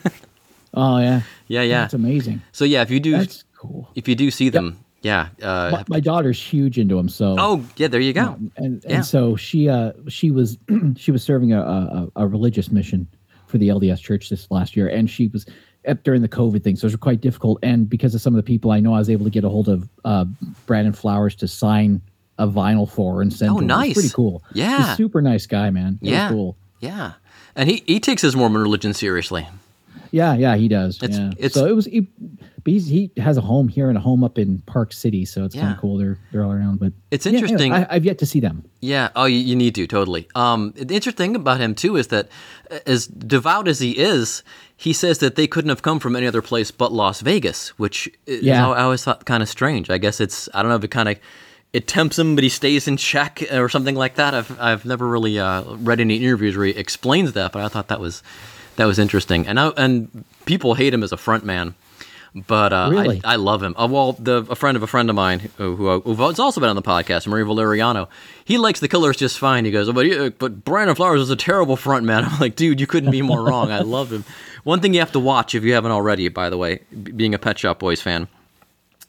Oh 0.75 0.99
yeah. 0.99 1.23
yeah, 1.47 1.63
yeah. 1.63 1.81
That's 1.83 1.95
amazing. 1.95 2.43
So 2.53 2.65
yeah, 2.65 2.83
if 2.83 2.91
you 2.91 3.01
do, 3.01 3.13
That's 3.13 3.43
cool. 3.57 3.89
if 3.95 4.07
you 4.07 4.15
do 4.15 4.31
see 4.31 4.51
them, 4.51 4.79
yeah. 5.03 5.29
Uh, 5.43 5.71
My, 5.73 5.85
my 5.89 6.01
daughter's 6.01 6.41
huge 6.41 6.79
into 6.79 6.97
them, 6.97 7.09
so 7.09 7.37
oh, 7.39 7.65
yeah. 7.77 7.89
There 7.89 8.01
you 8.01 8.13
go. 8.13 8.35
and, 8.35 8.51
and 8.57 8.85
Yeah. 8.87 9.01
so 9.01 9.35
she 9.35 9.69
uh 9.69 9.93
she 10.09 10.31
was 10.31 10.59
she 10.97 11.11
was 11.11 11.23
serving 11.23 11.53
a, 11.55 11.61
a 11.63 12.09
a 12.17 12.27
religious 12.27 12.71
mission 12.71 13.09
for 13.47 13.57
the 13.57 13.69
LDS 13.69 14.01
Church 14.01 14.29
this 14.29 14.51
last 14.51 14.77
year, 14.77 14.89
and 14.89 15.09
she 15.09 15.29
was 15.29 15.47
up 15.89 16.03
during 16.03 16.23
the 16.23 16.29
COVID 16.29 16.63
thing, 16.63 16.77
so 16.77 16.85
it 16.85 16.89
was 16.93 16.97
quite 16.97 17.21
difficult. 17.21 17.59
And 17.63 17.89
because 17.89 18.15
of 18.15 18.21
some 18.21 18.35
of 18.35 18.37
the 18.37 18.43
people 18.43 18.71
I 18.71 18.81
know, 18.81 18.95
I 18.95 18.99
was 18.99 19.11
able 19.11 19.25
to 19.25 19.31
get 19.31 19.45
a 19.45 19.49
hold 19.49 19.69
of 19.69 19.89
uh, 20.05 20.25
Brandon 20.67 20.93
Flowers 20.93 21.35
to 21.37 21.49
sign 21.49 22.01
a 22.39 22.47
vinyl 22.47 22.89
for 22.89 23.21
and 23.23 23.33
send. 23.33 23.51
Oh, 23.51 23.55
to. 23.55 23.59
It 23.61 23.63
was 23.63 23.69
nice. 23.69 23.95
pretty 23.95 24.11
cool. 24.11 24.43
Yeah. 24.53 24.79
He's 24.79 24.89
a 24.89 24.97
super 24.97 25.21
nice 25.21 25.47
guy, 25.47 25.71
man. 25.71 25.99
Yeah. 26.01 26.29
cool. 26.29 26.57
Yeah. 26.81 27.15
And 27.57 27.69
he, 27.69 27.83
he 27.87 27.99
takes 27.99 28.23
his 28.23 28.37
Mormon 28.37 28.63
religion 28.63 28.95
seriously. 28.95 29.49
Yeah, 30.11 30.35
yeah, 30.35 30.57
he 30.57 30.69
does. 30.69 31.03
It's- 31.03 31.19
yeah. 31.19 31.29
it's- 31.37 31.53
so 31.55 31.67
it 31.67 31.75
was. 31.75 31.87
He, 31.87 32.09
he 32.67 33.11
has 33.17 33.39
a 33.39 33.41
home 33.41 33.67
here 33.69 33.89
and 33.89 33.97
a 33.97 34.01
home 34.01 34.23
up 34.23 34.37
in 34.39 34.59
Park 34.67 34.93
City, 34.93 35.25
so 35.25 35.45
it's 35.45 35.55
kind 35.55 35.73
of 35.73 35.79
cool. 35.81 35.97
They're 35.97 36.19
they're 36.33 36.45
all 36.45 36.53
around, 36.53 36.79
but 36.81 36.93
It's 37.11 37.25
Yeah, 37.25 37.31
anyway, 37.31 37.43
interesting. 37.45 37.73
I, 37.73 37.87
I've 37.89 38.05
yet 38.05 38.19
to 38.19 38.27
see 38.27 38.41
them. 38.41 38.63
Yeah. 38.81 39.09
Oh, 39.17 39.25
you, 39.25 39.39
you 39.39 39.57
need 39.57 39.75
to 39.77 39.87
totally. 39.87 40.29
Um, 40.35 40.73
the 40.77 40.95
interesting 40.95 41.33
thing 41.33 41.37
about 41.37 41.61
him 41.61 41.75
too 41.75 41.97
is 41.97 42.09
that, 42.09 42.29
uh, 42.71 42.79
as 42.87 43.07
devout 43.07 43.69
as 43.69 43.79
he 43.81 43.93
is, 43.93 44.43
he 44.77 44.93
says 44.93 45.19
that 45.21 45.37
they 45.37 45.47
couldn't 45.47 45.71
have 45.71 45.81
come 45.83 45.99
from 45.99 46.15
any 46.15 46.27
other 46.27 46.43
place 46.43 46.71
but 46.71 46.93
Las 46.93 47.21
Vegas, 47.23 47.71
which 47.79 48.11
is 48.27 48.43
Yeah. 48.43 48.61
how 48.61 48.73
I 48.73 48.83
always 48.83 49.03
thought 49.03 49.25
kind 49.25 49.43
of 49.43 49.49
strange. 49.49 49.89
I 49.89 49.97
guess 49.97 50.21
it's 50.21 50.49
I 50.53 50.61
don't 50.61 50.69
know 50.71 50.77
if 50.77 50.85
it 50.85 50.91
kind 50.91 51.09
of 51.09 51.19
it 51.73 51.87
tempts 51.87 52.19
him, 52.19 52.35
but 52.35 52.45
he 52.45 52.51
stays 52.51 52.87
in 52.87 52.97
check 52.99 53.43
or 53.51 53.69
something 53.71 53.95
like 53.95 54.17
that. 54.17 54.35
I've 54.35 54.61
I've 54.61 54.85
never 54.85 55.09
really 55.09 55.39
uh, 55.39 55.63
read 55.77 56.01
any 56.01 56.17
interviews 56.17 56.55
where 56.57 56.67
he 56.67 56.73
explains 56.73 57.33
that, 57.33 57.53
but 57.53 57.63
I 57.63 57.69
thought 57.69 57.89
that 57.89 58.01
was 58.01 58.23
that 58.79 58.87
was 58.87 58.99
interesting. 58.99 59.47
And 59.47 59.59
I, 59.61 59.69
and 59.77 60.25
people 60.47 60.75
hate 60.75 60.95
him 60.95 61.03
as 61.03 61.13
a 61.13 61.17
front 61.17 61.45
man. 61.45 61.75
But 62.35 62.73
uh, 62.73 62.89
Really? 62.93 63.21
I, 63.25 63.33
I 63.33 63.37
love 63.37 63.63
him. 63.63 63.75
Uh, 63.77 63.89
well, 63.91 64.13
the 64.13 64.47
a 64.51 64.55
friend 64.55 64.77
of 64.77 64.83
a 64.83 64.87
friend 64.87 65.09
of 65.11 65.17
mine 65.17 65.41
who, 65.57 65.75
who 65.75 66.01
who's 66.01 66.39
also 66.39 66.61
been 66.61 66.71
on 66.71 66.77
the 66.77 66.83
podcast, 66.83 67.27
Marie 67.27 67.43
Valeriano, 67.43 68.07
he 68.45 68.57
likes 68.59 68.81
the 68.81 68.87
Killers 68.89 69.17
just 69.17 69.39
fine. 69.39 69.65
He 69.65 69.71
goes, 69.71 69.89
oh, 69.89 69.93
but 69.93 70.07
he, 70.07 70.29
but 70.29 70.65
Brandon 70.65 70.95
Flowers 70.95 71.21
is 71.23 71.31
a 71.31 71.37
terrible 71.37 71.77
front 71.77 72.05
man. 72.05 72.25
I'm 72.29 72.39
like, 72.39 72.55
dude, 72.55 72.81
you 72.81 72.87
couldn't 72.87 73.11
be 73.11 73.23
more 73.23 73.43
wrong. 73.43 73.73
I 73.73 73.81
love 73.81 74.13
him. 74.13 74.25
One 74.63 74.81
thing 74.81 74.95
you 74.95 75.01
have 75.01 75.13
to 75.13 75.21
watch 75.21 75.55
if 75.55 75.65
you 75.65 75.73
haven't 75.73 75.91
already, 75.91 76.29
by 76.29 76.51
the 76.51 76.59
way, 76.59 76.81
being 77.17 77.35
a 77.35 77.39
Pet 77.39 77.59
Shop 77.59 77.79
Boys 77.79 78.01
fan, 78.01 78.29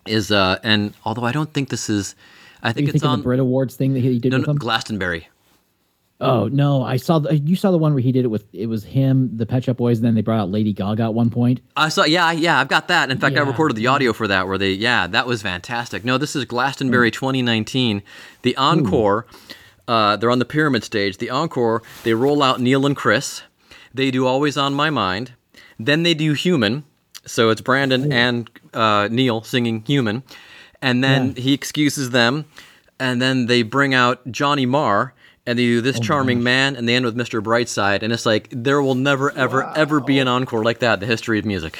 is 0.07 0.31
uh, 0.31 0.57
and 0.63 0.93
although 1.03 1.25
I 1.25 1.31
don't 1.33 1.53
think 1.53 1.69
this 1.69 1.89
is, 1.89 2.15
I 2.63 2.71
think 2.71 2.87
You 2.87 2.93
it's 2.93 3.01
think 3.01 3.11
on 3.11 3.19
the 3.19 3.23
Brit 3.23 3.39
Awards 3.39 3.75
thing 3.75 3.93
that 3.93 3.99
he 3.99 4.17
did 4.17 4.31
no, 4.31 4.39
no? 4.39 4.53
Glastonbury. 4.53 5.27
Oh 6.21 6.49
no, 6.49 6.83
I 6.83 6.97
saw 6.97 7.19
the, 7.19 7.37
you 7.37 7.55
saw 7.55 7.71
the 7.71 7.77
one 7.77 7.93
where 7.93 8.01
he 8.01 8.11
did 8.11 8.25
it 8.25 8.27
with 8.27 8.43
it 8.51 8.65
was 8.65 8.83
him, 8.83 9.37
the 9.37 9.45
Pet 9.45 9.63
Shop 9.63 9.77
Boys, 9.77 9.99
and 9.99 10.05
then 10.05 10.15
they 10.15 10.21
brought 10.21 10.39
out 10.39 10.51
Lady 10.51 10.73
Gaga 10.73 11.03
at 11.03 11.13
one 11.13 11.29
point. 11.29 11.61
I 11.77 11.87
saw, 11.87 12.03
yeah, 12.03 12.31
yeah, 12.31 12.59
I've 12.59 12.67
got 12.67 12.89
that. 12.89 13.09
In 13.09 13.17
fact, 13.19 13.37
I 13.37 13.41
recorded 13.41 13.77
the 13.77 13.87
audio 13.87 14.11
for 14.11 14.27
that, 14.27 14.45
where 14.45 14.57
they, 14.57 14.71
yeah, 14.71 15.07
that 15.07 15.25
was 15.25 15.41
fantastic. 15.41 16.03
No, 16.03 16.17
this 16.17 16.35
is 16.35 16.43
Glastonbury 16.43 17.09
2019, 17.09 18.03
the 18.41 18.57
encore. 18.57 19.27
Uh, 19.87 20.17
they're 20.17 20.29
on 20.29 20.39
the 20.39 20.45
pyramid 20.45 20.83
stage. 20.83 21.17
The 21.17 21.29
encore, 21.29 21.81
they 22.03 22.13
roll 22.13 22.43
out 22.43 22.59
Neil 22.59 22.85
and 22.85 22.95
Chris. 22.95 23.43
They 23.93 24.11
do 24.11 24.27
Always 24.27 24.57
on 24.57 24.73
My 24.73 24.89
Mind. 24.89 25.33
Then 25.79 26.03
they 26.03 26.13
do 26.13 26.33
Human. 26.33 26.83
So 27.25 27.49
it's 27.49 27.61
Brandon 27.61 28.11
and 28.11 28.49
uh, 28.73 29.07
Neil 29.09 29.41
singing 29.41 29.83
Human. 29.85 30.23
And 30.81 31.03
then 31.03 31.35
he 31.35 31.53
excuses 31.53 32.11
them. 32.11 32.45
And 32.99 33.21
then 33.21 33.45
they 33.47 33.63
bring 33.63 33.93
out 33.93 34.29
Johnny 34.31 34.65
Marr. 34.65 35.13
And 35.49 35.57
they 35.57 35.63
do 35.63 35.81
This 35.81 35.99
Charming 35.99 36.43
Man. 36.43 36.75
And 36.75 36.87
they 36.87 36.95
end 36.95 37.05
with 37.05 37.15
Mr. 37.15 37.41
Brightside. 37.41 38.03
And 38.03 38.13
it's 38.13 38.23
like, 38.23 38.49
there 38.51 38.83
will 38.83 38.93
never, 38.93 39.31
ever, 39.31 39.65
ever 39.75 39.99
be 39.99 40.19
an 40.19 40.27
encore 40.27 40.63
like 40.63 40.79
that 40.79 40.99
the 40.99 41.07
history 41.07 41.39
of 41.39 41.45
music. 41.45 41.79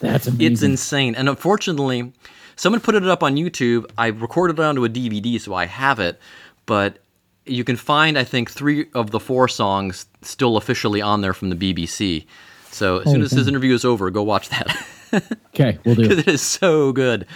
That's 0.00 0.26
amazing. 0.26 0.52
It's 0.52 0.62
insane. 0.62 1.14
And 1.14 1.28
unfortunately, 1.28 2.12
someone 2.56 2.80
put 2.80 2.94
it 2.94 3.06
up 3.06 3.22
on 3.22 3.36
YouTube. 3.36 3.90
I 3.98 4.06
recorded 4.06 4.58
it 4.58 4.62
onto 4.62 4.86
a 4.86 4.88
DVD, 4.88 5.38
so 5.38 5.52
I 5.52 5.66
have 5.66 6.00
it. 6.00 6.18
But 6.64 6.98
you 7.44 7.62
can 7.62 7.76
find, 7.76 8.16
I 8.16 8.24
think, 8.24 8.50
three 8.50 8.86
of 8.94 9.10
the 9.10 9.20
four 9.20 9.48
songs 9.48 10.06
still 10.22 10.56
officially 10.56 11.02
on 11.02 11.20
there 11.20 11.34
from 11.34 11.50
the 11.50 11.56
BBC. 11.56 12.24
So 12.70 13.00
as 13.00 13.04
soon 13.04 13.16
Holy 13.16 13.24
as 13.24 13.30
this 13.32 13.46
interview 13.46 13.74
is 13.74 13.84
over, 13.84 14.10
go 14.10 14.22
watch 14.22 14.48
that. 14.48 14.74
okay, 15.54 15.78
we'll 15.84 15.94
do. 15.94 16.04
It. 16.04 16.20
It 16.20 16.28
is 16.28 16.40
so 16.40 16.90
good. 16.92 17.26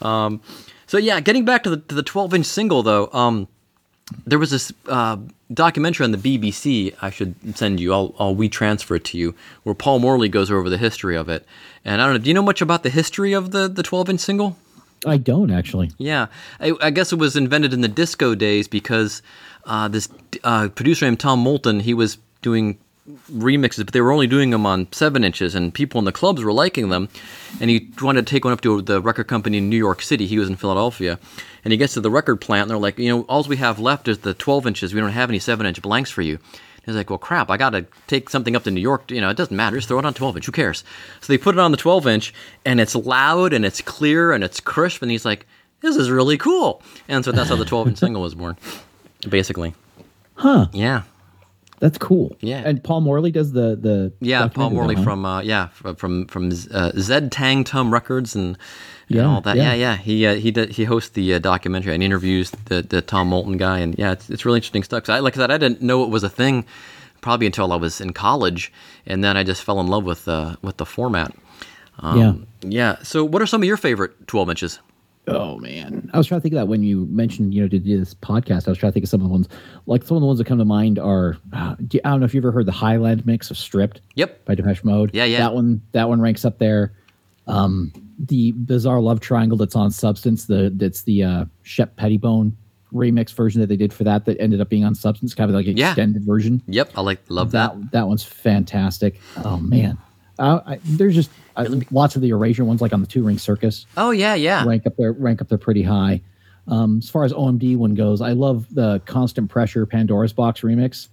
Um, 0.00 0.40
so 0.86 0.96
yeah, 0.96 1.20
getting 1.20 1.44
back 1.44 1.64
to 1.64 1.70
the 1.70 1.76
to 1.76 1.94
the 1.94 2.02
12 2.02 2.34
inch 2.34 2.46
single 2.46 2.82
though, 2.82 3.10
um, 3.12 3.46
there 4.26 4.38
was 4.38 4.50
this 4.50 4.72
uh, 4.86 5.16
documentary 5.52 6.04
on 6.04 6.12
the 6.12 6.18
BBC. 6.18 6.94
I 7.02 7.10
should 7.10 7.34
send 7.56 7.80
you. 7.80 7.92
I'll 7.92 8.14
I'll 8.18 8.48
transfer 8.48 8.96
it 8.96 9.04
to 9.06 9.18
you, 9.18 9.34
where 9.62 9.74
Paul 9.74 9.98
Morley 9.98 10.28
goes 10.28 10.50
over 10.50 10.68
the 10.70 10.78
history 10.78 11.16
of 11.16 11.28
it. 11.28 11.46
And 11.84 12.00
I 12.00 12.06
don't 12.06 12.14
know. 12.14 12.18
Do 12.18 12.28
you 12.28 12.34
know 12.34 12.42
much 12.42 12.60
about 12.60 12.82
the 12.82 12.90
history 12.90 13.32
of 13.32 13.50
the 13.50 13.68
the 13.68 13.82
12 13.82 14.10
inch 14.10 14.20
single? 14.20 14.56
I 15.06 15.16
don't 15.16 15.50
actually. 15.50 15.92
Yeah, 15.98 16.26
I, 16.60 16.72
I 16.80 16.90
guess 16.90 17.12
it 17.12 17.18
was 17.18 17.36
invented 17.36 17.72
in 17.72 17.82
the 17.82 17.88
disco 17.88 18.34
days 18.34 18.66
because 18.66 19.22
uh, 19.64 19.88
this 19.88 20.08
uh, 20.42 20.68
producer 20.68 21.04
named 21.04 21.20
Tom 21.20 21.38
Moulton 21.40 21.80
he 21.80 21.94
was 21.94 22.18
doing 22.42 22.78
remixes, 23.32 23.84
but 23.84 23.92
they 23.92 24.00
were 24.00 24.12
only 24.12 24.26
doing 24.26 24.50
them 24.50 24.66
on 24.66 24.92
seven 24.92 25.24
inches, 25.24 25.54
and 25.54 25.72
people 25.72 25.98
in 25.98 26.04
the 26.04 26.12
clubs 26.12 26.42
were 26.42 26.52
liking 26.52 26.88
them. 26.88 27.08
And 27.60 27.70
he 27.70 27.88
wanted 28.00 28.26
to 28.26 28.30
take 28.30 28.44
one 28.44 28.52
up 28.52 28.60
to 28.62 28.82
the 28.82 29.00
record 29.00 29.28
company 29.28 29.58
in 29.58 29.68
New 29.68 29.76
York 29.76 30.02
City. 30.02 30.26
He 30.26 30.38
was 30.38 30.48
in 30.48 30.56
Philadelphia, 30.56 31.18
and 31.64 31.72
he 31.72 31.76
gets 31.76 31.94
to 31.94 32.00
the 32.00 32.10
record 32.10 32.36
plant, 32.40 32.62
and 32.62 32.70
they're 32.70 32.78
like, 32.78 32.98
you 32.98 33.08
know, 33.08 33.22
all 33.22 33.42
we 33.44 33.56
have 33.56 33.78
left 33.78 34.08
is 34.08 34.18
the 34.18 34.34
12 34.34 34.66
inches. 34.66 34.94
We 34.94 35.00
don't 35.00 35.10
have 35.10 35.30
any 35.30 35.38
seven 35.38 35.66
inch 35.66 35.80
blanks 35.80 36.10
for 36.10 36.22
you. 36.22 36.38
He's 36.84 36.96
like, 36.96 37.10
well, 37.10 37.18
crap, 37.18 37.50
I 37.50 37.58
got 37.58 37.70
to 37.70 37.84
take 38.06 38.30
something 38.30 38.56
up 38.56 38.64
to 38.64 38.70
New 38.70 38.80
York. 38.80 39.10
You 39.10 39.20
know, 39.20 39.28
it 39.28 39.36
doesn't 39.36 39.54
matter. 39.54 39.76
Just 39.76 39.88
throw 39.88 39.98
it 39.98 40.06
on 40.06 40.14
12 40.14 40.36
inch. 40.36 40.46
Who 40.46 40.52
cares? 40.52 40.84
So 41.20 41.30
they 41.30 41.36
put 41.36 41.54
it 41.54 41.58
on 41.58 41.70
the 41.70 41.76
12 41.76 42.06
inch, 42.06 42.34
and 42.64 42.80
it's 42.80 42.94
loud, 42.94 43.52
and 43.52 43.64
it's 43.64 43.82
clear, 43.82 44.32
and 44.32 44.42
it's 44.42 44.58
crisp. 44.58 45.02
And 45.02 45.10
he's 45.10 45.26
like, 45.26 45.46
this 45.82 45.96
is 45.96 46.10
really 46.10 46.38
cool. 46.38 46.82
And 47.06 47.24
so 47.24 47.32
that's 47.32 47.50
how 47.50 47.56
the 47.56 47.66
12 47.66 47.88
inch 47.88 47.98
single 47.98 48.22
was 48.22 48.34
born, 48.34 48.56
basically. 49.28 49.74
Huh? 50.34 50.68
Yeah. 50.72 51.02
That's 51.80 51.98
cool. 51.98 52.36
Yeah. 52.40 52.62
And 52.64 52.82
Paul 52.82 53.00
Morley 53.02 53.30
does 53.30 53.52
the 53.52 53.76
the 53.76 54.12
Yeah, 54.20 54.48
Paul 54.48 54.70
Morley 54.70 54.96
huh? 54.96 55.02
from 55.04 55.24
uh, 55.24 55.40
yeah 55.42 55.68
f- 55.84 55.96
from 55.98 56.26
from 56.26 56.46
uh, 56.48 56.92
Zang 56.96 57.30
Tuum 57.30 57.64
Tumb 57.64 57.92
Records 57.92 58.34
and, 58.34 58.56
and 59.08 59.16
Yeah, 59.16 59.24
all 59.26 59.40
that. 59.42 59.56
Yeah, 59.56 59.74
yeah. 59.74 59.74
yeah. 59.74 59.96
He 59.96 60.26
uh, 60.26 60.34
he 60.34 60.50
did, 60.50 60.70
he 60.70 60.84
hosts 60.84 61.10
the 61.10 61.34
uh, 61.34 61.38
documentary 61.38 61.94
and 61.94 62.02
interviews 62.02 62.50
the 62.66 62.82
the 62.82 63.00
Tom 63.00 63.28
Moulton 63.28 63.56
guy 63.56 63.78
and 63.78 63.96
yeah, 63.98 64.12
it's, 64.12 64.28
it's 64.30 64.44
really 64.44 64.58
interesting 64.58 64.82
stuff. 64.82 65.04
'Cause 65.04 65.10
I 65.14 65.20
like 65.20 65.34
I 65.36 65.40
said, 65.40 65.50
I 65.50 65.58
didn't 65.58 65.80
know 65.82 66.02
it 66.04 66.10
was 66.10 66.24
a 66.24 66.28
thing 66.30 66.64
probably 67.20 67.46
until 67.46 67.72
I 67.72 67.76
was 67.76 68.00
in 68.00 68.12
college, 68.12 68.72
and 69.06 69.22
then 69.24 69.36
I 69.36 69.42
just 69.44 69.62
fell 69.62 69.80
in 69.80 69.86
love 69.88 70.04
with 70.04 70.26
uh, 70.28 70.56
with 70.62 70.76
the 70.78 70.86
format. 70.86 71.32
Um, 72.00 72.18
yeah. 72.18 72.34
Yeah. 72.70 72.96
So, 73.02 73.24
what 73.24 73.42
are 73.42 73.46
some 73.46 73.60
of 73.62 73.66
your 73.66 73.76
favorite 73.76 74.26
12 74.28 74.50
inches? 74.50 74.78
Oh 75.28 75.58
man, 75.58 76.10
I 76.12 76.18
was 76.18 76.26
trying 76.26 76.40
to 76.40 76.42
think 76.42 76.54
of 76.54 76.58
that 76.58 76.68
when 76.68 76.82
you 76.82 77.06
mentioned 77.06 77.54
you 77.54 77.62
know 77.62 77.68
to 77.68 77.78
do 77.78 77.98
this 77.98 78.14
podcast. 78.14 78.66
I 78.66 78.70
was 78.70 78.78
trying 78.78 78.90
to 78.90 78.94
think 78.94 79.04
of 79.04 79.10
some 79.10 79.20
of 79.20 79.26
the 79.26 79.32
ones 79.32 79.48
like 79.86 80.02
some 80.04 80.16
of 80.16 80.20
the 80.20 80.26
ones 80.26 80.38
that 80.38 80.46
come 80.46 80.58
to 80.58 80.64
mind 80.64 80.98
are 80.98 81.36
uh, 81.52 81.76
I 81.78 81.98
don't 82.10 82.20
know 82.20 82.26
if 82.26 82.34
you 82.34 82.40
ever 82.40 82.52
heard 82.52 82.66
the 82.66 82.72
Highland 82.72 83.24
mix 83.26 83.50
of 83.50 83.58
Stripped 83.58 84.00
Yep. 84.14 84.44
by 84.44 84.54
Depeche 84.54 84.84
Mode. 84.84 85.10
Yeah, 85.12 85.24
yeah. 85.24 85.38
That 85.38 85.54
one 85.54 85.80
that 85.92 86.08
one 86.08 86.20
ranks 86.20 86.44
up 86.44 86.58
there. 86.58 86.92
Um, 87.46 87.92
the 88.18 88.52
Bizarre 88.52 89.00
Love 89.00 89.20
Triangle 89.20 89.56
that's 89.56 89.76
on 89.76 89.90
Substance. 89.90 90.46
The 90.46 90.72
that's 90.76 91.02
the 91.02 91.24
uh, 91.24 91.44
Shep 91.62 91.96
Pettibone 91.96 92.56
remix 92.92 93.34
version 93.34 93.60
that 93.60 93.66
they 93.66 93.76
did 93.76 93.92
for 93.92 94.02
that 94.04 94.24
that 94.24 94.40
ended 94.40 94.60
up 94.62 94.68
being 94.70 94.84
on 94.84 94.94
Substance, 94.94 95.34
kind 95.34 95.50
of 95.50 95.54
like 95.54 95.66
an 95.66 95.76
Yeah. 95.76 95.90
extended 95.90 96.24
version. 96.24 96.62
Yep. 96.68 96.92
I 96.96 97.00
like 97.02 97.20
love 97.28 97.50
that. 97.52 97.78
That 97.80 97.92
that 97.92 98.08
one's 98.08 98.22
fantastic. 98.24 99.20
Oh 99.44 99.58
man, 99.58 99.98
I, 100.38 100.78
there's 100.84 101.14
just 101.14 101.30
uh, 101.56 101.66
lots 101.90 102.16
of 102.16 102.22
the 102.22 102.28
Erasure 102.30 102.64
ones, 102.64 102.80
like 102.80 102.92
on 102.92 103.00
the 103.00 103.06
Two 103.06 103.22
Ring 103.24 103.38
Circus 103.38 103.86
Oh 103.96 104.10
yeah, 104.12 104.34
yeah. 104.34 104.64
rank 104.64 104.86
up 104.86 104.96
there 104.96 105.12
rank 105.12 105.40
up 105.42 105.48
there 105.48 105.58
pretty 105.58 105.82
high. 105.82 106.20
Um, 106.68 106.98
as 106.98 107.08
far 107.10 107.24
as 107.24 107.32
OMD 107.32 107.76
one 107.76 107.94
goes, 107.94 108.20
I 108.20 108.32
love 108.32 108.66
the 108.74 109.00
Constant 109.06 109.50
Pressure 109.50 109.86
Pandora's 109.86 110.32
Box 110.32 110.60
remix. 110.60 111.08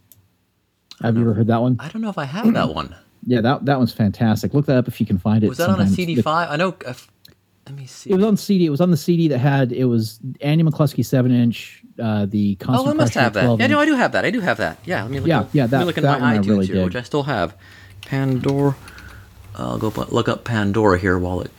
Have 1.02 1.16
you 1.16 1.22
ever 1.22 1.34
heard 1.34 1.48
that 1.48 1.62
one? 1.62 1.78
I 1.80 1.88
don't 1.90 2.02
know 2.02 2.10
if 2.10 2.18
I 2.18 2.26
have 2.26 2.54
that 2.54 2.74
one. 2.74 2.96
Yeah, 3.28 3.42
that 3.42 3.66
that 3.66 3.80
one's 3.80 3.92
fantastic. 3.92 4.54
Look 4.54 4.68
that 4.68 4.78
up 4.78 4.88
if 4.88 5.00
you 5.00 5.06
can 5.08 5.18
find 5.18 5.44
it. 5.44 5.50
Was 5.50 5.58
that 5.58 5.68
on 5.70 5.82
a 5.82 5.88
sometime. 5.88 6.06
CD5? 6.18 6.50
I 6.52 6.56
know. 6.58 6.76
uh, 6.86 6.94
let 7.66 7.76
me 7.76 7.88
see. 7.88 8.12
It 8.12 8.16
was 8.18 8.24
on 8.24 8.38
CD. 8.38 8.68
It 8.68 8.70
was 8.70 8.82
on 8.82 8.92
the 8.92 8.98
CD 8.98 9.28
that 9.30 9.40
had 9.40 9.72
it 9.72 9.86
was 9.86 10.20
Andy 10.42 10.64
McCluskey 10.64 11.04
seven 11.04 11.32
inch. 11.32 11.82
Uh, 12.00 12.28
the 12.28 12.54
constant 12.58 12.88
Oh, 12.88 12.92
I 12.92 12.94
must 12.94 13.16
have 13.16 13.34
that. 13.34 13.60
Yeah, 13.60 13.66
no, 13.66 13.80
I 13.80 13.86
do 13.88 13.96
have 13.96 14.12
that. 14.12 14.26
I 14.26 14.30
do 14.30 14.42
have 14.42 14.58
that. 14.58 14.78
Yeah, 14.86 15.02
let 15.02 15.10
me 15.12 15.20
look. 15.22 15.28
Yeah, 15.28 15.40
up, 15.40 15.50
yeah, 15.54 15.64
Let 15.64 15.72
me 15.72 15.78
that- 15.80 15.86
look 15.88 15.98
in 15.98 16.04
that 16.04 16.20
my 16.22 16.36
one 16.36 16.46
I 16.46 16.48
really 16.48 16.68
here, 16.68 16.76
dig. 16.76 16.86
which 16.86 16.96
I 16.98 17.02
still 17.02 17.24
have. 17.24 17.58
Pandora. 18.02 18.76
I'll 19.58 19.78
go 19.78 19.90
look 20.10 20.28
up 20.30 20.44
Pandora 20.44 20.98
here 21.00 21.18
while 21.18 21.42
it. 21.42 21.52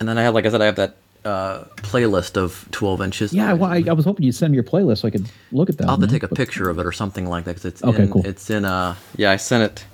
And 0.00 0.08
then 0.08 0.18
I 0.18 0.22
have, 0.22 0.34
like 0.34 0.46
I 0.46 0.50
said, 0.50 0.60
I 0.62 0.66
have 0.66 0.76
that 0.76 0.96
uh, 1.24 1.64
playlist 1.76 2.36
of 2.36 2.68
12 2.72 3.00
inches. 3.00 3.32
Yeah, 3.32 3.52
well, 3.54 3.70
I, 3.70 3.82
I 3.88 3.92
was 3.92 4.04
hoping 4.04 4.26
you'd 4.26 4.34
send 4.34 4.50
me 4.52 4.56
your 4.56 4.64
playlist 4.64 4.98
so 4.98 5.08
I 5.08 5.10
could 5.10 5.26
look 5.52 5.70
at 5.70 5.78
that. 5.78 5.84
I'll 5.88 5.98
have 5.98 6.06
to 6.08 6.12
take 6.12 6.22
a 6.22 6.28
picture 6.28 6.68
of 6.68 6.78
it 6.78 6.84
or 6.86 6.92
something 6.92 7.26
like 7.28 7.44
that 7.44 7.52
because 7.52 7.64
it's 7.64 7.82
Okay, 7.82 8.02
in, 8.02 8.10
cool. 8.10 8.26
It's 8.26 8.50
in 8.50 8.64
uh 8.64 8.94
yeah 9.16 9.30
I 9.30 9.36
sent 9.36 9.62
it. 9.62 9.86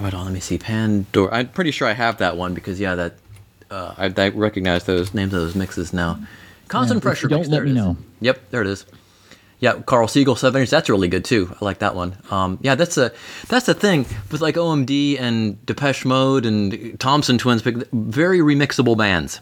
Hold 0.00 0.14
on, 0.14 0.24
let 0.24 0.34
me 0.34 0.40
see 0.40 0.58
Pandora. 0.58 1.32
I'm 1.32 1.48
pretty 1.48 1.70
sure 1.70 1.86
I 1.86 1.92
have 1.92 2.18
that 2.18 2.36
one 2.36 2.54
because 2.54 2.80
yeah 2.80 2.94
that 2.96 3.14
uh, 3.70 3.94
I, 3.96 4.12
I 4.16 4.28
recognize 4.30 4.84
those 4.84 5.14
names 5.14 5.32
of 5.32 5.40
those 5.40 5.54
mixes 5.54 5.92
now. 5.92 6.18
Constant 6.68 6.98
you 6.98 7.00
pressure. 7.02 7.28
don't, 7.28 7.40
mix, 7.40 7.48
let 7.48 7.56
there 7.56 7.62
it 7.64 7.66
me 7.66 7.70
is. 7.72 7.76
know. 7.76 7.96
Yep, 8.20 8.50
there 8.50 8.60
it 8.62 8.66
is. 8.66 8.84
Yeah, 9.62 9.80
Carl 9.86 10.08
Siegel 10.08 10.34
seven 10.34 10.60
inch. 10.62 10.70
That's 10.70 10.90
really 10.90 11.06
good 11.06 11.24
too. 11.24 11.54
I 11.60 11.64
like 11.64 11.78
that 11.78 11.94
one. 11.94 12.16
Um, 12.32 12.58
yeah, 12.62 12.74
that's 12.74 12.98
a 12.98 13.12
that's 13.46 13.66
the 13.66 13.74
thing 13.74 14.06
with 14.32 14.40
like 14.40 14.56
OMD 14.56 15.20
and 15.20 15.64
Depeche 15.64 16.04
Mode 16.04 16.44
and 16.46 16.98
Thompson 16.98 17.38
Twins, 17.38 17.62
very 17.62 18.40
remixable 18.40 18.98
bands. 18.98 19.40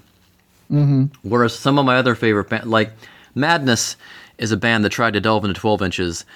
Mm-hmm. 0.70 1.04
Whereas 1.26 1.58
some 1.58 1.78
of 1.78 1.86
my 1.86 1.96
other 1.96 2.14
favorite 2.14 2.50
bands, 2.50 2.66
like 2.66 2.92
Madness, 3.34 3.96
is 4.36 4.52
a 4.52 4.58
band 4.58 4.84
that 4.84 4.90
tried 4.90 5.14
to 5.14 5.20
delve 5.20 5.46
into 5.46 5.58
12 5.58 5.80
inches 5.80 6.26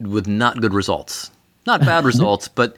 with 0.00 0.26
not 0.26 0.60
good 0.60 0.74
results. 0.74 1.30
Not 1.64 1.80
bad 1.82 2.04
results, 2.04 2.48
but 2.48 2.76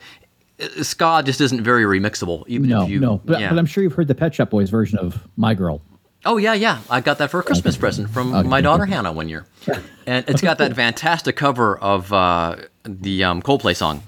uh, 0.61 0.83
ska 0.83 1.23
just 1.25 1.41
isn't 1.41 1.63
very 1.63 1.85
remixable. 1.85 2.43
Even 2.47 2.69
No, 2.69 2.83
if 2.83 2.89
you, 2.91 2.99
no, 2.99 3.19
but, 3.25 3.39
yeah. 3.39 3.49
but 3.49 3.57
I'm 3.57 3.65
sure 3.65 3.83
you've 3.83 3.93
heard 3.93 4.07
the 4.07 4.13
Pet 4.13 4.35
Shop 4.35 4.51
Boys 4.51 4.69
version 4.69 4.99
of 4.99 5.27
My 5.37 5.55
Girl. 5.55 5.81
Oh 6.25 6.37
yeah, 6.37 6.53
yeah. 6.53 6.79
I 6.89 7.01
got 7.01 7.19
that 7.19 7.29
for 7.29 7.39
a 7.39 7.43
Christmas 7.43 7.77
present 7.77 8.09
from 8.09 8.33
Okay. 8.33 8.47
my 8.47 8.61
daughter 8.61 8.85
Hannah 8.85 9.11
one 9.11 9.29
year, 9.29 9.45
and 10.07 10.25
it's 10.27 10.41
got 10.41 10.57
that 10.57 10.75
fantastic 10.75 11.35
cover 11.35 11.77
of 11.77 12.11
uh, 12.11 12.55
the 12.83 13.23
um, 13.23 13.41
Coldplay 13.41 13.75
song. 13.75 14.01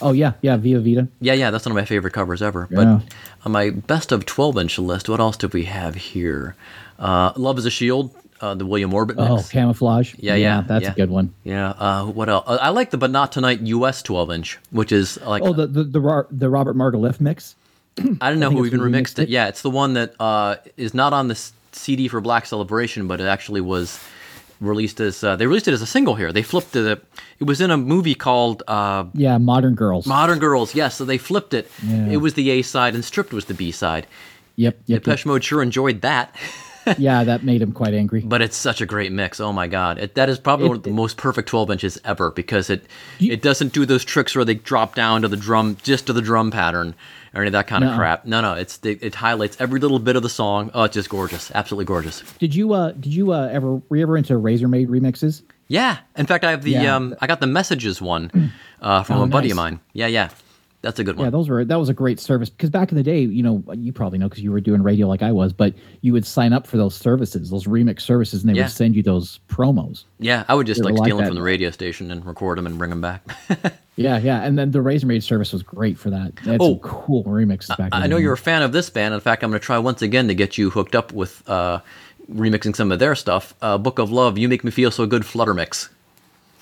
Oh 0.00 0.12
yeah, 0.12 0.34
yeah, 0.42 0.56
Via 0.56 0.78
Vita. 0.78 1.08
Yeah, 1.20 1.32
yeah, 1.32 1.50
that's 1.50 1.64
one 1.64 1.72
of 1.72 1.76
my 1.76 1.84
favorite 1.86 2.12
covers 2.12 2.42
ever. 2.42 2.68
Yeah. 2.70 2.76
But 2.76 3.14
on 3.46 3.52
my 3.52 3.70
best 3.70 4.12
of 4.12 4.26
12 4.26 4.58
inch 4.58 4.78
list, 4.78 5.08
what 5.08 5.20
else 5.20 5.36
did 5.36 5.52
we 5.54 5.64
have 5.64 5.94
here? 5.94 6.54
Uh, 6.98 7.32
Love 7.36 7.58
is 7.58 7.64
a 7.66 7.70
Shield, 7.70 8.14
uh, 8.40 8.54
the 8.54 8.66
William 8.66 8.92
Orbit 8.92 9.16
mix. 9.16 9.30
Oh, 9.30 9.42
Camouflage. 9.50 10.14
Yeah, 10.18 10.34
yeah, 10.34 10.62
that's 10.66 10.84
yeah. 10.84 10.92
a 10.92 10.94
good 10.94 11.10
one. 11.10 11.32
Yeah. 11.44 11.70
Uh, 11.70 12.04
what 12.06 12.28
else? 12.28 12.44
I 12.46 12.68
like 12.68 12.90
the 12.90 12.98
But 12.98 13.10
Not 13.10 13.32
Tonight 13.32 13.60
US 13.62 14.02
12 14.02 14.30
inch, 14.32 14.58
which 14.70 14.92
is 14.92 15.18
like 15.22 15.42
Oh, 15.42 15.52
the 15.54 15.66
the 15.66 15.84
the, 15.84 16.26
the 16.30 16.50
Robert 16.50 16.76
Margouleff 16.76 17.20
mix. 17.20 17.56
I 18.20 18.30
don't 18.30 18.38
know 18.40 18.48
think 18.50 18.60
who 18.60 18.66
even 18.66 18.80
remixed 18.80 18.90
remixed 19.14 19.18
it. 19.18 19.22
it. 19.24 19.28
Yeah, 19.30 19.48
it's 19.48 19.62
the 19.62 19.70
one 19.70 19.94
that 19.94 20.14
uh, 20.20 20.56
is 20.76 20.94
not 20.94 21.12
on 21.12 21.28
the 21.28 21.40
CD 21.72 22.08
for 22.08 22.20
Black 22.20 22.46
Celebration, 22.46 23.06
but 23.08 23.20
it 23.20 23.24
actually 23.26 23.60
was 23.60 23.98
released 24.60 25.00
as 25.00 25.22
uh, 25.22 25.36
they 25.36 25.46
released 25.46 25.68
it 25.68 25.72
as 25.74 25.82
a 25.82 25.86
single 25.86 26.14
here. 26.14 26.32
They 26.32 26.42
flipped 26.42 26.74
it. 26.76 27.04
It 27.38 27.44
was 27.44 27.60
in 27.60 27.70
a 27.70 27.76
movie 27.76 28.14
called 28.14 28.62
uh, 28.66 29.04
Yeah, 29.12 29.36
Modern 29.38 29.74
Girls. 29.74 30.06
Modern 30.06 30.38
Girls. 30.38 30.74
Yes, 30.74 30.94
so 30.96 31.04
they 31.04 31.18
flipped 31.18 31.52
it. 31.54 31.70
Yeah. 31.86 32.08
It 32.08 32.16
was 32.18 32.34
the 32.34 32.50
A 32.50 32.62
side, 32.62 32.94
and 32.94 33.04
Stripped 33.04 33.32
was 33.32 33.44
the 33.46 33.54
B 33.54 33.70
side. 33.70 34.06
yep, 34.56 34.78
yep, 34.86 35.02
Depeche 35.02 35.26
Mode 35.26 35.44
sure 35.44 35.62
enjoyed 35.62 36.00
that. 36.02 36.34
Yeah, 36.98 37.24
that 37.24 37.42
made 37.42 37.62
him 37.62 37.72
quite 37.72 37.94
angry. 37.94 38.20
but 38.20 38.40
it's 38.40 38.56
such 38.56 38.80
a 38.80 38.86
great 38.86 39.10
mix. 39.10 39.40
Oh 39.40 39.52
my 39.52 39.66
god, 39.66 39.98
it, 39.98 40.14
that 40.14 40.28
is 40.28 40.38
probably 40.38 40.66
It- 40.66 40.68
one 40.68 40.76
of 40.76 40.82
the 40.84 40.92
most 40.92 41.16
perfect 41.16 41.48
12 41.48 41.72
inches 41.72 42.00
ever 42.04 42.30
because 42.30 42.70
it 42.70 42.86
You- 43.18 43.32
it 43.32 43.42
doesn't 43.42 43.72
do 43.72 43.84
those 43.84 44.04
tricks 44.04 44.36
where 44.36 44.44
they 44.44 44.54
drop 44.54 44.94
down 44.94 45.22
to 45.22 45.26
the 45.28 45.36
drum 45.36 45.78
just 45.82 46.06
to 46.06 46.12
the 46.12 46.22
drum 46.22 46.52
pattern 46.52 46.94
or 47.36 47.40
any 47.42 47.48
of 47.48 47.52
that 47.52 47.66
kind 47.66 47.84
of 47.84 47.94
crap. 47.94 48.24
No, 48.24 48.40
no, 48.40 48.54
it's 48.54 48.78
it, 48.84 49.02
it 49.02 49.14
highlights 49.14 49.56
every 49.60 49.78
little 49.78 49.98
bit 49.98 50.16
of 50.16 50.22
the 50.22 50.28
song. 50.28 50.70
Oh, 50.74 50.84
it's 50.84 50.94
just 50.94 51.08
gorgeous, 51.10 51.50
absolutely 51.54 51.84
gorgeous. 51.84 52.22
Did 52.38 52.54
you 52.54 52.72
uh 52.72 52.92
did 52.92 53.12
you 53.14 53.32
uh 53.32 53.48
ever 53.52 53.74
were 53.88 53.96
you 53.96 54.02
ever 54.02 54.16
into 54.16 54.32
Razormaid 54.34 54.88
remixes? 54.88 55.42
Yeah, 55.68 55.98
in 56.16 56.26
fact, 56.26 56.44
I 56.44 56.50
have 56.52 56.62
the 56.62 56.70
Yeah. 56.70 56.94
um, 56.96 57.14
I 57.20 57.26
got 57.26 57.40
the 57.40 57.46
messages 57.48 58.00
one 58.00 58.30
uh, 58.80 59.02
from 59.02 59.20
Oh, 59.20 59.24
a 59.24 59.26
buddy 59.26 59.50
of 59.50 59.56
mine. 59.56 59.80
Yeah, 59.92 60.06
yeah, 60.06 60.30
that's 60.86 60.98
a 60.98 61.04
good 61.04 61.16
one. 61.16 61.26
Yeah, 61.26 61.30
those 61.30 61.48
were 61.48 61.64
that 61.64 61.78
was 61.78 61.88
a 61.88 61.94
great 61.94 62.18
service 62.18 62.48
because 62.48 62.70
back 62.70 62.90
in 62.90 62.96
the 62.96 63.02
day, 63.02 63.20
you 63.20 63.42
know, 63.42 63.62
you 63.74 63.92
probably 63.92 64.18
know 64.18 64.28
because 64.28 64.42
you 64.42 64.50
were 64.52 64.60
doing 64.60 64.82
radio 64.82 65.06
like 65.06 65.22
I 65.22 65.32
was, 65.32 65.52
but 65.52 65.74
you 66.00 66.12
would 66.12 66.24
sign 66.26 66.52
up 66.52 66.66
for 66.66 66.76
those 66.76 66.94
services, 66.94 67.50
those 67.50 67.64
remix 67.66 68.00
services, 68.02 68.42
and 68.42 68.50
they 68.50 68.56
Yeah. 68.56 68.64
would 68.64 68.72
send 68.72 68.96
you 68.96 69.02
those 69.02 69.40
promos. 69.48 70.04
Yeah, 70.18 70.44
I 70.48 70.54
would 70.54 70.66
just 70.66 70.82
like 70.82 70.94
like 70.94 71.04
steal 71.06 71.18
them 71.18 71.26
from 71.26 71.34
the 71.36 71.42
radio 71.42 71.70
station 71.70 72.10
and 72.10 72.24
record 72.24 72.56
them 72.58 72.66
and 72.66 72.78
bring 72.78 72.90
them 72.90 73.00
back. 73.00 73.22
Yeah, 73.98 74.18
yeah, 74.18 74.42
and 74.42 74.58
then 74.58 74.72
the 74.72 74.80
Razormaid 74.80 75.22
service 75.22 75.54
was 75.54 75.62
great 75.62 75.96
for 75.96 76.10
that. 76.10 76.36
They 76.44 76.58
Oh. 76.60 76.76
cool 76.80 77.24
remixes 77.24 77.74
back. 77.78 77.88
I 77.92 78.00
then. 78.00 78.10
know 78.10 78.18
you're 78.18 78.34
a 78.34 78.36
fan 78.36 78.60
of 78.60 78.70
this 78.72 78.90
band. 78.90 79.14
In 79.14 79.20
fact, 79.20 79.42
I'm 79.42 79.48
going 79.48 79.58
to 79.58 79.64
try 79.64 79.78
once 79.78 80.02
again 80.02 80.28
to 80.28 80.34
get 80.34 80.58
you 80.58 80.68
hooked 80.68 80.94
up 80.94 81.14
with 81.14 81.42
uh, 81.48 81.78
remixing 82.30 82.76
some 82.76 82.92
of 82.92 82.98
their 82.98 83.14
stuff. 83.14 83.54
Uh, 83.62 83.78
Book 83.78 83.98
of 83.98 84.10
Love, 84.12 84.36
You 84.36 84.50
Make 84.50 84.64
Me 84.64 84.70
Feel 84.70 84.90
So 84.90 85.06
Good 85.06 85.24
Flutter 85.24 85.54
Mix. 85.54 85.88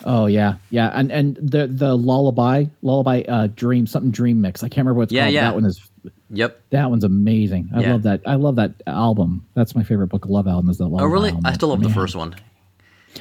Oh 0.05 0.27
yeah, 0.27 0.57
yeah, 0.71 0.91
and 0.95 1.11
and 1.13 1.37
the 1.37 1.67
the 1.67 1.95
lullaby, 1.95 2.65
lullaby, 2.83 3.23
uh, 3.29 3.47
dream, 3.49 3.87
something 3.87 4.11
dream 4.11 4.41
mix. 4.41 4.63
I 4.63 4.69
can't 4.69 4.79
remember 4.87 4.99
what 4.99 5.03
it's 5.05 5.13
Yeah, 5.13 5.25
called. 5.25 5.35
yeah. 5.35 5.41
That 5.43 5.55
one 5.55 5.65
is 5.65 5.81
Yep. 6.31 6.61
that 6.71 6.91
one's 6.91 7.05
amazing. 7.05 7.71
I 7.75 7.81
Yeah. 7.81 7.93
love 7.93 8.03
that. 8.03 8.21
I 8.27 8.35
love 8.35 8.57
that 8.57 8.73
album. 8.87 9.47
That's 9.55 9.75
my 9.75 9.83
favorite 9.83 10.09
Book 10.09 10.25
of 10.25 10.31
Love 10.31 10.47
album. 10.49 10.69
Is 10.71 10.79
that 10.79 10.85
lullaby 10.89 11.05
Oh, 11.05 11.07
really? 11.07 11.31
album. 11.31 11.47
I 11.47 11.53
still 11.53 11.69
love 11.69 11.83
the 11.83 11.89
first 11.91 12.17
one. 12.17 12.35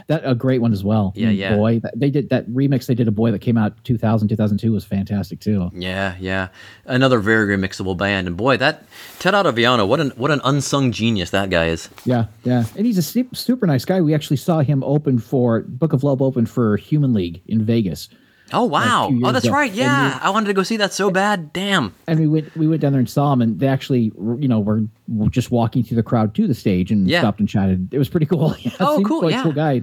That 0.07 0.21
a 0.23 0.35
great 0.35 0.61
one 0.61 0.73
as 0.73 0.83
well. 0.83 1.13
Yeah, 1.15 1.29
Mm, 1.29 1.37
yeah. 1.37 1.55
Boy, 1.55 1.79
that, 1.79 1.99
they 1.99 2.09
did 2.09 2.29
that 2.29 2.47
remix. 2.49 2.85
They 2.85 2.95
did 2.95 3.07
a 3.07 3.11
boy 3.11 3.31
that 3.31 3.39
came 3.39 3.57
out 3.57 3.81
2000, 3.83 4.27
2002 4.27 4.71
was 4.71 4.85
fantastic 4.85 5.39
too. 5.39 5.69
Yeah, 5.73 6.15
yeah. 6.19 6.47
Another 6.85 7.19
very 7.19 7.57
remixable 7.57 7.95
band. 7.97 8.27
And 8.27 8.35
boy, 8.37 8.57
that 8.57 8.83
Ted 9.19 9.33
Ottaviano, 9.33 9.87
what 9.87 9.99
an 9.99 10.11
what 10.15 10.31
an 10.31 10.41
unsung 10.43 10.91
genius 10.91 11.29
that 11.31 11.49
guy 11.49 11.67
is. 11.67 11.89
Yeah, 12.05 12.25
yeah, 12.43 12.65
and 12.75 12.85
he's 12.85 12.97
a 12.97 13.25
super 13.33 13.65
nice 13.67 13.85
guy. 13.85 14.01
We 14.01 14.13
actually 14.13 14.37
saw 14.37 14.59
him 14.59 14.83
open 14.83 15.19
for 15.19 15.61
Book 15.61 15.93
of 15.93 16.03
Love 16.03 16.21
open 16.21 16.45
for 16.45 16.77
Human 16.77 17.13
League 17.13 17.41
in 17.47 17.63
Vegas. 17.63 18.09
Oh 18.51 18.65
wow! 18.65 19.07
few 19.09 19.25
Oh, 19.25 19.31
that's 19.31 19.45
ago. 19.45 19.53
right. 19.53 19.71
Yeah, 19.71 20.15
we- 20.19 20.21
I 20.25 20.29
wanted 20.29 20.47
to 20.47 20.53
go 20.53 20.63
see 20.63 20.77
that 20.77 20.93
so 20.93 21.09
bad. 21.09 21.53
Damn. 21.53 21.93
and 22.07 22.19
we 22.19 22.27
went 22.27 22.55
we 22.57 22.67
went 22.67 22.81
down 22.81 22.91
there 22.91 22.99
and 22.99 23.09
saw 23.09 23.31
him 23.33 23.41
and 23.41 23.59
they 23.59 23.67
actually 23.67 24.11
you 24.39 24.47
know 24.47 24.59
were, 24.59 24.83
were 25.07 25.29
just 25.29 25.49
walking 25.49 25.83
through 25.83 25.95
the 25.95 26.03
crowd 26.03 26.35
to 26.35 26.47
the 26.47 26.53
stage 26.53 26.91
and 26.91 27.07
Yeah. 27.07 27.19
stopped 27.21 27.39
and 27.39 27.47
chatted 27.49 27.93
it 27.93 27.97
was 27.97 28.09
pretty 28.09 28.25
cool 28.33 28.55
yeah, 28.59 28.71
Oh, 28.79 29.01
cool, 29.05 29.21
like 29.23 29.31
yeah. 29.31 29.43
cool 29.43 29.53
guy 29.53 29.81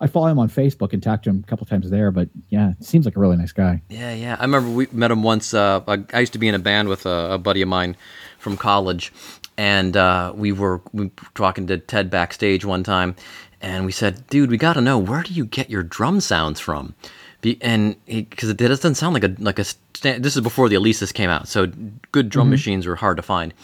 i 0.00 0.06
follow 0.06 0.28
him 0.28 0.38
on 0.38 0.48
facebook 0.48 0.92
and 0.94 1.02
talked 1.02 1.24
to 1.24 1.30
him 1.30 1.44
a 1.44 1.46
couple 1.46 1.66
times 1.66 1.88
there 1.90 2.10
but 2.10 2.28
yeah 2.48 2.72
seems 2.80 3.04
like 3.04 3.16
a 3.16 3.20
really 3.20 3.36
nice 3.36 3.52
guy 3.52 3.82
Yeah, 3.90 4.14
yeah. 4.14 4.36
I 4.38 4.42
remember 4.42 4.70
we 4.70 4.88
met 4.92 5.10
him 5.10 5.22
once. 5.22 5.52
Uh, 5.54 5.82
I 5.86 6.02
I 6.14 6.20
used 6.20 6.32
to 6.32 6.38
be 6.38 6.48
in 6.48 6.54
a 6.54 6.58
band 6.58 6.88
with 6.88 7.04
a, 7.06 7.32
a 7.32 7.38
buddy 7.38 7.60
of 7.62 7.68
mine 7.68 7.96
from 8.38 8.56
college, 8.56 9.12
and 9.58 9.96
uh, 9.96 10.32
we 10.34 10.52
were 10.52 10.80
we 10.92 11.04
were 11.04 11.10
talking 11.34 11.66
to 11.68 11.76
Ted 11.78 12.08
backstage 12.10 12.64
one 12.64 12.82
time, 12.82 13.14
and 13.60 13.84
we 13.84 13.92
said, 13.92 14.26
"Dude, 14.28 14.50
we 14.50 14.56
got 14.56 14.72
to 14.74 14.80
know 14.80 14.98
where 14.98 15.22
do 15.22 15.32
you 15.34 15.44
get 15.44 15.68
your 15.70 15.82
drum 15.82 16.20
sounds 16.20 16.58
from?" 16.60 16.94
Be, 17.40 17.58
and 17.62 17.96
because 18.06 18.50
it 18.50 18.58
doesn't 18.58 18.96
sound 18.96 19.14
like 19.14 19.24
a 19.24 19.34
like 19.38 19.58
a 19.58 19.64
this 20.02 20.36
is 20.36 20.40
before 20.40 20.68
the 20.68 20.76
Alesis 20.76 21.12
came 21.12 21.30
out, 21.30 21.48
so 21.48 21.66
good 22.12 22.28
drum 22.28 22.50
machines 22.50 22.86
were 22.86 22.96
hard 22.96 23.16
to 23.16 23.22
find. 23.22 23.54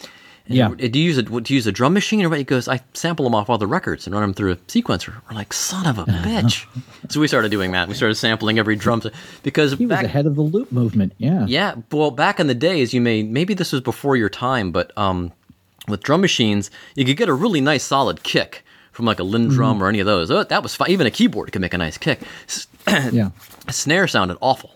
And 0.47 0.55
Yeah. 0.55 0.69
Do 0.69 0.97
you 0.97 1.05
use 1.05 1.17
a 1.17 1.23
do 1.23 1.53
you 1.53 1.57
use 1.57 1.67
a 1.67 1.71
drum 1.71 1.93
machine 1.93 2.23
or 2.23 2.29
what? 2.29 2.37
He 2.37 2.43
goes, 2.43 2.67
I 2.67 2.79
sample 2.93 3.25
them 3.25 3.35
off 3.35 3.49
all 3.49 3.57
the 3.57 3.67
records 3.67 4.07
and 4.07 4.13
run 4.13 4.21
them 4.21 4.33
through 4.33 4.53
a 4.53 4.55
sequencer. 4.55 5.13
We're 5.29 5.35
like, 5.35 5.53
son 5.53 5.85
of 5.85 5.99
a 5.99 6.05
bitch. 6.05 6.65
so 7.09 7.19
we 7.19 7.27
started 7.27 7.51
doing 7.51 7.71
that. 7.73 7.87
We 7.87 7.93
started 7.93 8.15
sampling 8.15 8.57
every 8.57 8.75
drum 8.75 9.01
because 9.43 9.73
he 9.73 9.85
was 9.85 9.99
ahead 9.99 10.25
of 10.25 10.35
the 10.35 10.41
loop 10.41 10.71
movement 10.71 11.13
yeah 11.17 11.45
yeah, 11.47 11.75
well, 11.91 12.11
back 12.11 12.39
in 12.39 12.47
the 12.47 12.55
days, 12.55 12.93
you 12.93 13.01
may 13.01 13.23
maybe 13.23 13.53
this 13.53 13.71
was 13.71 13.81
before 13.81 14.15
your 14.15 14.29
time, 14.29 14.71
but 14.71 14.97
um, 14.97 15.33
with 15.87 16.01
drum 16.01 16.21
machines, 16.21 16.71
you 16.95 17.05
could 17.05 17.17
get 17.17 17.29
a 17.29 17.33
really 17.33 17.61
nice 17.61 17.83
solid 17.83 18.23
kick 18.23 18.63
from 18.97 19.05
like 19.05 19.19
a 19.19 19.23
LinnDrum 19.23 19.51
Mm-hmm. 19.75 19.83
or 19.83 19.87
any 19.89 19.99
of 19.99 20.07
those. 20.07 20.31
Oh, 20.31 20.43
that 20.43 20.63
was 20.63 20.73
fine. 20.73 20.89
Even 20.89 21.05
a 21.05 21.11
keyboard 21.11 21.51
could 21.51 21.61
make 21.61 21.75
a 21.75 21.77
nice 21.77 21.97
kick. 21.99 22.19
S- 22.47 22.67
yeah 23.13 23.29
snare 23.69 24.07
sounded 24.07 24.37
awful. 24.41 24.71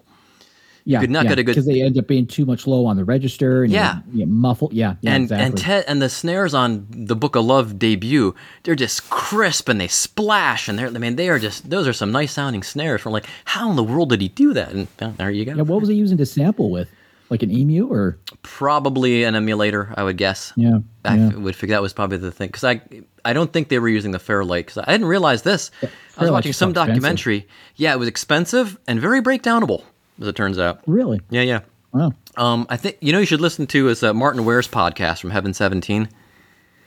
yeah 0.84 0.97
you 0.99 1.01
could 1.01 1.10
not 1.10 1.23
yeah, 1.23 1.29
get 1.29 1.39
a 1.39 1.43
good- 1.43 1.51
because 1.53 1.65
they 1.65 1.81
end 1.81 1.97
up 1.97 2.05
being 2.07 2.27
too 2.27 2.45
much 2.45 2.67
low 2.67 2.86
on 2.86 2.97
the 2.97 3.03
register 3.05 3.63
and 3.63 3.71
Yeah. 3.73 4.01
yeah, 4.13 4.25
muffled 4.25 4.73
yeah, 4.73 4.95
yeah 5.01 5.13
and 5.15 5.23
exactly. 5.23 5.45
and 5.45 5.57
Ted 5.57 5.86
and 5.88 6.01
the 6.01 6.10
snares 6.10 6.53
on 6.53 6.86
the 6.91 7.15
Book 7.15 7.36
of 7.36 7.45
Love 7.45 7.79
debut, 7.79 8.36
they're 8.63 8.75
just 8.75 9.10
crisp 9.10 9.69
and 9.69 9.79
they 9.81 9.88
splash 9.88 10.67
and 10.67 10.77
they're 10.77 10.88
I 10.88 10.99
mean 11.05 11.15
they 11.15 11.29
are 11.29 11.39
just 11.39 11.69
those 11.69 11.88
are 11.88 11.93
some 11.93 12.12
nice 12.12 12.31
sounding 12.34 12.63
snares. 12.63 13.01
From 13.01 13.13
like 13.13 13.25
how 13.45 13.69
in 13.71 13.75
the 13.75 13.84
world 13.84 14.10
did 14.10 14.21
he 14.21 14.27
do 14.27 14.53
that? 14.53 14.71
And 14.73 14.88
well, 14.99 15.13
there 15.17 15.31
you 15.31 15.45
go. 15.45 15.55
yeah 15.55 15.63
what 15.63 15.79
was 15.79 15.89
he 15.89 15.95
using 15.95 16.17
to 16.17 16.25
sample 16.25 16.69
with 16.69 16.89
like 17.31 17.43
an 17.43 17.51
emu 17.51 17.88
or 17.88 18.17
Probably 18.43 19.23
an 19.23 19.36
emulator, 19.36 19.93
I 19.95 20.03
would 20.03 20.17
guess. 20.17 20.51
yeah, 20.57 20.79
I 21.05 21.15
yeah. 21.15 21.27
f- 21.29 21.36
would 21.36 21.55
figure 21.55 21.75
that 21.75 21.81
was 21.81 21.93
probably 21.93 22.17
the 22.17 22.31
thing 22.31 22.49
because 22.49 22.65
I 22.65 22.81
I 23.25 23.34
don't 23.34 23.51
think 23.51 23.69
they 23.69 23.79
were 23.79 23.89
using 23.89 24.12
the 24.12 24.19
Fairlight 24.19 24.65
because 24.65 24.84
I 24.86 24.91
didn't 24.91 25.07
realize 25.07 25.41
this. 25.43 25.71
I 26.17 26.21
was 26.23 26.31
watching 26.31 26.53
some 26.53 26.69
so 26.73 26.81
expensive. 26.81 26.93
documentary. 27.01 27.47
Yeah, 27.75 27.93
it 27.93 27.99
was 27.99 28.07
expensive 28.07 28.77
and 28.88 28.99
very 28.99 29.21
breakdownable, 29.21 29.84
as 30.19 30.27
it 30.27 30.36
turns 30.36 30.60
out. 30.60 30.81
really 30.88 31.21
Yeah, 31.29 31.41
yeah. 31.41 31.60
wow 31.93 32.13
Um, 32.38 32.65
I 32.69 32.77
think 32.77 32.97
you 33.01 33.12
know 33.13 33.19
you 33.19 33.25
should 33.25 33.41
listen 33.41 33.67
to 33.67 33.89
is 33.89 34.03
uh, 34.03 34.13
Martyn 34.13 34.45
Ware's 34.45 34.67
podcast 34.67 35.19
from 35.21 35.29
Heaven 35.31 35.53
Seventeen. 35.53 36.10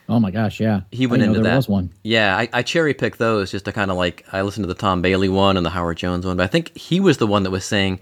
oh 0.08 0.20
my 0.20 0.30
gosh 0.30 0.60
yeah 0.60 0.82
He 0.90 1.06
went 1.06 1.22
into 1.22 1.40
there 1.40 1.52
that. 1.52 1.56
was 1.56 1.68
one 1.68 1.90
Yeah, 2.02 2.36
I, 2.36 2.48
I 2.52 2.62
cherry 2.62 2.92
picked 2.94 3.18
those 3.18 3.50
just 3.50 3.64
to 3.64 3.72
kind 3.72 3.90
of 3.90 3.96
like 3.96 4.24
I 4.32 4.42
listened 4.42 4.64
to 4.64 4.68
the 4.68 4.74
Tom 4.78 5.00
Bailey 5.02 5.28
one 5.28 5.56
and 5.56 5.64
the 5.64 5.70
Howard 5.70 5.96
Jones 5.96 6.26
one, 6.26 6.36
but 6.36 6.44
I 6.44 6.46
think 6.48 6.76
he 6.76 7.00
was 7.00 7.16
the 7.18 7.26
one 7.26 7.42
that 7.44 7.50
was 7.50 7.64
saying 7.64 8.00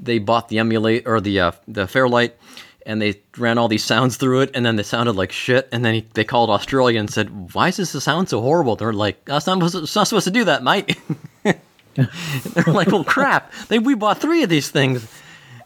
they 0.00 0.18
bought 0.18 0.48
the 0.48 0.58
emulate 0.58 1.06
or 1.06 1.20
the 1.20 1.40
uh, 1.40 1.52
the 1.66 1.86
Fairlight 1.86 2.36
and 2.88 3.00
they 3.00 3.20
ran 3.36 3.56
all 3.58 3.68
these 3.68 3.84
sounds 3.84 4.16
through 4.16 4.40
it 4.40 4.50
and 4.54 4.66
then 4.66 4.74
they 4.74 4.82
sounded 4.82 5.12
like 5.14 5.30
shit 5.30 5.68
and 5.70 5.84
then 5.84 5.94
he, 5.94 6.06
they 6.14 6.24
called 6.24 6.50
Australia 6.50 6.98
and 6.98 7.08
said 7.08 7.54
why 7.54 7.70
does 7.70 7.92
this 7.92 8.02
sound 8.02 8.28
so 8.28 8.40
horrible? 8.40 8.74
They're 8.74 8.92
like 8.92 9.24
that's 9.26 9.46
not, 9.46 9.54
supposed 9.56 9.74
to- 9.74 9.82
it's 9.84 9.94
not 9.94 10.08
supposed 10.08 10.24
to 10.24 10.32
do 10.32 10.44
that, 10.46 10.64
mate. 10.64 10.98
They're 11.94 12.64
like, 12.72 12.88
well, 12.88 13.04
crap. 13.04 13.52
They 13.68 13.78
we 13.78 13.94
bought 13.94 14.18
three 14.20 14.42
of 14.42 14.48
these 14.50 14.70
things. 14.70 15.06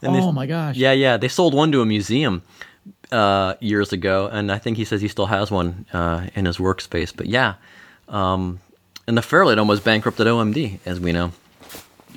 And 0.03 0.15
they- 0.15 0.21
oh 0.21 0.33
my 0.33 0.47
gosh 0.47 0.77
yeah, 0.77 0.93
yeah. 0.93 1.17
They 1.17 1.29
sold 1.29 1.55
one 1.55 1.71
to 1.73 1.81
a 1.81 1.87
museum, 1.87 2.43
uh, 3.13 3.55
years 3.61 3.93
ago, 3.93 4.29
and 4.33 4.51
I 4.51 4.59
think 4.59 4.77
he 4.77 4.85
says 4.85 5.01
he 5.01 5.09
still 5.09 5.27
has 5.27 5.51
one 5.51 5.87
uh, 5.93 6.27
in 6.35 6.45
his 6.47 6.57
workspace. 6.59 7.13
But 7.15 7.27
yeah, 7.27 7.55
um, 8.09 8.59
and 9.07 9.17
the 9.17 9.23
Fairlight 9.23 9.59
almost 9.59 9.85
bankrupted 9.85 10.27
OMD, 10.27 10.79
as 10.87 10.99
we 10.99 11.13
know. 11.13 11.33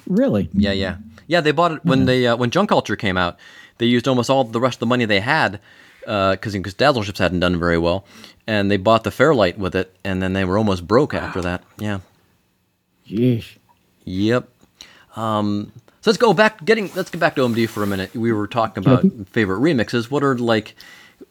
Really? 0.08 0.50
Yeah, 0.54 0.72
yeah, 0.72 0.98
yeah. 1.28 1.42
They 1.42 1.52
bought 1.52 1.74
it 1.74 1.86
when 1.86 2.06
they 2.06 2.26
uh, 2.28 2.36
when 2.38 2.50
Junk 2.52 2.70
Culture 2.70 2.96
came 2.96 3.18
out. 3.18 3.38
They 3.78 3.86
used 3.86 4.08
almost 4.08 4.30
all 4.30 4.44
the 4.44 4.60
rest 4.60 4.78
of 4.78 4.80
the 4.82 4.86
money 4.86 5.06
they 5.06 5.20
had 5.20 5.60
because 6.02 6.54
because 6.54 6.74
Dazzle 6.74 7.04
Ships 7.04 7.20
hadn't 7.20 7.40
done 7.40 7.60
very 7.60 7.78
well, 7.78 8.06
and 8.48 8.70
they 8.70 8.78
bought 8.78 9.04
the 9.04 9.12
Fairlight 9.12 9.58
with 9.58 9.76
it, 9.76 9.96
and 10.04 10.22
then 10.22 10.34
they 10.34 10.46
were 10.46 10.58
almost 10.58 10.88
broke 10.88 11.14
after 11.14 11.42
that. 11.42 11.64
Yeah. 11.78 12.00
Yeesh. 13.10 13.58
Yep. 14.06 14.48
Um, 15.16 15.72
so 16.02 16.12
let's 16.12 16.18
go 16.18 16.34
back. 16.34 16.64
Getting 16.64 16.92
let's 16.96 17.10
get 17.10 17.20
back 17.20 17.36
to 17.36 17.42
OMD 17.42 17.68
for 17.68 17.84
a 17.84 17.88
minute. 17.88 18.16
We 18.16 18.32
were 18.32 18.48
talking 18.48 18.84
about 18.84 19.04
favorite 19.28 19.60
remixes. 19.60 20.12
What 20.12 20.24
are 20.24 20.38
like? 20.38 20.76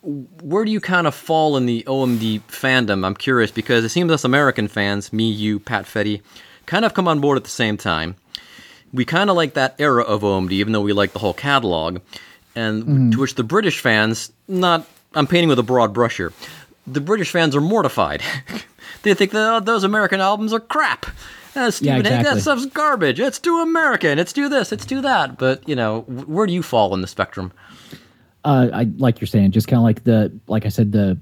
Where 0.02 0.64
do 0.64 0.70
you 0.70 0.80
kind 0.80 1.06
of 1.06 1.14
fall 1.14 1.56
in 1.56 1.66
the 1.66 1.84
OMD 1.86 2.40
fandom? 2.42 3.04
I'm 3.04 3.14
curious 3.14 3.50
because 3.50 3.84
it 3.84 3.90
seems 3.90 4.10
us 4.10 4.24
American 4.24 4.66
fans, 4.66 5.12
me, 5.12 5.30
you, 5.30 5.60
Pat 5.60 5.84
Fetty, 5.84 6.22
kind 6.66 6.84
of 6.84 6.94
come 6.94 7.06
on 7.06 7.20
board 7.20 7.36
at 7.36 7.44
the 7.44 7.50
same 7.50 7.76
time. 7.76 8.16
We 8.92 9.04
kind 9.04 9.28
of 9.28 9.36
like 9.36 9.54
that 9.54 9.74
era 9.78 10.02
of 10.02 10.22
OMD, 10.22 10.52
even 10.52 10.72
though 10.72 10.80
we 10.80 10.92
like 10.92 11.12
the 11.12 11.18
whole 11.18 11.34
catalog. 11.34 12.00
And 12.56 13.12
to 13.12 13.20
which 13.20 13.34
the 13.34 13.42
British 13.42 13.80
fans, 13.80 14.32
not, 14.46 14.86
I'm 15.14 15.26
painting 15.26 15.48
with 15.48 15.58
a 15.58 15.64
broad 15.64 15.92
brush 15.92 16.16
here. 16.16 16.32
The 16.86 17.00
British 17.00 17.30
fans 17.30 17.56
are 17.56 17.60
mortified. 17.60 18.22
they 19.02 19.14
think 19.14 19.32
that 19.32 19.54
oh, 19.54 19.60
those 19.60 19.84
American 19.84 20.20
albums 20.20 20.52
are 20.52 20.60
crap. 20.60 21.06
Uh, 21.56 21.70
Stephen 21.70 22.04
Hague, 22.04 22.24
that 22.24 22.40
stuff's 22.40 22.66
garbage. 22.66 23.20
It's 23.20 23.38
too 23.38 23.60
American. 23.60 24.18
It's 24.18 24.32
too 24.32 24.48
this. 24.48 24.72
It's 24.72 24.84
too 24.84 25.00
that. 25.02 25.38
But 25.38 25.68
you 25.68 25.76
know, 25.76 26.00
where 26.02 26.46
do 26.46 26.52
you 26.52 26.62
fall 26.62 26.94
in 26.94 27.00
the 27.00 27.06
spectrum? 27.06 27.52
Uh, 28.44 28.68
I 28.72 28.82
like 28.96 29.20
you're 29.20 29.28
saying, 29.28 29.52
just 29.52 29.68
kind 29.68 29.78
of 29.78 29.84
like 29.84 30.04
the, 30.04 30.32
like 30.48 30.66
I 30.66 30.68
said, 30.68 30.92
the 30.92 31.18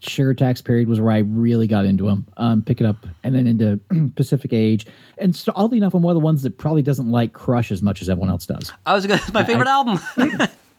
Sugar 0.00 0.34
Tax 0.34 0.60
period 0.60 0.88
was 0.88 1.00
where 1.00 1.12
I 1.12 1.18
really 1.18 1.66
got 1.66 1.84
into 1.84 2.06
them. 2.06 2.26
Um, 2.36 2.62
pick 2.62 2.80
it 2.80 2.86
up, 2.86 3.06
and 3.22 3.34
then 3.34 3.46
into 3.46 3.78
Pacific 4.16 4.52
Age, 4.52 4.86
and 5.18 5.34
so, 5.34 5.52
oddly 5.54 5.78
enough, 5.78 5.94
I'm 5.94 6.02
one 6.02 6.12
of 6.12 6.20
the 6.20 6.24
ones 6.24 6.42
that 6.42 6.58
probably 6.58 6.82
doesn't 6.82 7.10
like 7.10 7.32
Crush 7.32 7.70
as 7.70 7.82
much 7.82 8.02
as 8.02 8.08
everyone 8.08 8.30
else 8.30 8.46
does. 8.46 8.72
I 8.84 8.94
was 8.94 9.06
gonna. 9.06 9.20
My 9.32 9.44
favorite 9.44 9.68
album. 9.68 10.00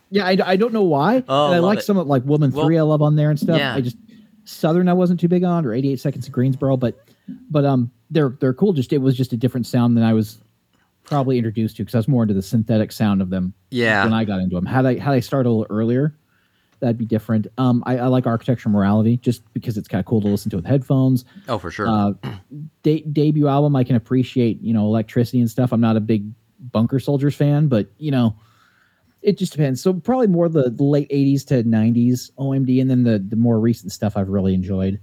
Yeah, 0.09 0.25
I, 0.25 0.37
I 0.45 0.55
don't 0.55 0.73
know 0.73 0.83
why. 0.83 1.23
Oh, 1.27 1.51
I 1.51 1.59
like 1.59 1.79
it. 1.79 1.81
some 1.83 1.97
of 1.97 2.07
like 2.07 2.23
Woman 2.25 2.51
Well, 2.51 2.65
Three, 2.65 2.77
I 2.77 2.81
love 2.83 3.01
on 3.01 3.15
there 3.15 3.29
and 3.29 3.39
stuff. 3.39 3.57
yeah. 3.59 3.73
I 3.75 3.81
just 3.81 3.97
Southern, 4.45 4.87
I 4.87 4.93
wasn't 4.93 5.19
too 5.19 5.27
big 5.27 5.43
on, 5.43 5.65
or 5.65 5.73
88 5.73 5.99
Seconds 5.99 6.27
of 6.27 6.31
Greensboro, 6.33 6.77
but 6.77 6.97
but 7.49 7.65
um, 7.65 7.91
they're 8.09 8.29
they're 8.39 8.53
cool. 8.53 8.71
Just 8.73 8.93
it 8.93 8.99
was 8.99 9.15
just 9.17 9.33
a 9.33 9.37
different 9.37 9.67
sound 9.67 9.97
than 9.97 10.03
I 10.05 10.13
was 10.13 10.39
probably 11.03 11.37
introduced 11.37 11.75
to 11.77 11.83
because 11.83 11.95
I 11.95 11.99
was 11.99 12.07
more 12.07 12.23
into 12.23 12.33
the 12.33 12.41
synthetic 12.41 12.91
sound 12.91 13.21
of 13.21 13.29
them. 13.29 13.53
Yeah. 13.71 14.03
when 14.05 14.13
I 14.13 14.23
got 14.23 14.39
into 14.39 14.55
them. 14.55 14.65
Had 14.65 14.85
I 14.85 14.97
had 14.97 15.13
I 15.13 15.19
started 15.19 15.49
a 15.49 15.51
little 15.51 15.67
earlier, 15.69 16.15
that'd 16.79 16.97
be 16.97 17.05
different. 17.05 17.47
Um, 17.57 17.83
I, 17.85 17.97
I 17.97 18.07
like 18.07 18.25
Architecture 18.25 18.69
Morality 18.69 19.17
just 19.17 19.41
because 19.53 19.77
it's 19.77 19.89
kind 19.89 19.99
of 19.99 20.05
cool 20.05 20.21
to 20.21 20.27
listen 20.29 20.49
to 20.51 20.55
with 20.55 20.65
headphones. 20.65 21.25
oh, 21.49 21.57
for 21.57 21.69
sure. 21.71 21.87
Uh, 21.89 22.13
de- 22.83 23.01
debut 23.01 23.47
album, 23.49 23.75
I 23.75 23.83
can 23.83 23.97
appreciate, 23.97 24.61
you 24.61 24.73
know, 24.73 24.85
electricity 24.85 25.41
and 25.41 25.49
stuff. 25.51 25.73
I'm 25.73 25.81
not 25.81 25.97
a 25.97 26.01
big 26.01 26.31
Bunker 26.71 26.99
Soldiers 26.99 27.35
fan, 27.35 27.67
but 27.67 27.87
you 27.97 28.11
know, 28.11 28.35
it 29.27 29.37
just 29.37 29.51
depends. 29.51 29.81
So 29.81 29.93
probably 29.93 30.27
more 30.27 30.47
the, 30.47 30.69
the 30.69 30.83
late 30.83 31.09
'80s 31.09 31.45
to 31.47 31.63
'90s 31.63 32.31
OMD, 32.39 32.81
and 32.81 32.89
then 32.89 33.03
the 33.03 33.19
the 33.19 33.35
more 33.35 33.59
recent 33.59 33.91
stuff 33.91 34.15
I've 34.15 34.29
really 34.29 34.53
enjoyed. 34.53 34.99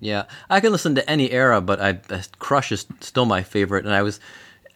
Yeah, 0.00 0.24
I 0.50 0.60
can 0.60 0.72
listen 0.72 0.94
to 0.96 1.08
any 1.08 1.30
era, 1.30 1.60
but 1.60 1.80
I 1.80 2.00
Crush 2.38 2.72
is 2.72 2.86
still 3.00 3.24
my 3.24 3.42
favorite. 3.42 3.84
And 3.84 3.94
I 3.94 4.02
was, 4.02 4.20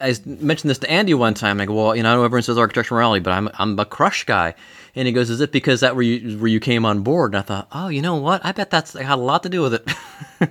I 0.01 0.15
mentioned 0.25 0.69
this 0.69 0.79
to 0.79 0.89
Andy 0.89 1.13
one 1.13 1.33
time. 1.33 1.61
I 1.61 1.65
go, 1.65 1.73
well, 1.73 1.95
you 1.95 2.03
know, 2.03 2.11
I 2.11 2.15
know 2.15 2.23
everyone 2.23 2.43
says 2.43 2.57
architectural 2.57 2.97
morality, 2.97 3.21
but 3.21 3.31
I'm 3.31 3.49
I'm 3.55 3.77
a 3.77 3.85
Crush 3.85 4.23
guy. 4.25 4.55
And 4.95 5.07
he 5.07 5.13
goes, 5.13 5.29
is 5.29 5.41
it 5.41 5.51
because 5.51 5.81
that 5.81 5.95
where 5.95 6.03
you 6.03 6.37
where 6.37 6.49
you 6.49 6.59
came 6.59 6.85
on 6.85 7.01
board? 7.03 7.31
And 7.31 7.39
I 7.39 7.41
thought, 7.41 7.67
oh, 7.71 7.87
you 7.89 8.01
know 8.01 8.15
what? 8.15 8.45
I 8.45 8.51
bet 8.53 8.69
that's 8.69 8.93
had 8.93 9.17
a 9.17 9.21
lot 9.21 9.43
to 9.43 9.49
do 9.49 9.61
with 9.61 9.73
it 9.73 9.85
because 10.39 10.49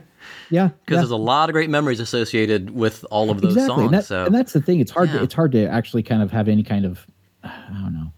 Yeah, 0.51 0.69
yeah. 0.89 0.97
there's 0.97 1.11
a 1.11 1.17
lot 1.17 1.49
of 1.49 1.55
great 1.55 1.71
memories 1.71 2.01
associated 2.01 2.71
with 2.71 3.05
all 3.11 3.31
of 3.31 3.41
those 3.41 3.55
exactly. 3.55 3.75
songs. 3.77 3.85
And, 3.85 3.95
that, 3.95 4.05
so 4.05 4.25
and 4.27 4.35
that's 4.35 4.53
the 4.53 4.61
thing. 4.61 4.81
It's 4.81 4.91
hard. 4.91 5.09
Yeah. 5.11 5.19
To, 5.19 5.23
it's 5.25 5.35
hard 5.35 5.53
to 5.53 5.67
actually 5.67 6.03
kind 6.03 6.23
of 6.23 6.31
have 6.33 6.49
any 6.49 6.63
kind 6.63 6.85
of, 6.85 7.07
I 7.45 7.69
don't 7.71 7.95
know, 7.95 8.13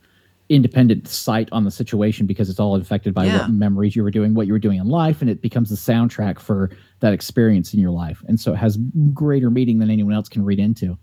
independent 0.49 1.09
sight 1.09 1.49
on 1.53 1.65
the 1.65 1.71
situation 1.71 2.27
because 2.27 2.51
it's 2.51 2.61
all 2.61 2.77
affected 2.77 3.15
by 3.15 3.25
Yeah. 3.25 3.39
what 3.43 3.51
memories 3.51 3.97
you 3.97 4.03
were 4.03 4.11
doing, 4.11 4.35
what 4.35 4.47
you 4.47 4.53
were 4.53 4.59
doing 4.59 4.79
in 4.79 4.89
life, 4.89 5.21
and 5.23 5.31
it 5.31 5.41
becomes 5.41 5.71
the 5.71 5.77
soundtrack 5.77 6.39
for 6.39 6.71
that 7.01 7.13
experience 7.15 7.73
in 7.73 7.81
your 7.81 7.91
life. 7.91 8.23
And 8.29 8.39
so 8.39 8.53
it 8.53 8.57
has 8.57 8.77
greater 9.13 9.51
meaning 9.51 9.79
than 9.79 9.91
anyone 9.91 10.13
else 10.15 10.29
can 10.29 10.45
read 10.45 10.59
into. 10.59 10.99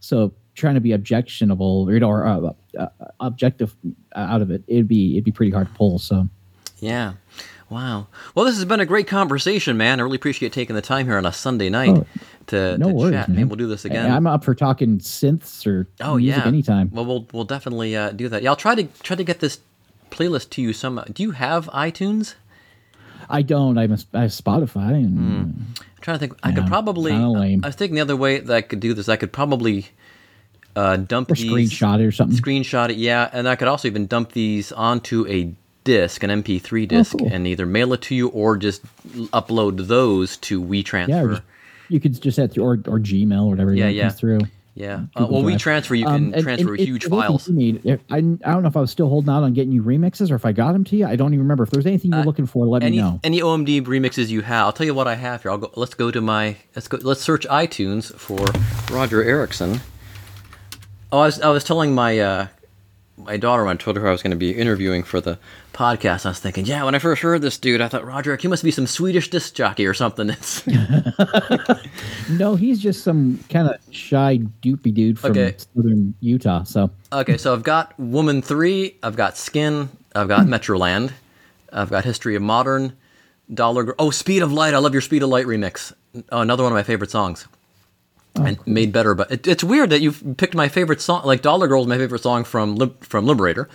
So 0.00 0.32
trying 0.54 0.74
to 0.74 0.80
be 0.80 0.92
objectionable 0.92 1.88
or, 1.90 2.04
or 2.04 2.26
uh, 2.26 2.52
uh, 2.78 2.88
objective 3.20 3.74
out 4.14 4.42
of 4.42 4.50
it, 4.50 4.62
it'd 4.68 4.86
be 4.86 5.14
it'd 5.14 5.24
be 5.24 5.32
pretty 5.32 5.50
hard 5.50 5.66
to 5.68 5.74
pull. 5.74 5.98
So. 5.98 6.28
yeah. 6.78 7.14
Wow. 7.74 8.06
Well, 8.36 8.44
this 8.44 8.54
has 8.54 8.64
been 8.64 8.78
a 8.78 8.86
great 8.86 9.08
conversation, 9.08 9.76
man. 9.76 9.98
I 9.98 10.04
really 10.04 10.14
appreciate 10.14 10.52
taking 10.52 10.76
the 10.76 10.80
time 10.82 11.06
here 11.06 11.16
on 11.18 11.26
a 11.26 11.32
Sunday 11.32 11.68
night 11.70 11.90
Oh, 11.90 12.06
to, 12.46 12.78
No 12.78 12.88
to 12.88 12.94
worries, 12.94 13.12
chat. 13.14 13.28
man. 13.28 13.36
Maybe 13.36 13.48
we'll 13.48 13.56
do 13.56 13.66
this 13.66 13.84
again. 13.84 14.08
I- 14.10 14.14
I'm 14.14 14.28
up 14.28 14.44
for 14.44 14.54
talking 14.54 14.98
synths 14.98 15.66
or 15.66 15.88
Oh 16.00 16.16
music 16.16 16.42
yeah, 16.44 16.48
anytime. 16.48 16.90
Well, 16.92 17.04
we'll 17.04 17.26
we'll 17.32 17.44
definitely 17.44 17.96
uh, 17.96 18.10
do 18.10 18.28
that. 18.28 18.42
Yeah, 18.44 18.50
I'll 18.50 18.56
try 18.56 18.76
to 18.76 18.84
try 19.02 19.16
to 19.16 19.24
get 19.24 19.40
this 19.40 19.58
playlist 20.12 20.50
to 20.50 20.62
you. 20.62 20.72
Some. 20.72 21.02
Do 21.12 21.22
you 21.24 21.32
have 21.32 21.66
iTunes? 21.70 22.34
I 23.28 23.42
don't. 23.42 23.76
I'm 23.76 23.90
a, 23.90 23.98
I 24.12 24.20
have 24.22 24.30
Spotify 24.30 24.90
and 24.94 25.18
I'm 25.18 25.74
trying 26.00 26.16
to 26.16 26.18
think. 26.20 26.38
I 26.44 26.52
could 26.52 26.68
probably. 26.68 27.10
lame. 27.12 27.62
I 27.64 27.68
was 27.68 27.74
thinking 27.74 27.96
the 27.96 28.02
other 28.02 28.14
way 28.16 28.38
that 28.38 28.54
I 28.54 28.60
could 28.60 28.78
do 28.80 28.94
this. 28.94 29.08
I 29.08 29.16
could 29.16 29.32
probably 29.32 29.86
uh, 30.76 30.96
dump 30.98 31.32
or 31.32 31.34
these, 31.34 31.50
screenshot 31.50 31.98
it 32.00 32.04
or 32.04 32.12
something. 32.12 32.38
screenshot 32.38 32.90
it. 32.90 32.98
Yeah, 32.98 33.28
and 33.32 33.48
I 33.48 33.56
could 33.56 33.66
also 33.66 33.88
even 33.88 34.06
dump 34.06 34.30
these 34.32 34.70
onto 34.70 35.26
a 35.26 35.54
disc, 35.84 36.22
an 36.22 36.30
MP3 36.42 36.88
disc, 36.88 37.14
Oh, 37.14 37.18
cool. 37.18 37.28
and 37.32 37.46
either 37.46 37.66
mail 37.66 37.92
it 37.92 38.02
to 38.02 38.14
you 38.14 38.28
or 38.28 38.56
just 38.56 38.82
upload 39.32 39.86
those 39.86 40.36
to 40.38 40.60
WeTransfer. 40.62 41.08
yeah, 41.08 41.26
just, 41.26 41.42
you 41.88 42.00
could 42.00 42.20
just 42.20 42.36
to, 42.54 42.60
or 42.62 42.72
or 42.86 42.98
Gmail 42.98 43.44
or 43.44 43.50
whatever. 43.50 43.74
Yeah, 43.74 43.88
yeah. 43.88 44.08
through. 44.08 44.40
yeah. 44.74 45.04
Uh, 45.14 45.26
well, 45.30 45.42
Drive. 45.42 45.56
WeTransfer 45.60 45.98
you 45.98 46.04
can 46.06 46.34
Um, 46.34 46.42
transfer 46.42 46.70
and 46.72 46.80
if- 46.80 46.86
huge 46.88 47.04
files. 47.04 47.48
Need, 47.48 47.82
if- 47.84 48.00
I, 48.10 48.16
I 48.16 48.20
don't 48.20 48.62
know 48.62 48.68
if 48.68 48.76
I 48.76 48.80
was 48.80 48.90
still 48.90 49.08
holding 49.08 49.28
out 49.30 49.42
on 49.44 49.52
getting 49.52 49.72
you 49.72 49.82
remixes 49.82 50.30
or 50.30 50.34
if 50.34 50.44
I 50.46 50.52
got 50.52 50.72
them 50.72 50.82
to 50.84 50.96
you. 50.96 51.06
I 51.06 51.14
don't 51.16 51.28
even 51.34 51.40
remember. 51.44 51.62
If 51.64 51.70
there's 51.70 51.86
anything 51.86 52.12
you're 52.12 52.24
looking 52.24 52.46
for, 52.46 52.66
let 52.66 52.82
Uh, 52.82 52.86
any 52.86 52.96
me 52.96 53.02
know. 53.02 53.20
any 53.22 53.40
OMD 53.40 53.82
remixes 53.82 54.28
you 54.30 54.40
have, 54.40 54.64
I'll 54.66 54.72
tell 54.72 54.86
you 54.86 54.94
what 54.94 55.06
I 55.06 55.14
have 55.16 55.42
here. 55.42 55.50
I'll 55.50 55.58
go. 55.58 55.70
Let's 55.76 55.94
go 55.94 56.10
to 56.10 56.20
my. 56.20 56.56
Let's 56.74 56.88
go. 56.88 56.98
Let's 57.02 57.20
search 57.20 57.46
iTunes 57.48 58.12
for 58.14 58.44
Roger 58.92 59.22
Erickson. 59.22 59.80
Oh, 61.12 61.18
I 61.20 61.26
was 61.26 61.40
I 61.40 61.50
was 61.50 61.62
telling 61.62 61.94
my 61.94 62.18
uh, 62.18 62.46
my 63.16 63.36
daughter 63.36 63.64
when 63.64 63.74
I 63.76 63.78
told 63.78 63.96
her 63.96 64.08
I 64.08 64.10
was 64.10 64.22
going 64.22 64.32
to 64.32 64.36
be 64.36 64.50
interviewing 64.52 65.02
for 65.04 65.20
the 65.20 65.38
podcast. 65.72 66.26
I 66.26 66.30
was 66.30 66.40
thinking, 66.40 66.66
yeah, 66.66 66.82
when 66.84 66.94
I 66.94 66.98
first 66.98 67.22
heard 67.22 67.42
this 67.42 67.58
dude, 67.58 67.80
I 67.80 67.88
thought 67.88 68.04
Roger, 68.04 68.36
he 68.36 68.48
must 68.48 68.64
be 68.64 68.70
some 68.70 68.86
Swedish 68.86 69.30
disc 69.30 69.54
jockey 69.54 69.86
or 69.86 69.94
something. 69.94 70.30
No, 72.28 72.56
he's 72.56 72.80
just 72.80 73.04
some 73.04 73.38
kind 73.50 73.68
of 73.68 73.76
shy, 73.94 74.38
doopy 74.62 74.92
dude 74.94 75.18
from 75.18 75.32
Okay. 75.32 75.54
southern 75.74 76.14
Utah. 76.20 76.62
So 76.64 76.90
okay, 77.12 77.36
so 77.36 77.52
I've 77.52 77.62
got 77.62 77.98
Woman 78.00 78.40
Three, 78.40 78.96
I've 79.02 79.14
got 79.16 79.36
Skin, 79.36 79.90
I've 80.14 80.28
got 80.28 80.46
Metroland, 80.46 81.12
I've 81.72 81.90
got 81.90 82.04
History 82.04 82.34
of 82.34 82.42
Modern, 82.42 82.94
Dollar. 83.52 83.94
Oh, 83.98 84.10
Speed 84.10 84.42
of 84.42 84.52
Light. 84.52 84.72
I 84.74 84.78
love 84.78 84.92
your 84.94 85.02
Speed 85.02 85.22
of 85.22 85.28
Light 85.28 85.46
remix. 85.46 85.92
Oh, 86.32 86.40
another 86.40 86.62
one 86.62 86.72
of 86.72 86.76
my 86.76 86.82
favorite 86.82 87.10
songs. 87.10 87.46
Oh, 88.36 88.44
and 88.44 88.66
made 88.66 88.92
better. 88.92 89.14
But 89.14 89.30
it, 89.30 89.46
it's 89.46 89.62
weird 89.62 89.90
that 89.90 90.00
you've 90.00 90.36
picked 90.36 90.54
my 90.54 90.68
favorite 90.68 91.00
song. 91.00 91.24
Like 91.24 91.42
Dollar 91.42 91.68
Girl 91.68 91.82
is 91.82 91.86
my 91.86 91.98
favorite 91.98 92.22
song 92.22 92.44
from 92.44 92.74
Lib- 92.74 93.02
from 93.04 93.26
Liberator, 93.26 93.68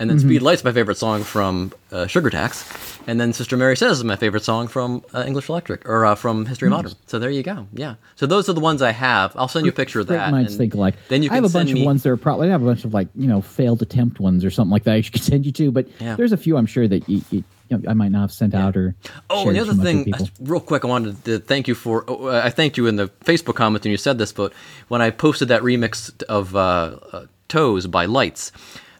and 0.00 0.08
then 0.08 0.18
Speed 0.20 0.42
Light's 0.42 0.62
my 0.64 0.72
favorite 0.72 0.96
song 0.96 1.24
from 1.24 1.72
uh, 1.90 2.06
Sugar 2.06 2.30
Tax, 2.30 2.70
and 3.06 3.20
then 3.20 3.32
Sister 3.32 3.56
Mary 3.56 3.76
Says 3.76 3.98
is 3.98 4.04
my 4.04 4.16
favorite 4.16 4.44
song 4.44 4.68
from 4.68 5.02
uh, 5.12 5.24
English 5.26 5.48
Electric 5.48 5.88
or 5.88 6.06
uh, 6.06 6.14
from 6.14 6.46
History 6.46 6.68
Modern. 6.70 6.92
So 7.06 7.18
there 7.18 7.30
you 7.30 7.42
go. 7.42 7.66
Yeah. 7.72 7.96
So 8.16 8.26
those 8.26 8.48
are 8.48 8.52
the 8.52 8.60
ones 8.60 8.80
I 8.82 8.92
have. 8.92 9.32
I'll 9.36 9.48
send 9.48 9.66
you 9.66 9.70
a 9.70 9.74
picture 9.74 10.00
of 10.00 10.06
great 10.06 10.18
that. 10.18 10.30
minds 10.30 10.52
and 10.52 10.58
think 10.58 10.74
alike. 10.74 10.94
Then 11.08 11.22
you 11.22 11.30
I 11.30 11.34
have 11.34 11.44
a 11.44 11.48
bunch 11.48 11.68
send 11.70 11.80
of 11.80 11.84
ones 11.84 12.02
that 12.04 12.10
are 12.10 12.16
probably 12.16 12.48
I 12.48 12.52
have 12.52 12.62
a 12.62 12.66
bunch 12.66 12.84
of 12.84 12.94
like 12.94 13.08
you 13.14 13.26
know 13.26 13.40
failed 13.42 13.82
attempt 13.82 14.20
ones 14.20 14.44
or 14.44 14.50
something 14.50 14.70
like 14.72 14.84
that. 14.84 14.94
I 14.94 15.00
should 15.00 15.22
send 15.22 15.44
you 15.46 15.52
to, 15.52 15.70
but 15.72 15.88
Yeah. 16.00 16.14
there's 16.16 16.32
a 16.32 16.36
few 16.36 16.56
I'm 16.56 16.66
sure 16.66 16.86
that 16.86 17.08
you, 17.08 17.22
you, 17.30 17.44
I 17.88 17.92
might 17.92 18.10
not 18.12 18.20
have 18.22 18.32
sent 18.32 18.54
out 18.54 18.76
or. 18.76 18.94
Oh, 19.28 19.46
and 19.48 19.56
the 19.56 19.60
other 19.60 19.74
thing, 19.74 20.12
real 20.40 20.60
quick, 20.60 20.84
I 20.84 20.88
wanted 20.88 21.22
to 21.26 21.38
thank 21.38 21.68
you 21.68 21.74
for. 21.74 22.04
oh, 22.08 22.28
uh, 22.28 22.40
I 22.42 22.50
thanked 22.50 22.76
you 22.78 22.86
in 22.86 22.96
the 22.96 23.08
Facebook 23.24 23.56
comments 23.56 23.84
and 23.84 23.90
you 23.90 23.98
said 23.98 24.16
this, 24.16 24.32
but 24.32 24.52
when 24.88 25.02
I 25.02 25.10
posted 25.10 25.48
that 25.48 25.60
remix 25.62 26.22
of 26.24 26.56
uh, 26.56 26.96
uh, 27.12 27.26
"Toes" 27.48 27.86
by 27.86 28.06
Lights, 28.06 28.52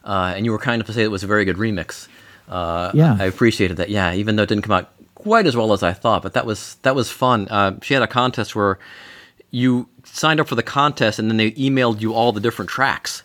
uh, 0.03 0.33
and 0.35 0.45
you 0.45 0.51
were 0.51 0.57
kind 0.59 0.75
enough 0.75 0.87
to 0.87 0.93
say 0.93 1.03
it 1.03 1.11
was 1.11 1.23
a 1.23 1.27
very 1.27 1.45
good 1.45 1.57
remix. 1.57 2.07
Uh, 2.49 2.91
Yeah. 2.93 3.15
I 3.19 3.25
appreciated 3.25 3.77
that. 3.77 3.89
Yeah, 3.89 4.13
even 4.13 4.35
though 4.35 4.43
it 4.43 4.49
didn't 4.49 4.63
come 4.63 4.71
out 4.75 4.89
quite 5.15 5.45
as 5.45 5.55
well 5.55 5.73
as 5.73 5.83
I 5.83 5.93
thought, 5.93 6.23
but 6.23 6.33
that 6.33 6.45
was 6.45 6.75
that 6.83 6.95
was 6.95 7.09
fun. 7.11 7.47
Uh, 7.49 7.77
she 7.81 7.93
had 7.93 8.03
a 8.03 8.07
contest 8.07 8.55
where 8.55 8.79
you 9.51 9.87
signed 10.03 10.39
up 10.39 10.47
for 10.47 10.55
the 10.55 10.63
contest, 10.63 11.19
and 11.19 11.29
then 11.29 11.37
they 11.37 11.51
emailed 11.51 12.01
you 12.01 12.13
all 12.13 12.31
the 12.31 12.39
different 12.39 12.69
tracks. 12.69 13.23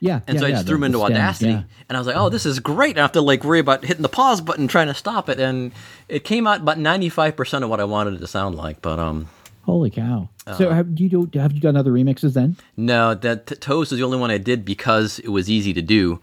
yeah, 0.00 0.20
And 0.26 0.34
yeah, 0.36 0.40
so 0.40 0.46
I 0.46 0.50
just 0.50 0.66
threw 0.66 0.76
them 0.76 0.84
into 0.84 1.02
Audacity, 1.02 1.50
yeah. 1.50 1.62
and 1.88 1.96
I 1.96 2.00
was 2.00 2.06
like, 2.06 2.16
"Oh, 2.16 2.28
this 2.30 2.46
is 2.46 2.58
great!" 2.58 2.96
I 2.98 3.02
have 3.02 3.12
to 3.12 3.20
like 3.20 3.44
worry 3.44 3.58
about 3.60 3.84
hitting 3.84 4.02
the 4.02 4.08
pause 4.08 4.40
button 4.40 4.66
trying 4.68 4.86
to 4.88 4.94
stop 4.94 5.28
it, 5.28 5.38
and 5.38 5.72
it 6.08 6.24
came 6.24 6.46
out 6.46 6.60
about 6.62 6.78
ninety 6.78 7.08
five 7.10 7.36
percent 7.36 7.64
of 7.64 7.70
what 7.70 7.80
I 7.80 7.84
wanted 7.84 8.14
it 8.14 8.18
to 8.18 8.26
sound 8.26 8.54
like. 8.56 8.80
But 8.82 8.98
um, 8.98 9.28
Holy 9.62 9.90
cow! 9.90 10.28
Uh, 10.46 10.56
so 10.56 10.70
have 10.70 10.98
you 10.98 11.08
do 11.08 11.30
have 11.38 11.52
you 11.52 11.60
done 11.60 11.76
other 11.76 11.92
remixes 11.92 12.32
then? 12.34 12.56
no, 12.76 13.14
that 13.14 13.46
t- 13.46 13.54
Toes 13.56 13.92
is 13.92 13.98
the 13.98 14.04
only 14.04 14.18
one 14.18 14.30
I 14.30 14.38
did 14.38 14.64
because 14.64 15.18
it 15.20 15.28
was 15.28 15.50
easy 15.50 15.72
to 15.74 15.82
do, 15.82 16.20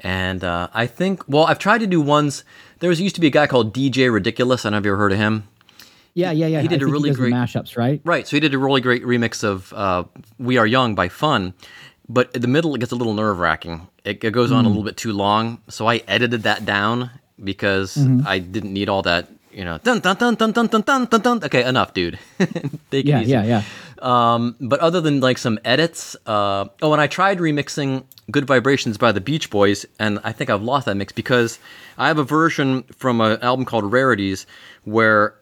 And 0.00 0.44
uh, 0.44 0.68
I 0.72 0.86
think, 0.86 1.22
well, 1.28 1.44
I've 1.44 1.58
tried 1.58 1.78
to 1.78 1.86
do 1.86 2.00
ones. 2.00 2.44
There 2.78 2.88
was 2.88 3.00
used 3.00 3.16
to 3.16 3.20
be 3.20 3.26
a 3.26 3.30
guy 3.30 3.46
called 3.48 3.74
DJ 3.74 4.12
Ridiculous. 4.12 4.64
I 4.64 4.70
don't 4.70 4.72
know 4.72 4.78
if 4.78 4.84
you 4.84 4.92
ever 4.92 4.98
heard 4.98 5.12
of 5.12 5.18
him. 5.18 5.48
Yeah, 6.14 6.30
yeah, 6.30 6.46
yeah. 6.46 6.60
He 6.62 6.68
did 6.68 6.82
I 6.82 6.86
a 6.86 6.88
really 6.88 7.10
great- 7.10 7.32
mashups, 7.34 7.76
right? 7.76 8.00
Right. 8.04 8.26
So 8.26 8.36
he 8.36 8.40
did 8.40 8.54
a 8.54 8.58
really 8.58 8.80
great 8.80 9.02
remix 9.04 9.42
of 9.44 9.72
uh, 9.72 10.04
"We 10.38 10.56
Are 10.56 10.66
Young" 10.66 10.94
by 10.94 11.08
Fun, 11.08 11.54
but 12.08 12.30
in 12.34 12.42
the 12.42 12.48
middle 12.48 12.74
it 12.74 12.78
gets 12.78 12.92
a 12.92 12.96
little 12.96 13.14
nerve 13.14 13.38
wracking. 13.38 13.88
It, 14.04 14.22
it 14.24 14.30
goes 14.32 14.50
on 14.52 14.64
a 14.64 14.68
little 14.68 14.84
bit 14.84 14.96
too 14.96 15.12
long, 15.12 15.60
so 15.68 15.86
I 15.88 15.96
edited 16.08 16.44
that 16.44 16.64
down 16.64 17.10
because 17.44 17.98
I 18.24 18.38
didn't 18.38 18.72
need 18.72 18.88
all 18.88 19.02
that. 19.02 19.28
You 19.58 19.64
know, 19.64 19.78
dun 19.82 19.98
dun 19.98 20.14
dun 20.14 20.36
dun 20.36 20.52
dun 20.52 20.68
dun 20.68 20.82
dun 20.86 21.06
dun. 21.10 21.20
dun. 21.20 21.44
Okay, 21.44 21.64
enough, 21.64 21.92
dude. 21.92 22.16
Take 22.38 23.04
it 23.04 23.06
Yeah, 23.06 23.22
easy. 23.22 23.32
yeah, 23.32 23.44
yeah. 23.44 23.62
Um, 24.00 24.54
but 24.60 24.78
other 24.78 25.00
than 25.00 25.18
like 25.18 25.36
some 25.36 25.58
edits, 25.64 26.14
uh, 26.26 26.66
oh, 26.80 26.92
and 26.92 27.02
I 27.02 27.08
tried 27.08 27.38
remixing 27.38 28.04
"Good 28.30 28.46
Vibrations" 28.46 28.96
by 28.98 29.10
the 29.10 29.20
Beach 29.20 29.50
Boys, 29.50 29.84
and 29.98 30.20
I 30.22 30.30
think 30.30 30.48
I've 30.48 30.62
lost 30.62 30.86
that 30.86 30.94
mix 30.94 31.12
because 31.12 31.58
I 31.98 32.06
have 32.06 32.18
a 32.18 32.22
version 32.22 32.84
from 32.96 33.20
an 33.20 33.42
album 33.42 33.64
called 33.64 33.90
Rarities 33.90 34.46
where 34.84 35.34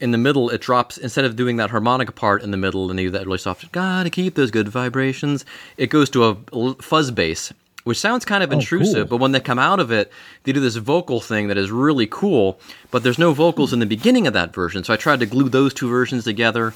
in 0.00 0.10
the 0.10 0.18
middle 0.18 0.50
it 0.50 0.60
drops 0.60 0.98
instead 0.98 1.24
of 1.24 1.34
doing 1.34 1.56
that 1.56 1.70
harmonica 1.70 2.12
part 2.12 2.42
in 2.42 2.50
the 2.50 2.58
middle 2.58 2.90
and 2.90 2.98
that 3.12 3.24
really 3.26 3.38
soft 3.38 3.72
gotta 3.72 4.10
keep 4.10 4.34
those 4.36 4.50
good 4.52 4.68
vibrations 4.68 5.44
it 5.76 5.88
goes 5.88 6.08
to 6.10 6.22
a 6.24 6.74
fuzz 6.80 7.10
bass 7.10 7.52
which 7.84 7.98
sounds 7.98 8.24
kind 8.24 8.42
of 8.44 8.52
intrusive 8.52 9.08
cool. 9.08 9.18
but 9.18 9.22
when 9.22 9.32
they 9.32 9.40
come 9.40 9.58
out 9.58 9.80
of 9.80 9.90
it 9.90 10.10
they 10.44 10.52
do 10.52 10.60
this 10.60 10.76
vocal 10.76 11.20
thing 11.20 11.48
that 11.48 11.56
is 11.58 11.70
really 11.70 12.06
cool 12.06 12.58
but 12.90 13.02
there's 13.02 13.18
no 13.18 13.32
vocals 13.32 13.72
in 13.72 13.78
the 13.80 13.86
beginning 13.86 14.26
of 14.26 14.32
that 14.32 14.54
version 14.54 14.84
so 14.84 14.92
i 14.92 14.96
tried 14.96 15.20
to 15.20 15.26
glue 15.26 15.48
those 15.48 15.74
two 15.74 15.88
versions 15.88 16.24
together 16.24 16.72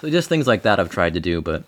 so 0.00 0.10
just 0.10 0.28
things 0.28 0.46
like 0.46 0.62
that 0.62 0.78
i've 0.80 0.90
tried 0.90 1.14
to 1.14 1.20
do 1.20 1.40
but 1.40 1.64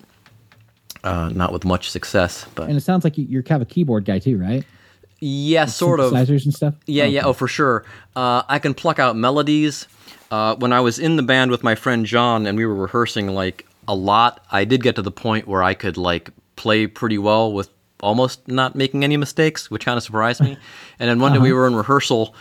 uh, 1.03 1.29
not 1.33 1.51
with 1.53 1.63
much 1.65 1.89
success 1.89 2.45
but 2.55 2.67
And 2.67 2.77
it 2.77 2.81
sounds 2.81 3.03
like 3.03 3.17
you- 3.17 3.27
you're 3.29 3.43
kind 3.43 3.61
of 3.61 3.67
a 3.67 3.71
keyboard 3.71 4.05
guy 4.05 4.19
too, 4.19 4.37
right? 4.37 4.63
yeah 5.19 5.65
sort 5.65 5.99
of 5.99 6.11
Synthesizers 6.11 6.45
and 6.45 6.53
stuff. 6.53 6.73
Yeah, 6.87 7.03
Oh, 7.03 7.07
yeah, 7.07 7.19
okay. 7.21 7.29
oh 7.29 7.33
for 7.33 7.47
sure. 7.47 7.85
Uh, 8.15 8.43
I 8.49 8.59
can 8.59 8.73
pluck 8.73 8.99
out 8.99 9.15
melodies. 9.15 9.87
Uh, 10.29 10.55
when 10.55 10.73
I 10.73 10.81
was 10.81 10.99
in 10.99 11.15
the 11.15 11.23
band 11.23 11.51
with 11.51 11.63
my 11.63 11.73
friend 11.75 12.05
John 12.05 12.45
and 12.45 12.57
we 12.57 12.65
were 12.65 12.75
rehearsing 12.75 13.27
like 13.29 13.65
a 13.87 13.95
lot, 13.95 14.43
I 14.51 14.65
did 14.65 14.83
get 14.83 14.95
to 14.97 15.01
the 15.01 15.11
point 15.11 15.47
where 15.47 15.63
I 15.63 15.73
could 15.73 15.95
like 15.97 16.31
play 16.57 16.85
pretty 16.87 17.17
well 17.17 17.53
with 17.53 17.69
almost 18.01 18.47
not 18.47 18.75
making 18.75 19.03
any 19.03 19.17
mistakes, 19.17 19.69
which 19.71 19.85
kind 19.85 19.97
of 19.97 20.03
surprised 20.03 20.41
me. 20.41 20.57
And 20.99 21.09
then 21.09 21.19
one 21.19 21.33
day 21.33 21.39
we 21.39 21.49
Uh-huh. 21.49 21.59
were 21.59 21.67
in 21.67 21.75
rehearsal 21.75 22.33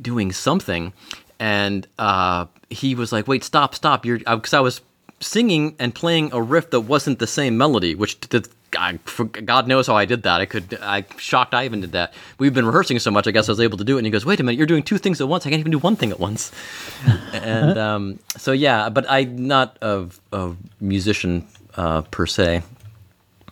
doing 0.00 0.32
something, 0.32 0.92
and 1.38 1.86
uh, 1.98 2.46
he 2.70 2.94
was 2.94 3.12
like, 3.12 3.28
"Wait, 3.28 3.44
stop, 3.44 3.74
stop!" 3.74 4.04
You're 4.06 4.18
because 4.18 4.54
I 4.54 4.60
was 4.60 4.80
singing 5.20 5.74
and 5.78 5.94
playing 5.94 6.32
a 6.32 6.40
riff 6.40 6.70
that 6.70 6.80
wasn't 6.80 7.18
the 7.18 7.26
same 7.26 7.56
melody, 7.58 7.94
which 7.94 8.18
did, 8.20 8.48
I, 8.78 8.98
for 9.04 9.24
God 9.26 9.68
knows 9.68 9.86
how 9.86 9.94
I 9.96 10.06
did 10.06 10.22
that. 10.22 10.40
I 10.40 10.46
could, 10.46 10.78
I 10.80 11.04
shocked 11.18 11.52
I 11.54 11.64
even 11.66 11.80
did 11.82 11.92
that. 11.92 12.14
We've 12.38 12.54
been 12.54 12.64
rehearsing 12.64 12.98
so 13.00 13.10
much, 13.10 13.26
I 13.26 13.30
guess 13.30 13.48
I 13.48 13.52
was 13.52 13.60
able 13.60 13.76
to 13.78 13.84
do 13.84 13.96
it. 13.96 13.98
And 14.00 14.06
he 14.06 14.10
goes, 14.10 14.24
"Wait 14.24 14.40
a 14.40 14.42
minute, 14.42 14.56
you're 14.58 14.66
doing 14.74 14.82
two 14.82 14.98
things 14.98 15.20
at 15.20 15.28
once. 15.28 15.44
I 15.46 15.50
can't 15.50 15.60
even 15.60 15.72
do 15.72 15.78
one 15.78 15.94
thing 15.96 16.10
at 16.10 16.18
once." 16.20 16.50
and 17.32 17.76
um, 17.78 18.18
so 18.38 18.52
yeah, 18.52 18.88
but 18.88 19.04
I'm 19.10 19.46
not 19.46 19.76
a, 19.82 20.06
a 20.32 20.56
musician 20.80 21.46
uh, 21.76 22.02
per 22.10 22.26
se. 22.26 22.62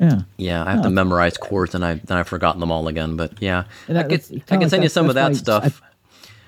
Yeah. 0.01 0.21
Yeah, 0.37 0.65
I 0.65 0.73
have 0.73 0.83
to 0.83 0.91
memorize 0.91 1.37
chords, 1.37 1.75
and 1.75 1.85
I 1.85 1.95
then 1.95 2.17
I've 2.19 2.29
forgotten 2.29 2.61
them 2.61 2.71
all 2.71 2.87
again. 2.89 3.17
But 3.17 3.33
yeah, 3.41 3.65
And 3.89 3.99
I 3.99 4.03
that- 4.05 4.09
could, 4.29 4.43
I 4.51 4.57
can 4.57 4.69
send 4.71 4.83
you 4.83 4.89
some 4.89 5.09
of 5.09 5.15
that 5.17 5.37
stuff. 5.37 5.81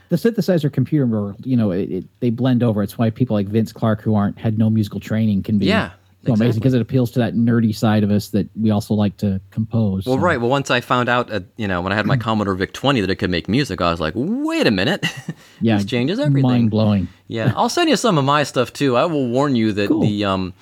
the 0.09 0.17
synthesizer 0.17 0.73
computer 0.73 1.07
world, 1.07 1.37
you 1.47 1.57
know, 1.57 1.71
it, 1.71 1.91
it, 1.91 2.05
they 2.21 2.31
blend 2.31 2.63
over. 2.63 2.83
It's 2.83 2.99
why 2.99 3.11
people 3.11 3.35
like 3.35 3.47
Vince 3.49 3.73
Clarke, 3.73 4.03
who 4.03 4.15
aren't 4.15 4.39
had 4.39 4.59
no 4.59 4.69
musical 4.71 4.99
training, 5.01 5.43
can 5.45 5.59
be 5.59 5.67
Yeah, 5.67 5.91
so 6.27 6.33
amazing 6.35 6.59
because 6.61 6.75
it 6.75 6.81
appeals 6.83 7.11
to 7.13 7.21
that 7.21 7.35
nerdy 7.35 7.73
side 7.75 8.03
of 8.03 8.11
us 8.11 8.29
that 8.31 8.49
we 8.61 8.71
also 8.71 8.95
like 8.95 9.17
to 9.19 9.41
compose. 9.53 10.07
Well, 10.07 10.17
so- 10.17 10.21
right. 10.21 10.41
Well, 10.41 10.51
once 10.51 10.69
I 10.71 10.81
found 10.81 11.09
out, 11.09 11.31
at, 11.31 11.45
you 11.57 11.69
know, 11.69 11.81
when 11.81 11.93
I 11.93 11.97
had 11.97 12.07
my 12.07 12.17
Commodore 12.27 12.55
VIC 12.57 12.73
20 12.73 13.01
that 13.03 13.11
it 13.11 13.17
could 13.17 13.31
make 13.31 13.49
music, 13.49 13.81
I 13.81 13.91
was 13.91 14.01
like, 14.01 14.15
wait 14.17 14.67
a 14.67 14.71
minute. 14.73 15.05
Yeah, 15.63 15.77
this 15.77 15.85
changes 15.85 16.19
everything. 16.19 16.43
Mind 16.51 16.71
blowing. 16.71 17.07
Yeah, 17.29 17.53
I'll 17.55 17.69
send 17.69 17.91
you 17.91 17.97
some 17.97 18.17
of 18.17 18.25
my 18.25 18.45
stuff 18.45 18.73
too. 18.73 18.97
I 18.97 19.05
will 19.05 19.29
warn 19.29 19.55
you 19.55 19.73
that 19.75 19.89
Cool. 19.89 20.01
the 20.01 20.25
um, 20.25 20.55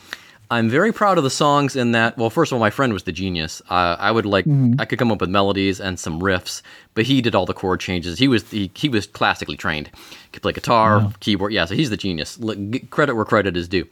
I'm 0.50 0.70
very 0.70 0.92
proud 0.92 1.18
of 1.18 1.24
the 1.24 1.30
songs 1.30 1.76
in 1.76 1.92
that. 1.92 2.16
Well, 2.16 2.30
first 2.30 2.50
of 2.52 2.56
all, 2.56 2.60
my 2.60 2.70
friend 2.70 2.92
was 2.94 3.02
the 3.02 3.12
genius. 3.12 3.60
Uh, 3.68 3.96
I 3.98 4.10
would 4.10 4.24
like 4.24 4.46
Mm-hmm. 4.46 4.80
I 4.80 4.86
could 4.86 4.98
come 4.98 5.12
up 5.12 5.20
with 5.20 5.28
melodies 5.28 5.78
and 5.80 6.00
some 6.00 6.20
riffs, 6.20 6.62
but 6.94 7.04
he 7.04 7.20
did 7.20 7.34
all 7.34 7.44
the 7.44 7.52
chord 7.52 7.80
changes. 7.80 8.18
He 8.18 8.28
was 8.28 8.50
he, 8.50 8.70
he 8.74 8.88
was 8.88 9.06
classically 9.06 9.56
trained. 9.58 9.90
Could 10.32 10.40
play 10.42 10.52
guitar, 10.52 11.12
keyboard. 11.20 11.52
Yeah, 11.52 11.66
so 11.66 11.74
he's 11.74 11.90
the 11.90 11.96
genius. 11.98 12.38
L- 12.42 12.54
g- 12.54 12.80
credit 12.90 13.14
where 13.14 13.26
credit 13.26 13.56
is 13.58 13.68
due. 13.68 13.86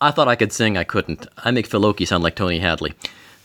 I 0.00 0.10
thought 0.10 0.26
I 0.26 0.34
could 0.34 0.52
sing. 0.52 0.76
I 0.76 0.84
couldn't. 0.84 1.28
I 1.38 1.52
make 1.52 1.72
Oakey 1.72 2.04
sound 2.06 2.24
like 2.24 2.34
Tony 2.34 2.58
Hadley. 2.58 2.94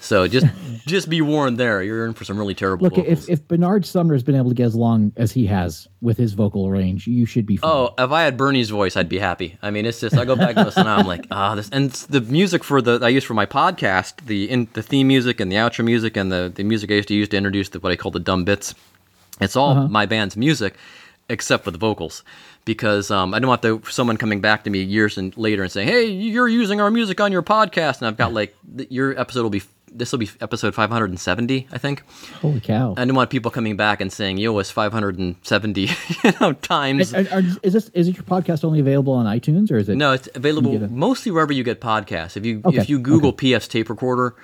So 0.02 0.28
just 0.28 0.45
just 0.86 1.10
be 1.10 1.22
warned 1.22 1.58
there. 1.58 1.84
You're 1.84 2.06
in 2.06 2.14
for 2.14 2.24
some 2.24 2.38
really 2.38 2.54
terrible 2.56 2.86
Look, 2.86 2.95
vocals. 2.95 3.24
if, 3.28 3.30
if 3.30 3.47
Bernard 3.47 3.86
Sumner 3.86 4.14
has 4.14 4.24
been 4.24 4.36
able 4.36 4.50
to 4.50 4.56
get 4.56 4.66
as 4.68 4.76
long 4.76 5.12
as 5.18 5.32
he 5.34 5.45
has 5.47 5.88
with 6.02 6.18
his 6.18 6.34
vocal 6.34 6.72
range, 6.72 7.06
you 7.06 7.26
should 7.26 7.45
be 7.45 7.58
fine. 7.58 7.70
Oh, 7.70 7.93
if 7.97 8.10
I 8.12 8.24
had 8.24 8.38
Bernie's 8.38 8.70
voice, 8.70 8.95
I'd 8.95 9.10
be 9.10 9.20
happy. 9.20 9.58
I 9.62 9.72
mean, 9.72 9.86
it's 9.86 10.00
just 10.00 10.16
I 10.18 10.24
go 10.26 10.36
back 10.38 10.56
and 10.56 10.66
listen. 10.66 10.88
I'm 10.88 11.06
like, 11.06 11.28
ah, 11.32 11.56
this, 11.56 11.70
and 11.70 11.91
the 11.91 12.22
music 12.22 12.64
for 12.64 12.82
the 12.82 13.00
I 13.04 13.10
use 13.10 13.24
for 13.26 13.34
my 13.34 13.45
podcast, 13.45 14.26
the 14.26 14.50
in 14.50 14.70
the 14.74 14.82
theme 14.82 15.08
music 15.08 15.39
and 15.41 15.52
the 15.52 15.58
outro 15.58 15.84
music 15.84 16.16
and 16.16 16.32
the 16.32 16.52
the 16.56 16.64
music 16.64 16.89
I 16.91 16.95
used 16.95 17.10
to 17.10 17.14
use 17.16 17.28
to 17.30 17.38
introduce 17.38 17.70
the, 17.70 17.80
what 17.80 17.91
I 17.91 17.95
call 17.97 18.12
the 18.12 18.20
dumb 18.20 18.45
bits. 18.45 18.74
It's 19.41 19.56
all 19.56 19.72
Uh-huh. 19.72 19.88
my 19.89 20.06
band's 20.06 20.36
music, 20.38 20.76
except 21.30 21.64
for 21.66 21.72
the 21.72 21.78
vocals, 21.78 22.24
because 22.70 23.09
um, 23.09 23.34
I 23.34 23.39
don't 23.39 23.47
want 23.47 23.63
the, 23.63 23.82
someone 23.89 24.15
coming 24.15 24.41
back 24.41 24.63
to 24.65 24.70
me 24.70 24.84
years 24.84 25.17
and 25.17 25.36
later 25.36 25.63
and 25.63 25.72
saying, 25.72 25.88
"Hey, 25.88 26.05
you're 26.05 26.47
using 26.47 26.80
our 26.80 26.91
music 26.91 27.20
on 27.20 27.32
your 27.32 27.41
podcast," 27.41 27.97
and 27.97 28.05
I've 28.07 28.15
got 28.15 28.32
like 28.32 28.55
th- 28.78 28.91
your 28.91 29.20
episode 29.20 29.41
will 29.41 29.49
be 29.49 29.63
this 29.91 30.11
will 30.11 30.20
be 30.20 30.30
episode 30.39 30.76
570, 30.76 31.67
I 31.72 31.78
think. 31.80 32.03
Holy 32.43 32.59
cow! 32.59 32.93
I 32.95 33.05
don't 33.05 33.15
want 33.15 33.32
people 33.32 33.49
coming 33.49 33.76
back 33.76 34.01
and 34.01 34.13
saying, 34.13 34.38
"Yo, 34.38 34.55
it's 34.59 34.70
570," 34.70 35.82
you 36.24 36.34
know, 36.39 36.53
times. 36.53 37.11
Are- 37.11 37.26
are- 37.32 37.41
is 37.63 37.74
this 37.74 37.89
is 37.95 38.07
it 38.07 38.17
your 38.17 38.24
podcast 38.24 38.63
only 38.63 38.80
available 38.80 39.13
on 39.13 39.26
iTunes 39.26 39.72
or 39.72 39.78
is 39.78 39.89
it? 39.89 39.95
No, 39.95 40.13
it's 40.13 40.30
available 40.36 40.76
it. 40.76 40.91
mostly 40.91 41.32
wherever 41.32 41.51
you 41.51 41.63
get 41.63 41.82
podcasts. 41.82 42.38
If 42.38 42.45
you 42.45 42.61
Okay, 42.63 42.78
if 42.78 42.88
you 42.88 42.99
Google 42.99 43.34
PS 43.34 43.67
tape 43.67 43.89
recorder, 43.89 44.36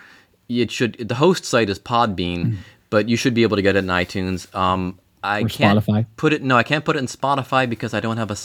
it 0.50 0.72
should 0.72 0.98
the 0.98 1.16
host 1.16 1.46
site 1.46 1.70
is 1.70 1.78
Podbean, 1.78 2.58
but 2.90 3.08
you 3.08 3.18
should 3.18 3.36
be 3.36 3.44
able 3.44 3.58
to 3.58 3.62
get 3.62 3.76
it 3.76 3.84
in 3.84 3.88
iTunes. 3.88 4.54
Um, 4.56 4.98
I 5.26 5.42
Or 5.42 5.50
can't 5.50 5.80
Spotify. 5.80 6.06
put 6.18 6.34
it. 6.34 6.44
No, 6.44 6.56
I 6.58 6.64
can't 6.64 6.86
put 6.86 6.96
it 6.96 7.00
in 7.00 7.08
Spotify 7.08 7.70
because 7.70 7.94
I 7.94 8.00
don't 8.00 8.18
have 8.18 8.32
a. 8.32 8.38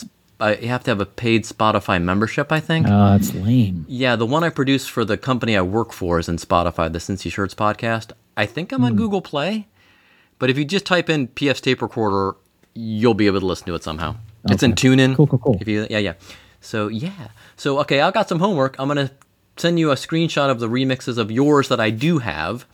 I 0.43 0.55
have 0.55 0.83
to 0.85 0.91
have 0.91 1.01
a 1.01 1.07
paid 1.07 1.45
Spotify 1.45 2.03
membership. 2.03 2.51
I 2.51 2.61
think. 2.61 2.87
Uh, 2.89 3.19
it's 3.21 3.35
lame. 3.35 3.85
yeah, 3.89 4.17
the 4.17 4.27
one 4.27 4.43
I 4.43 4.49
produce 4.49 4.87
for 4.87 5.05
the 5.05 5.19
company 5.19 5.57
I 5.57 5.63
work 5.63 5.93
for 5.93 6.19
is 6.19 6.29
in 6.29 6.37
Spotify, 6.37 6.91
the 6.93 6.99
Cincy 6.99 7.31
Shirts 7.31 7.55
podcast. 7.55 8.13
I 8.37 8.47
think 8.47 8.71
Hmm. 8.71 8.77
I'm 8.77 8.85
on 8.85 8.97
Google 8.97 9.21
Play, 9.21 9.67
but 10.39 10.49
if 10.51 10.57
you 10.57 10.65
just 10.65 10.87
type 10.87 11.11
in 11.11 11.29
PS 11.29 11.61
tape 11.61 11.83
recorder, 11.83 12.37
you'll 12.75 13.13
be 13.15 13.27
able 13.27 13.41
to 13.41 13.47
listen 13.47 13.67
to 13.67 13.75
it 13.75 13.83
somehow. 13.83 14.17
It's 14.49 14.63
in 14.63 14.73
TuneIn. 14.73 15.17
Cool, 15.17 15.27
cool, 15.27 15.39
cool. 15.39 15.59
If 15.61 15.69
you, 15.69 15.87
yeah, 15.91 15.99
yeah. 15.99 16.15
So 16.63 16.89
yeah. 16.89 17.29
So 17.57 17.79
okay, 17.81 18.01
I 18.01 18.11
got 18.11 18.29
some 18.29 18.39
homework. 18.39 18.77
I'm 18.79 18.89
gonna 18.89 19.11
send 19.59 19.79
you 19.79 19.91
a 19.91 19.95
screenshot 19.95 20.49
of 20.51 20.59
the 20.59 20.69
remixes 20.69 21.19
of 21.19 21.31
yours 21.31 21.69
that 21.69 21.81
I 21.81 21.91
do 21.91 22.19
have. 22.19 22.65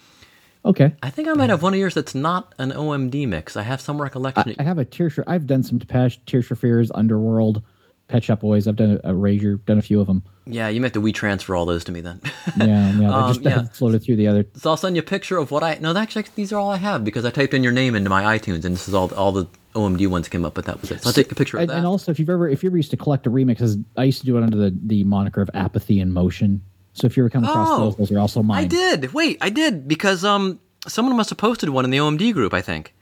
Okay. 0.66 0.94
I 1.02 1.10
think 1.10 1.28
I 1.28 1.32
might 1.34 1.48
have 1.50 1.62
one 1.62 1.72
of 1.74 1.78
yours 1.78 1.94
that's 1.94 2.14
not 2.14 2.54
an 2.58 2.72
OMD 2.72 3.26
mix. 3.28 3.56
I 3.56 3.62
have 3.62 3.80
some 3.80 4.02
recollection. 4.02 4.54
I 4.58 4.62
have 4.64 4.78
a 4.78 4.84
Tears 4.84 5.14
for. 5.14 5.24
I've 5.28 5.46
done 5.46 5.62
some 5.62 5.78
Depeche, 5.78 6.18
Tears 6.26 6.44
for 6.46 6.56
Fears, 6.56 6.90
Underworld, 6.92 7.62
Pet 8.08 8.24
Shop 8.24 8.40
Boys. 8.40 8.66
I've 8.66 8.74
done 8.76 9.00
a, 9.04 9.10
a 9.10 9.14
Razor, 9.14 9.56
done 9.58 9.78
a 9.78 9.82
few 9.82 10.00
of 10.00 10.08
them. 10.08 10.24
yeah, 10.44 10.68
you 10.68 10.82
have 10.82 10.92
to 10.92 11.00
WeTransfer 11.00 11.56
all 11.56 11.66
those 11.66 11.84
to 11.84 11.92
me 11.92 12.00
then. 12.00 12.20
Yeah, 12.56 12.90
yeah. 12.98 13.14
Um, 13.14 13.28
just 13.30 13.42
they 13.44 13.50
yeah. 13.50 13.64
floated 13.64 14.02
through 14.02 14.16
the 14.16 14.26
other. 14.28 14.44
so 14.56 14.70
I'll 14.70 14.76
send 14.76 14.96
you 14.96 15.00
a 15.02 15.04
picture 15.04 15.36
of 15.38 15.50
what 15.50 15.62
I. 15.62 15.78
No, 15.80 15.94
actually, 15.96 16.24
these 16.34 16.52
are 16.52 16.58
all 16.58 16.70
I 16.70 16.78
have 16.78 17.04
because 17.04 17.24
I 17.24 17.30
typed 17.30 17.54
in 17.54 17.62
your 17.62 17.72
name 17.72 17.94
into 17.94 18.08
my 18.10 18.36
iTunes, 18.38 18.64
and 18.64 18.74
this 18.74 18.88
is 18.88 18.94
all 18.94 19.12
all 19.14 19.30
the 19.32 19.46
OMD 19.74 20.08
ones 20.08 20.28
came 20.28 20.44
up, 20.44 20.54
but 20.54 20.64
that 20.64 20.80
was 20.80 20.90
it. 20.90 21.02
So 21.02 21.10
I'll 21.10 21.12
take 21.12 21.30
a 21.30 21.34
picture 21.34 21.58
of 21.58 21.62
And, 21.62 21.70
that. 21.70 21.76
and 21.76 21.86
also, 21.86 22.10
if 22.10 22.18
you've 22.18 22.30
ever 22.30 22.48
if 22.48 22.62
you 22.64 22.70
ever 22.70 22.76
used 22.76 22.90
to 22.92 22.96
collect 22.96 23.24
the 23.24 23.30
remixes, 23.30 23.82
I 23.96 24.04
used 24.04 24.20
to 24.20 24.26
do 24.26 24.36
it 24.38 24.42
under 24.42 24.56
the 24.56 24.76
the 24.84 25.04
moniker 25.04 25.42
of 25.42 25.50
Apathy 25.54 26.00
in 26.00 26.12
Motion. 26.12 26.62
So 26.97 27.07
if 27.07 27.16
you 27.16 27.22
ever 27.22 27.30
come 27.30 27.44
across 27.44 27.68
Oh, 27.70 27.84
those, 27.84 27.97
those 27.97 28.12
are 28.12 28.18
also 28.18 28.42
mine. 28.42 28.64
I 28.64 28.66
did. 28.66 29.12
Wait, 29.12 29.38
I 29.40 29.51
did 29.51 29.86
because 29.86 30.24
um 30.24 30.59
someone 30.88 31.16
must 31.16 31.30
have 31.30 31.38
posted 31.38 31.68
one 31.68 31.84
in 31.84 31.90
the 31.90 31.99
OMD 31.99 32.32
group. 32.32 32.55
I 32.55 32.62
think. 32.62 32.94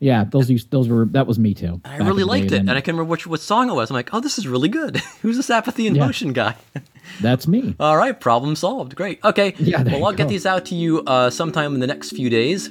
Yeah, 0.00 0.24
those 0.24 0.50
used 0.50 0.70
those 0.72 0.88
were 0.88 1.04
that 1.12 1.26
was 1.28 1.38
me 1.38 1.54
too. 1.54 1.80
I 1.84 1.98
really 1.98 2.24
liked 2.24 2.46
it, 2.46 2.54
and 2.58 2.68
and 2.68 2.76
I 2.76 2.80
can't 2.80 2.88
remember 2.96 3.10
which 3.10 3.26
what 3.26 3.40
song 3.40 3.70
it 3.70 3.74
was. 3.74 3.88
I'm 3.88 3.94
like, 3.94 4.12
oh, 4.12 4.18
this 4.20 4.36
is 4.36 4.48
really 4.48 4.68
good. 4.68 4.96
Who's 5.22 5.36
this 5.36 5.48
apathy 5.48 5.86
in 5.86 5.94
Yeah. 5.94 6.06
motion 6.06 6.32
guy? 6.32 6.56
That's 7.20 7.46
me. 7.46 7.76
All 7.78 7.96
right, 7.96 8.18
problem 8.18 8.56
solved. 8.56 8.96
Great. 8.96 9.20
Okay. 9.24 9.54
Yeah, 9.58 9.82
well, 9.84 10.04
I'll 10.06 10.12
get 10.12 10.28
these 10.28 10.44
out 10.44 10.64
to 10.66 10.74
you 10.74 11.02
uh, 11.06 11.30
sometime 11.30 11.74
in 11.74 11.80
the 11.80 11.86
next 11.86 12.10
few 12.10 12.28
days. 12.30 12.68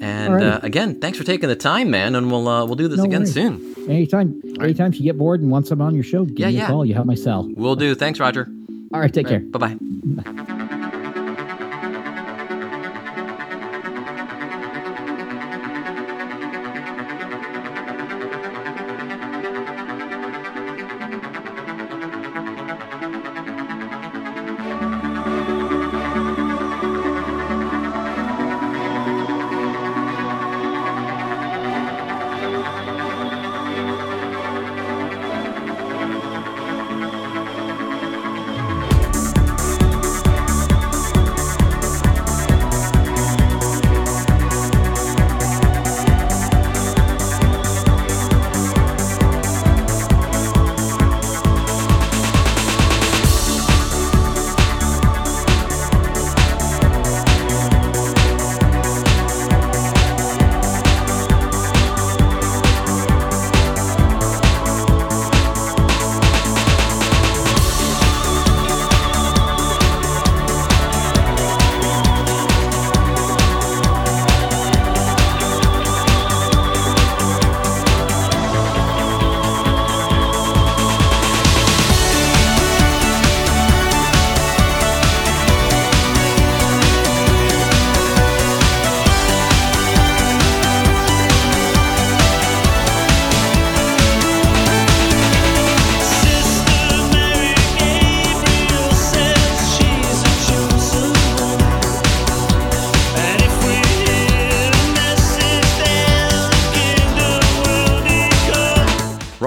And 0.00 0.34
Alrighty. 0.34 0.52
uh, 0.56 0.60
again, 0.64 1.00
thanks 1.00 1.16
for 1.16 1.22
taking 1.24 1.48
the 1.48 1.54
time, 1.56 1.88
man. 1.90 2.16
And 2.16 2.28
we'll 2.30 2.48
uh, 2.48 2.64
we'll 2.66 2.74
do 2.74 2.88
this 2.88 2.98
No 2.98 3.04
again 3.04 3.20
worries. 3.20 3.34
soon. 3.34 3.74
Anytime, 3.88 4.42
anytime 4.60 4.92
you 4.92 5.02
get 5.04 5.16
bored 5.16 5.40
and 5.40 5.50
want 5.52 5.68
someone 5.68 5.86
on 5.88 5.94
your 5.94 6.02
show, 6.02 6.24
give 6.24 6.40
Yeah, 6.40 6.48
me 6.48 6.54
yeah. 6.56 6.64
a 6.64 6.70
call. 6.70 6.84
You 6.84 6.94
have 6.94 7.06
my 7.06 7.14
cell. 7.14 7.48
We'll 7.54 7.76
do. 7.76 7.94
Thanks, 7.94 8.18
Roger. 8.18 8.48
All 8.94 9.00
right, 9.00 9.12
take 9.12 9.26
care. 9.26 9.40
Bye 9.40 9.58
bye. 9.58 10.68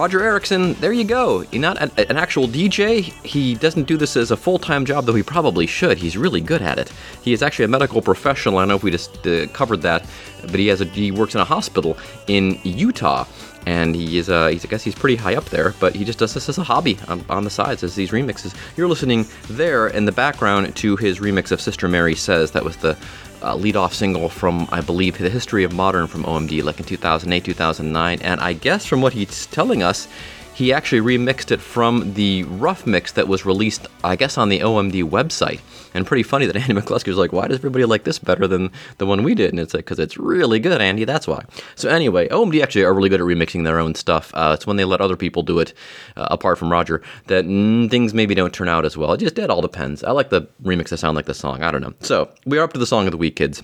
Roger 0.08 0.24
Erickson, 0.24 0.72
there 0.76 0.94
you 0.94 1.04
go. 1.04 1.40
He's 1.40 1.60
not 1.60 1.82
an, 1.82 1.92
an 1.98 2.16
actual 2.16 2.48
DJ. 2.48 3.02
He 3.26 3.56
doesn't 3.56 3.88
do 3.90 3.98
this 3.98 4.16
as 4.16 4.32
a 4.32 4.38
full 4.38 4.58
time 4.58 4.86
job, 4.86 5.04
though 5.06 5.14
he 5.14 5.22
probably 5.22 5.68
should. 5.68 5.98
He's 5.98 6.16
really 6.16 6.40
good 6.40 6.62
at 6.62 6.80
it. 6.80 6.94
He 7.22 7.34
is 7.34 7.44
actually 7.44 7.66
a 7.66 7.68
medical 7.68 8.02
professional. 8.02 8.58
I 8.58 8.62
don't 8.62 8.70
know 8.70 8.76
if 8.78 8.84
we 8.84 8.92
just 8.92 9.28
uh, 9.28 9.48
covered 9.48 9.82
that, 9.82 10.06
but 10.44 10.62
he 10.62 10.68
has 10.68 10.80
a 10.80 10.86
he 10.86 11.12
works 11.12 11.36
in 11.36 11.42
a 11.42 11.44
hospital 11.44 11.98
in 12.28 12.58
Utah. 12.64 13.26
And 13.66 13.94
he 13.94 14.18
is, 14.18 14.30
uh, 14.30 14.48
he's, 14.48 14.64
I 14.64 14.70
guess 14.70 14.82
he's 14.82 14.96
pretty 14.96 15.18
high 15.18 15.36
up 15.36 15.44
there, 15.50 15.74
but 15.82 15.94
he 15.94 16.06
just 16.06 16.20
does 16.20 16.34
this 16.34 16.48
as 16.48 16.58
a 16.58 16.64
hobby 16.64 16.98
on, 17.10 17.26
on 17.30 17.44
the 17.44 17.50
sides, 17.50 17.84
as 17.84 17.96
these 17.96 18.12
remixes. 18.12 18.56
You're 18.78 18.88
listening 18.88 19.26
there 19.50 19.88
in 19.88 20.06
the 20.06 20.14
background 20.14 20.74
to 20.78 20.96
his 20.96 21.20
remix 21.20 21.52
of 21.52 21.60
Sister 21.60 21.90
Mary 21.90 22.16
Says. 22.16 22.52
That 22.52 22.64
was 22.64 22.78
the 22.78 22.96
uh, 23.42 23.56
lead-off 23.56 23.94
single 23.94 24.30
from, 24.30 24.68
I 24.72 24.82
believe, 24.82 25.18
the 25.18 25.30
History 25.30 25.64
of 25.64 25.74
Modern 25.74 26.08
from 26.08 26.24
OMD, 26.24 26.64
like 26.64 26.80
in 26.80 26.86
2008, 26.86 27.44
2009. 27.44 28.22
And 28.22 28.40
I 28.42 28.54
guess 28.54 28.86
from 28.86 29.02
what 29.02 29.14
he's 29.14 29.46
telling 29.48 29.84
us, 29.84 30.08
he 30.54 30.74
actually 30.74 31.02
remixed 31.02 31.52
it 31.52 31.62
from 31.62 32.14
the 32.16 32.44
rough 32.44 32.88
mix 32.88 33.12
that 33.12 33.28
was 33.28 33.46
released, 33.46 33.88
I 34.04 34.16
guess, 34.16 34.38
on 34.38 34.50
the 34.50 34.62
OMD 34.62 35.04
website. 35.04 35.60
And 35.94 36.06
pretty 36.06 36.24
funny 36.24 36.46
that 36.46 36.56
Andy 36.70 36.74
McCluskey 36.74 37.08
was 37.08 37.18
like, 37.18 37.34
"Why 37.34 37.48
does 37.48 37.58
everybody 37.58 37.86
like 37.86 38.04
this 38.04 38.20
better 38.20 38.48
than 38.48 38.72
the 38.98 39.06
one 39.06 39.24
we 39.24 39.36
did?" 39.36 39.52
And 39.52 39.60
it's 39.60 39.74
like, 39.74 39.86
"Because 39.86 40.00
it's 40.00 40.18
really 40.18 40.60
good, 40.60 40.82
Andy. 40.82 41.06
That's 41.06 41.28
why." 41.28 41.44
So 41.76 41.90
anyway, 41.90 42.28
OMD 42.30 42.62
actually 42.62 42.84
are 42.84 42.94
really 42.94 43.10
good 43.10 43.22
at 43.22 43.26
remixing 43.26 43.64
their 43.64 43.80
own 43.80 43.96
stuff. 43.96 44.32
Uh, 44.34 44.52
it's 44.56 44.68
when 44.68 44.78
they 44.78 44.86
let 44.86 45.02
other 45.02 45.18
people 45.18 45.44
do 45.44 45.60
it, 45.60 45.74
uh, 46.16 46.28
apart 46.32 46.58
from 46.58 46.72
Roger, 46.72 47.02
that 47.28 47.46
mm, 47.46 47.90
things 47.90 48.14
maybe 48.14 48.36
don't 48.36 48.54
turn 48.54 48.70
out 48.70 48.86
as 48.86 48.98
well. 48.98 49.14
It 49.14 49.20
just 49.20 49.38
it 49.38 49.50
all 49.50 49.62
depends. 49.62 50.04
I 50.04 50.12
like 50.12 50.30
the 50.30 50.44
remix 50.64 50.90
that 50.90 50.98
sound 50.98 51.16
like 51.16 51.26
the 51.26 51.34
song. 51.34 51.64
I 51.64 51.72
don't 51.72 51.82
know. 51.82 51.94
So 52.02 52.30
we 52.46 52.58
are 52.58 52.64
up 52.64 52.74
to 52.74 52.80
the 52.80 52.88
song 52.88 53.06
of 53.06 53.12
the 53.12 53.18
week, 53.18 53.36
kids. 53.36 53.64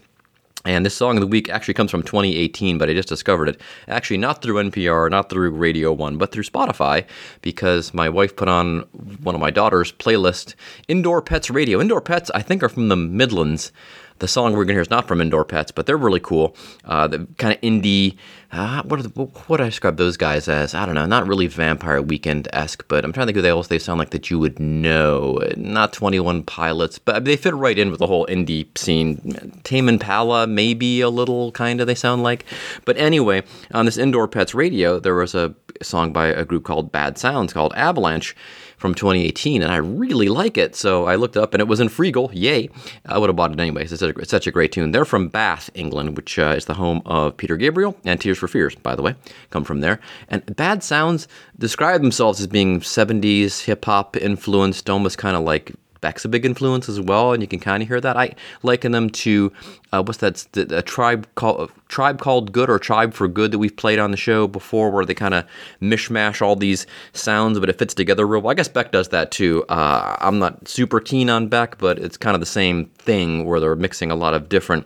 And 0.66 0.86
this 0.86 0.96
song 0.96 1.18
of 1.18 1.22
the 1.22 1.28
week 1.28 1.50
actually 1.50 1.74
comes 1.74 1.92
from 1.92 2.04
2018, 2.04 2.78
but 2.78 2.90
I 2.90 2.94
just 2.94 3.10
discovered 3.10 3.50
it. 3.50 3.60
Actually, 3.90 4.18
not 4.18 4.42
through 4.42 4.64
NPR, 4.64 5.10
not 5.10 5.30
through 5.30 5.52
Radio 5.52 5.92
1, 5.92 6.18
but 6.18 6.32
through 6.32 6.44
Spotify, 6.44 7.06
because 7.42 7.94
my 7.94 8.08
wife 8.08 8.36
put 8.38 8.48
on 8.48 8.80
one 9.24 9.36
of 9.36 9.42
my 9.42 9.52
daughter's 9.52 9.92
playlist, 9.92 10.56
Indoor 10.88 11.22
Pets 11.22 11.50
Radio. 11.50 11.82
Indoor 11.82 12.00
Pets, 12.00 12.32
I 12.34 12.42
think, 12.42 12.64
are 12.64 12.70
from 12.70 12.88
the 12.88 12.96
Midlands. 12.96 13.74
The 14.20 14.28
song 14.28 14.54
we're 14.54 14.66
to 14.66 14.74
hear 14.74 14.82
is 14.82 14.90
not 14.90 15.08
from 15.08 15.22
Indoor 15.22 15.46
Pets, 15.46 15.72
but 15.72 15.86
they're 15.86 15.98
really 15.98 16.20
cool. 16.20 16.56
Uh, 16.86 17.08
the 17.08 17.28
kind 17.38 17.54
of 17.54 17.62
indie. 17.62 18.18
Uh, 18.52 18.84
what, 18.84 19.00
are 19.00 19.04
the, 19.04 19.10
what 19.10 19.58
do 19.58 19.64
I 19.64 19.68
describe 19.68 19.98
those 19.98 20.16
guys 20.16 20.48
as? 20.48 20.76
I 20.76 20.86
don't 20.86 20.94
know. 20.94 21.08
Not 21.08 21.28
really 21.28 21.48
Vampire 21.48 22.02
Weekend 22.02 22.48
esque, 22.54 22.88
but 22.88 23.04
I'm 23.04 23.12
trying 23.12 23.26
to 23.26 23.30
think 23.30 23.38
of 23.38 23.44
the 23.44 23.50
else 23.50 23.68
they 23.68 23.80
sound 23.80 23.98
like 23.98 24.12
that 24.12 24.30
you 24.30 24.38
would 24.38 24.60
know. 24.60 25.40
Not 25.58 25.92
21 25.92 26.44
Pilots, 26.44 27.00
but 27.00 27.26
they 27.26 27.36
fit 27.36 27.56
right 27.56 27.78
in 27.78 27.90
with 27.90 28.00
the 28.00 28.08
whole 28.08 28.28
indie 28.28 28.78
scene. 28.78 29.60
Tame 29.64 29.90
Impala, 29.90 30.46
maybe 30.46 31.02
a 31.02 31.10
little 31.10 31.52
kind 31.52 31.82
of 31.82 31.88
they 31.88 31.96
sound 31.96 32.22
like. 32.22 32.46
But 32.86 32.96
anyway, 32.98 33.42
on 33.72 33.86
this 33.86 33.98
Indoor 33.98 34.28
Pets 34.28 34.54
radio, 34.54 35.00
there 35.00 35.16
was 35.16 35.34
a 35.34 35.56
song 35.82 36.14
by 36.14 36.28
a 36.28 36.46
group 36.46 36.64
called 36.64 36.92
Bad 36.92 37.18
Sounds 37.18 37.54
called 37.54 37.74
Avalanche 37.76 38.36
from 38.84 38.94
2018, 38.94 39.62
and 39.62 39.72
I 39.72 39.78
really 39.78 40.28
like 40.28 40.58
it. 40.58 40.76
So 40.76 41.06
I 41.06 41.16
looked 41.16 41.38
up, 41.38 41.54
and 41.54 41.62
it 41.62 41.70
was 41.70 41.80
in 41.80 41.88
Freegal. 41.88 42.32
Yay! 42.34 42.70
I 43.06 43.18
would 43.18 43.30
have 43.30 43.36
bought 43.38 43.54
it 43.54 43.60
anyways. 43.62 43.94
It's, 43.94 44.02
a, 44.02 44.10
it's 44.10 44.30
such 44.30 44.46
a 44.46 44.52
great 44.52 44.74
tune. 44.74 44.92
They're 44.92 45.06
from 45.06 45.30
Bath, 45.30 45.70
England, 45.74 46.18
which 46.18 46.38
uh, 46.38 46.54
is 46.58 46.66
the 46.66 46.74
home 46.74 47.02
of 47.06 47.38
Peter 47.38 47.56
Gabriel 47.56 47.96
and 48.04 48.20
Tears 48.20 48.40
for 48.40 48.50
Fears, 48.50 48.76
by 48.76 48.94
the 48.94 49.02
way, 49.02 49.16
come 49.52 49.64
from 49.64 49.80
there. 49.80 50.02
And 50.28 50.54
Bad 50.58 50.84
Sounds 50.84 51.30
describe 51.58 52.02
themselves 52.02 52.42
as 52.42 52.48
being 52.48 52.82
70s 52.82 53.64
hip 53.64 53.86
hop 53.86 54.18
influenced, 54.18 54.90
almost 54.90 55.18
kind 55.18 55.38
of 55.38 55.44
like 55.44 55.72
Beck's 56.04 56.26
a 56.26 56.30
big 56.30 56.46
influence 56.46 56.90
as 56.90 57.00
well, 57.00 57.32
and 57.32 57.42
you 57.42 57.48
can 57.48 57.62
kind 57.62 57.82
of 57.82 57.88
hear 57.88 58.02
that. 58.02 58.18
I 58.18 58.36
liken 58.62 58.92
them 58.92 59.10
to 59.10 59.54
uh, 59.94 60.04
what's 60.04 60.18
that? 60.18 60.46
A 60.58 60.82
tribe 60.82 61.28
called 61.36 61.72
Tribe 61.88 62.20
Called 62.20 62.52
Good 62.52 62.70
or 62.70 62.78
Tribe 62.78 63.14
for 63.14 63.28
Good 63.30 63.52
that 63.52 63.60
we've 63.60 63.76
played 63.76 64.00
on 64.00 64.12
the 64.12 64.18
show 64.18 64.46
before, 64.48 64.92
where 64.92 65.06
they 65.06 65.14
kind 65.14 65.34
of 65.34 65.46
mishmash 65.82 66.42
all 66.42 66.58
these 66.58 66.86
sounds, 67.14 67.58
but 67.58 67.70
it 67.70 67.80
fits 67.80 67.94
together 67.94 68.28
real 68.28 68.42
well. 68.42 68.52
I 68.52 68.56
guess 68.56 68.68
Beck 68.68 68.92
does 68.92 69.10
that 69.10 69.32
too. 69.32 69.64
Uh, 69.70 70.18
I'm 70.20 70.40
not 70.40 70.68
super 70.68 71.00
keen 71.00 71.30
on 71.30 71.48
Beck, 71.48 71.78
but 71.78 72.00
it's 72.00 72.18
kind 72.18 72.34
of 72.34 72.42
the 72.42 72.48
same 72.48 72.88
thing 72.98 73.46
where 73.46 73.62
they're 73.62 73.76
mixing 73.78 74.12
a 74.12 74.16
lot 74.16 74.34
of 74.34 74.50
different 74.50 74.86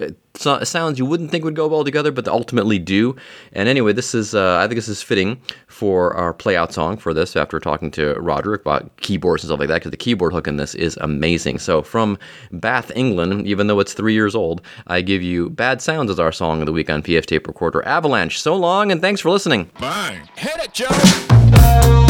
uh, 0.00 0.64
sounds 0.64 0.98
you 0.98 1.06
wouldn't 1.06 1.30
think 1.30 1.44
would 1.44 1.56
go 1.56 1.66
well 1.66 1.84
together, 1.84 2.12
but 2.12 2.24
they 2.24 2.30
ultimately 2.30 2.78
do. 2.78 3.16
And 3.52 3.68
anyway, 3.68 3.92
this 3.92 4.14
is 4.14 4.34
uh, 4.34 4.58
I 4.58 4.66
think 4.66 4.76
this 4.76 4.88
is 4.88 5.02
fitting 5.02 5.40
for 5.66 6.14
our 6.14 6.32
play 6.32 6.56
out 6.56 6.72
song 6.72 6.96
for 6.96 7.14
this. 7.14 7.36
After 7.36 7.58
talking 7.58 7.90
to 7.92 8.14
Roderick 8.14 8.60
about 8.62 8.96
keyboards 8.98 9.42
and 9.42 9.48
stuff 9.48 9.60
like 9.60 9.68
that, 9.68 9.76
because 9.76 9.90
the 9.90 9.96
keyboard 9.96 10.32
hook 10.32 10.46
in 10.46 10.56
this 10.56 10.74
is 10.74 10.96
amazing. 11.00 11.58
So 11.58 11.82
from 11.82 12.18
Bath, 12.52 12.92
England, 12.94 13.46
even 13.46 13.66
though 13.66 13.80
it's 13.80 13.94
three 13.94 14.14
years 14.14 14.34
old, 14.34 14.62
I 14.86 15.00
give 15.00 15.22
you 15.22 15.50
"Bad 15.50 15.80
Sounds" 15.80 16.10
as 16.10 16.20
our 16.20 16.32
song 16.32 16.60
of 16.60 16.66
the 16.66 16.72
week 16.72 16.90
on 16.90 17.02
PF 17.02 17.26
Tape 17.26 17.46
Recorder. 17.46 17.84
Avalanche. 17.86 18.40
So 18.40 18.54
long, 18.56 18.92
and 18.92 19.00
thanks 19.00 19.20
for 19.20 19.30
listening. 19.30 19.70
Bang! 19.80 20.28
Hit 20.36 20.56
it, 20.56 20.72
Joe. 20.72 22.05